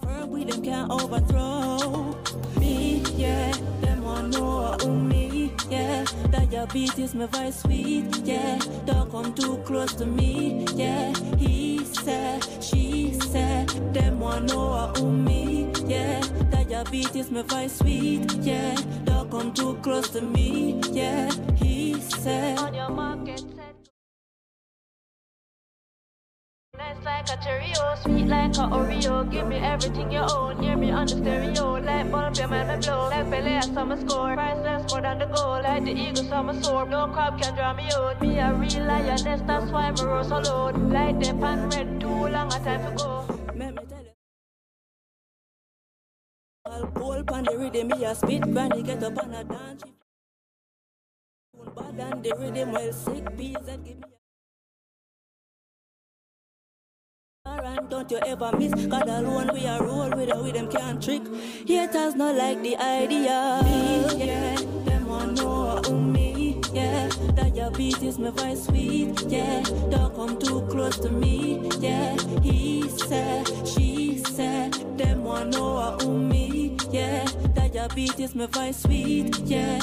Firm 0.00 0.30
with 0.30 0.48
them 0.48 0.62
can't 0.62 0.90
overthrow 0.90 2.16
me, 2.58 3.02
yeah. 3.14 3.52
Them 3.82 4.02
want 4.02 4.30
know 4.30 4.74
who 4.80 4.98
me, 4.98 5.52
yeah. 5.68 6.04
That 6.30 6.50
your 6.50 6.66
beat 6.68 6.98
is 6.98 7.14
my 7.14 7.26
voice 7.26 7.60
sweet, 7.60 8.16
yeah. 8.24 8.58
Don't 8.86 9.10
come 9.10 9.34
too 9.34 9.58
close 9.66 9.92
to 9.92 10.06
me, 10.06 10.64
yeah. 10.74 11.12
He 11.36 11.84
said, 11.84 12.42
she 12.62 13.12
said, 13.20 13.68
them 13.92 14.20
want 14.20 14.46
know 14.46 14.90
who 14.96 15.12
me, 15.12 15.70
yeah. 15.84 16.20
That 16.50 16.70
your 16.70 16.84
beat 16.84 17.14
is 17.14 17.30
my 17.30 17.42
voice 17.42 17.76
sweet, 17.76 18.32
yeah. 18.40 18.74
Don't 19.04 19.30
come 19.30 19.52
too 19.52 19.78
close 19.82 20.08
to 20.12 20.22
me, 20.22 20.80
yeah. 20.92 21.30
He 21.56 22.00
said, 22.00 22.58
on 22.58 22.72
your 22.72 22.88
market 22.88 23.44
Nice 26.92 27.04
like 27.04 27.30
a 27.30 27.42
Cheerio, 27.42 27.94
sweet 28.02 28.26
like 28.26 28.56
a 28.56 28.68
Oreo. 28.68 29.30
Give 29.30 29.46
me 29.46 29.56
everything 29.56 30.12
you 30.12 30.20
own, 30.20 30.62
hear 30.62 30.76
me 30.76 30.90
on 30.90 31.06
the 31.06 31.16
stereo. 31.16 31.80
Like 31.80 32.10
bulb, 32.10 32.36
your 32.36 32.48
man, 32.48 32.68
me 32.68 32.84
blow. 32.84 33.08
Like 33.08 33.30
Pele, 33.30 33.56
a 33.56 33.62
summer 33.62 33.96
score. 33.96 34.34
Priceless 34.34 34.92
more 34.92 35.00
than 35.00 35.18
the 35.18 35.26
gold. 35.26 35.62
Like 35.62 35.84
the 35.84 35.92
eagle, 35.92 36.24
summer 36.24 36.62
sword. 36.62 36.90
No 36.90 37.06
crop 37.06 37.40
can 37.40 37.54
draw 37.54 37.72
me 37.72 37.88
out. 37.94 38.20
Me 38.20 38.38
a 38.38 38.52
real 38.52 38.84
lioness, 38.84 39.40
that's 39.46 39.70
why 39.70 39.90
roll 39.90 40.24
so 40.24 40.38
loud. 40.38 40.90
Like 40.90 41.18
the 41.18 41.32
pan 41.34 41.70
red, 41.70 42.00
too 42.00 42.28
long 42.28 42.52
a 42.52 42.58
time 42.58 42.84
to 42.84 42.96
go. 42.96 43.24
Alcohol 46.66 47.24
pan 47.24 47.44
the 47.44 47.58
rhythm, 47.58 47.88
me 47.88 48.04
a 48.04 48.14
spit 48.14 48.42
granny, 48.42 48.82
get 48.82 49.02
up 49.02 49.18
on 49.18 49.34
a 49.34 49.44
dance. 49.44 49.82
than 51.96 52.22
the 52.22 52.34
rhythm 52.38 52.72
well 52.72 52.92
sick 52.92 53.36
beats 53.36 53.66
that 53.66 53.84
give 53.84 53.98
me 53.98 54.21
don't 57.92 58.10
you 58.10 58.18
ever 58.26 58.50
miss. 58.56 58.86
God 58.86 59.08
alone 59.08 59.50
we 59.52 59.66
are 59.66 59.82
roll 59.82 60.08
with 60.10 60.28
it 60.28 60.36
with 60.36 60.54
them 60.54 60.68
can't 60.68 61.02
trick. 61.02 61.22
Haters 61.66 62.14
not 62.14 62.34
like 62.34 62.62
the 62.62 62.76
idea. 62.76 63.60
Yeah 64.16 64.56
Them 64.86 65.06
want 65.06 65.36
know 65.36 65.76
who 65.84 66.00
me 66.00 66.60
Yeah. 66.72 67.08
That 67.36 67.54
your 67.54 67.70
beat 67.70 68.02
is 68.02 68.18
my 68.18 68.30
voice 68.30 68.64
sweet 68.64 69.20
Yeah. 69.28 69.62
Don't 69.90 70.14
come 70.14 70.38
too 70.38 70.66
close 70.70 70.98
to 71.00 71.10
me 71.10 71.70
Yeah. 71.80 72.16
He 72.40 72.88
said 72.88 73.46
She 73.68 74.18
said 74.18 74.72
Them 74.98 75.24
want 75.24 75.50
know 75.50 75.98
who 76.00 76.18
me 76.18 76.76
Yeah. 76.90 77.24
That 77.54 77.74
your 77.74 77.88
beat 77.88 78.18
is 78.18 78.34
my 78.34 78.46
voice 78.46 78.78
sweet 78.78 79.38
Yeah 79.40 79.78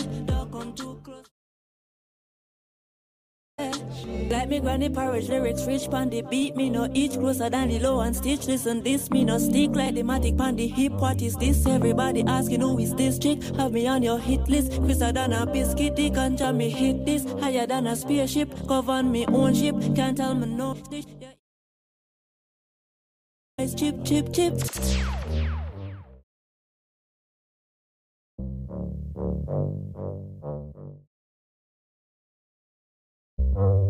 like 4.29 4.49
me 4.49 4.59
granny 4.59 4.89
porridge 4.89 5.29
lyrics 5.29 5.65
rich 5.65 5.89
pan 5.89 6.09
the 6.09 6.21
beat. 6.21 6.55
Me 6.55 6.69
no 6.69 6.87
each 6.93 7.13
closer 7.13 7.49
than 7.49 7.69
the 7.69 7.79
low 7.79 7.99
and 8.01 8.15
stitch. 8.15 8.47
Listen 8.47 8.81
this 8.83 9.09
me 9.09 9.23
no 9.23 9.37
stick 9.37 9.71
like 9.71 9.95
the 9.95 10.03
matic 10.03 10.37
pan 10.37 10.55
the 10.55 10.67
hip. 10.67 10.93
What 10.93 11.21
is 11.21 11.35
this? 11.35 11.65
Everybody 11.65 12.23
asking 12.23 12.61
who 12.61 12.77
is 12.79 12.93
this 12.95 13.19
chick? 13.19 13.43
Have 13.55 13.71
me 13.71 13.87
on 13.87 14.03
your 14.03 14.19
hit 14.19 14.47
list. 14.47 14.71
Chriser 14.81 15.13
than 15.13 15.33
a 15.33 15.45
biscuit 15.45 15.95
the 15.95 16.09
ganja 16.09 16.55
me 16.55 16.69
hit 16.69 17.05
this. 17.05 17.25
Higher 17.39 17.65
than 17.65 17.87
a 17.87 17.95
spaceship 17.95 18.67
govern 18.67 19.11
me 19.11 19.25
own 19.27 19.53
ship. 19.53 19.75
Can't 19.95 20.17
tell 20.17 20.35
me 20.35 20.47
no 20.47 20.75
yeah. 20.91 21.33
Chip 23.75 24.05
chip 24.05 24.33
chip. 24.33 24.59
Some 33.59 33.88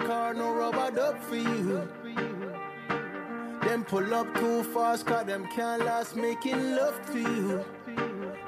rock 0.00 0.36
no 0.36 0.54
rubber 0.54 0.90
duck 0.90 1.22
for 1.22 1.36
you. 1.36 1.88
Them 3.62 3.84
pull 3.84 4.14
up 4.14 4.32
too 4.34 4.62
fast, 4.64 5.06
cause 5.06 5.26
them 5.26 5.46
can't 5.54 5.84
last 5.84 6.16
making 6.16 6.74
love 6.74 7.00
to 7.12 7.18
you. 7.18 7.64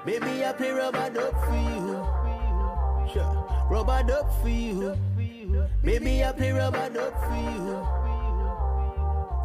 Baby, 0.04 0.44
I 0.44 0.52
play 0.52 0.70
rubber 0.70 1.10
duck 1.10 1.32
for 1.44 1.54
you. 1.54 3.12
Sure. 3.12 3.66
Rubber 3.70 4.02
duck 4.06 4.30
for 4.42 4.48
you. 4.48 4.96
Baby, 5.82 6.24
I 6.24 6.32
play 6.32 6.52
rubber 6.52 6.90
duck 6.90 7.14
for 7.24 7.36
you. 7.36 7.72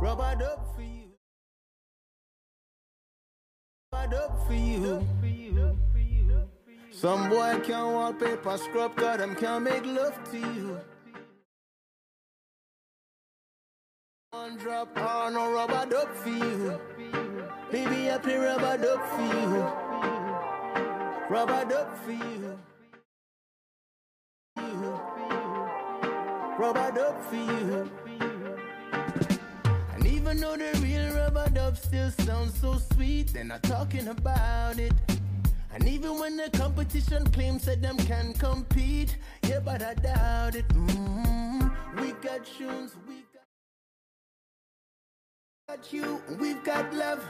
Rubber 0.02 0.36
duck 0.36 0.76
for 0.76 0.82
you. 0.82 1.14
Rubber 3.94 4.16
duck 4.16 4.48
for 4.48 4.54
you. 4.54 5.08
Some 6.92 7.30
boy 7.30 7.60
can't 7.64 7.94
wallpaper 7.94 8.58
scrub, 8.58 8.96
cause 8.96 9.18
them 9.18 9.36
can't 9.36 9.64
make 9.64 9.86
love 9.86 10.20
to 10.32 10.38
you. 10.38 10.80
One 14.34 14.56
drop 14.56 14.98
on 14.98 15.34
no 15.34 15.52
rubber 15.52 15.86
duck 15.90 16.16
for 16.16 16.30
you. 16.30 16.80
Baby, 17.70 18.10
I 18.10 18.18
play 18.18 18.38
rubber 18.38 18.78
duck 18.78 19.06
for 19.10 19.22
you. 19.24 19.62
Rubber 21.30 21.66
duck 21.70 21.98
for 21.98 22.12
you. 22.12 22.58
Rubber 26.58 26.92
duck 26.96 27.22
for 27.24 27.36
you. 27.36 27.92
And 29.96 30.06
even 30.08 30.40
though 30.40 30.56
the 30.56 30.80
real 30.82 31.14
rubber 31.14 31.50
dub 31.50 31.76
still 31.76 32.10
sounds 32.12 32.58
so 32.58 32.78
sweet, 32.94 33.34
they're 33.34 33.44
not 33.44 33.64
talking 33.64 34.08
about 34.08 34.80
it. 34.80 34.94
And 35.74 35.86
even 35.90 36.18
when 36.18 36.38
the 36.38 36.50
competition 36.58 37.30
claims 37.32 37.66
that 37.66 37.82
them 37.82 37.98
can 37.98 38.32
compete, 38.36 39.18
yeah, 39.44 39.60
but 39.60 39.82
I 39.82 39.94
doubt 39.96 40.56
it. 40.56 40.70
mm 40.70 41.70
We 42.00 42.14
got 42.14 42.46
tunes, 42.46 42.96
we 43.06 43.26
got 45.72 45.94
you, 45.94 46.22
we've 46.38 46.62
got 46.66 46.94
love. 46.94 47.24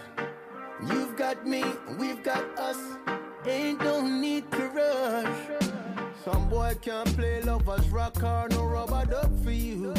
You've 0.87 1.15
got 1.15 1.45
me, 1.45 1.63
we've 1.99 2.23
got 2.23 2.43
us. 2.57 2.97
Ain't 3.45 3.79
no 3.81 4.01
need 4.01 4.51
to 4.53 4.67
rush. 4.69 5.61
Some 6.25 6.49
boy 6.49 6.75
can't 6.81 7.15
play 7.15 7.41
lovers 7.43 7.87
rock 7.89 8.23
or 8.23 8.47
no 8.49 8.65
rubber 8.65 9.05
duck 9.05 9.29
for 9.43 9.51
you. 9.51 9.93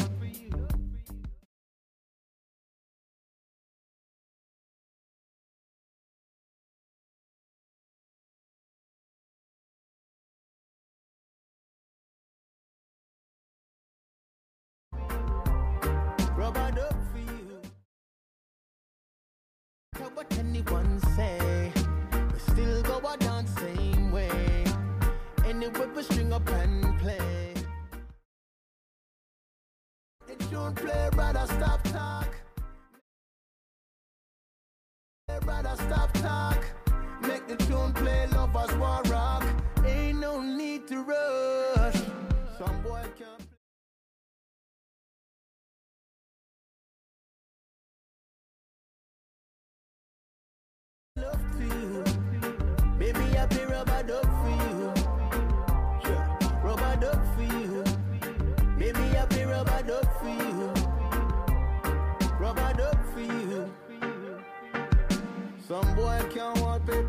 What 20.23 20.39
anyone 20.39 20.99
say? 21.17 21.71
We 22.31 22.39
still 22.39 22.81
go 22.83 23.01
a 23.05 23.17
dance 23.17 23.51
same 23.59 24.11
way. 24.13 24.63
Anyway, 25.45 25.87
we 25.93 26.03
string 26.03 26.31
up 26.31 26.47
and 26.47 26.97
play. 26.99 27.53
It 30.29 30.39
don't 30.49 30.75
play, 30.75 31.09
brother, 31.11 31.45
stop 31.45 31.83
talk. 31.83 32.29
Brother, 35.41 35.75
stop 35.75 36.13
talk. 36.13 36.63
Make 37.21 37.45
the 37.47 37.57
tune 37.57 37.91
play, 37.91 38.27
lovers 38.27 38.73
war 38.77 39.02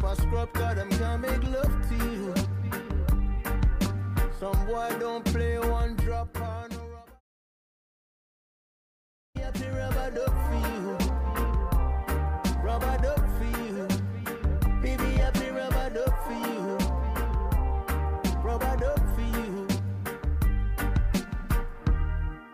scrub, 0.00 0.52
cause 0.52 0.74
them 0.76 0.88
can't 0.90 1.20
make 1.22 1.42
love 1.44 1.88
to 1.88 1.94
you. 1.94 2.34
Some 4.38 4.66
boy 4.66 4.90
don't 4.98 5.24
play 5.24 5.58
one 5.58 5.96
drop 5.96 6.36
on 6.40 6.68
rubber. 6.70 7.12
Play 9.54 9.70
rubber 9.70 10.10
duck 10.10 10.34
for 10.46 10.54
you. 10.68 10.96
Rubber 12.62 12.98
duck 13.02 13.24
for 13.38 13.44
you. 13.62 13.86
Baby, 14.82 15.22
I 15.22 15.30
play 15.30 15.50
rubber 15.50 15.90
duck 15.90 16.14
for 16.26 16.32
you. 16.32 16.78
Rubber 18.42 18.76
duck 18.76 19.00
for 19.14 19.20
you. 19.22 19.66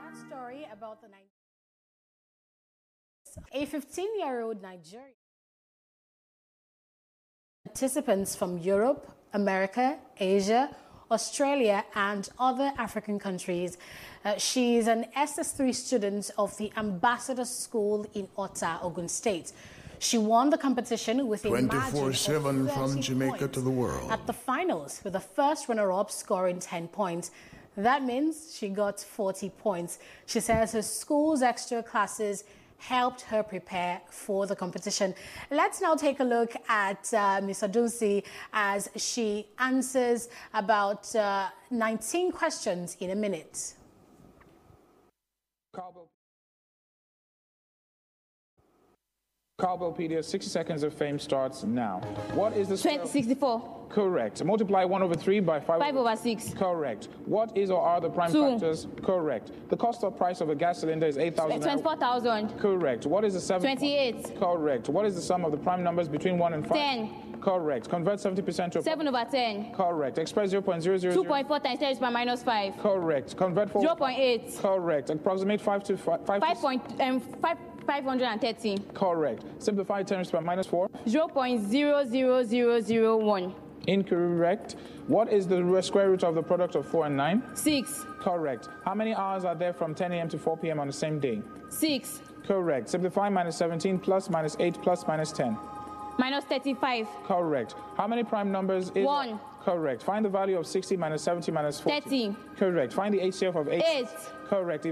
That 0.02 0.15
story 0.28 0.67
about 0.73 1.01
the 1.01 1.09
Ni- 1.09 1.15
a 3.52 3.65
15 3.67 4.19
year 4.19 4.41
old 4.43 4.60
Nigerian 4.62 5.15
participants 7.70 8.34
from 8.34 8.58
Europe, 8.58 9.02
America, 9.32 9.97
Asia, 10.18 10.68
Australia, 11.08 11.84
and 11.94 12.28
other 12.36 12.73
African 12.76 13.16
countries. 13.16 13.78
Uh, 14.24 14.36
she 14.39 14.76
is 14.78 14.89
an 14.89 15.07
SS3 15.16 15.73
student 15.73 16.31
of 16.36 16.57
the 16.58 16.73
Ambassador 16.76 17.44
School 17.44 18.07
in 18.15 18.26
Ota, 18.36 18.81
Ogun 18.82 19.08
State. 19.08 19.52
She 20.00 20.18
won 20.18 20.50
the 20.50 20.58
competition 20.58 21.28
with 21.28 21.44
a 21.44 21.49
24 21.49 22.12
7 22.12 22.68
from 22.68 23.00
Jamaica 23.00 23.47
to 23.49 23.60
the 23.60 23.70
world. 23.82 24.10
at 24.10 24.26
the 24.26 24.32
finals, 24.32 25.00
with 25.05 25.12
the 25.12 25.26
first 25.39 25.68
runner 25.68 25.92
up 25.92 26.10
scoring 26.10 26.58
10 26.58 26.89
points. 26.89 27.31
That 27.76 28.02
means 28.02 28.57
she 28.58 28.68
got 28.68 28.99
40 28.99 29.50
points. 29.50 30.00
She 30.26 30.40
says 30.40 30.73
her 30.73 30.82
school's 30.82 31.40
extra 31.40 31.84
classes 31.84 32.42
helped 32.81 33.20
her 33.23 33.42
prepare 33.42 34.00
for 34.10 34.47
the 34.47 34.57
competition. 34.57 35.15
Let's 35.50 35.81
now 35.81 35.94
take 35.94 36.20
a 36.20 36.25
look 36.25 36.55
at 36.68 37.12
uh, 37.15 37.41
Ms. 37.42 37.62
Adusi 37.62 38.25
as 38.52 38.89
she 38.97 39.47
answers 39.59 40.28
about 40.55 41.15
uh, 41.15 41.49
19 41.70 42.33
questions 42.33 42.97
in 43.00 43.10
a 43.10 43.15
minute. 43.15 43.75
Cowbellpedia, 49.60 50.24
60 50.24 50.48
seconds 50.48 50.82
of 50.82 50.94
fame 50.94 51.18
starts 51.18 51.64
now. 51.64 52.00
What 52.32 52.56
is 52.56 52.68
the 52.68 52.76
square- 52.76 53.05
64. 53.06 53.62
Correct. 53.90 54.42
Multiply 54.44 54.84
1 54.84 55.02
over 55.02 55.14
3 55.14 55.40
by 55.40 55.58
5, 55.58 55.80
5 55.80 55.97
over 55.97 56.14
6. 56.16 56.55
Correct. 56.55 57.08
What 57.26 57.55
is 57.56 57.70
or 57.72 57.82
are 57.82 58.00
the 58.00 58.08
prime 58.08 58.30
Two. 58.30 58.50
factors? 58.52 58.86
Correct. 59.02 59.50
The 59.68 59.76
cost 59.76 60.05
or 60.05 60.12
price 60.12 60.40
of 60.40 60.48
a 60.48 60.55
gas 60.55 60.78
cylinder 60.78 61.06
is 61.06 61.18
8,000. 61.18 61.60
24,000. 61.60 62.56
Correct. 62.58 63.05
What 63.06 63.24
is 63.24 63.34
the 63.34 63.40
7? 63.40 63.60
28. 63.60 64.39
Correct. 64.39 64.89
What 64.89 65.06
is 65.06 65.16
the 65.16 65.20
sum 65.20 65.44
of 65.44 65.50
the 65.50 65.58
prime 65.58 65.82
numbers 65.82 66.08
between 66.08 66.39
1 66.39 66.55
and 66.55 66.64
5? 66.66 66.78
10. 66.78 67.10
Correct. 67.40 67.89
Convert 67.89 68.20
70% 68.20 68.72
to 68.72 68.78
a 68.78 68.82
7 68.82 69.08
over 69.08 69.24
10. 69.28 69.72
Correct. 69.72 70.18
Express 70.18 70.52
0.000. 70.52 71.12
2.4 71.12 71.62
times 71.64 71.78
10 71.80 71.92
is 71.92 71.98
by 71.98 72.10
minus 72.10 72.42
5. 72.44 72.78
Correct. 72.78 73.36
Convert 73.36 73.70
4. 73.70 73.82
0.8. 73.82 74.60
Correct. 74.60 75.10
Approximate 75.10 75.60
5 75.60 75.82
to 75.84 75.97
5. 75.97 76.26
5 76.26 76.40
5 76.42 76.56
point, 76.58 76.82
um, 77.00 77.18
5, 77.18 77.56
530. 77.91 78.78
Correct. 78.94 79.44
Simplify 79.59 80.05
terms 80.05 80.31
by 80.31 80.39
minus 80.39 80.69
4. 80.69 80.89
0.00001. 81.07 83.55
Incorrect. 83.89 84.77
What 85.09 85.33
is 85.33 85.49
the 85.49 85.83
square 85.83 86.10
root 86.10 86.23
of 86.23 86.36
the 86.36 86.43
product 86.43 86.77
of 86.77 86.86
4 86.86 87.07
and 87.07 87.17
9? 87.17 87.43
6. 87.55 88.07
Correct. 88.20 88.69
How 88.85 88.94
many 88.94 89.12
hours 89.12 89.44
are 89.44 89.57
there 89.57 89.73
from 89.73 89.97
10 89.97 90.12
a.m. 90.12 90.28
to 90.28 90.39
4 90.39 90.57
p.m. 90.59 90.78
on 90.78 90.86
the 90.86 90.93
same 90.93 91.19
day? 91.19 91.43
6. 91.69 92.23
Correct. 92.47 92.89
Simplify 92.89 93.28
minus 93.28 93.57
17 93.57 93.99
plus 93.99 94.31
minus 94.31 94.57
8 94.60 94.81
plus 94.83 95.05
minus 95.09 95.33
10. 95.33 95.59
Minus 96.17 96.44
35. 96.44 97.09
Correct. 97.25 97.75
How 97.97 98.07
many 98.07 98.23
prime 98.23 98.52
numbers 98.52 98.93
is 98.94 99.05
1. 99.05 99.41
Correct. 99.65 100.02
Find 100.02 100.25
the 100.25 100.28
value 100.28 100.59
of 100.59 100.67
60 100.67 100.97
minus 100.97 101.23
70 101.23 101.52
minus 101.52 101.81
40. 101.81 102.01
30. 102.01 102.36
Correct. 102.57 102.93
Find 102.93 103.12
the 103.12 103.19
HCF 103.19 103.57
of 103.57 103.69
8. 103.69 103.83
8. 103.85 104.07
Correct. 104.49 104.86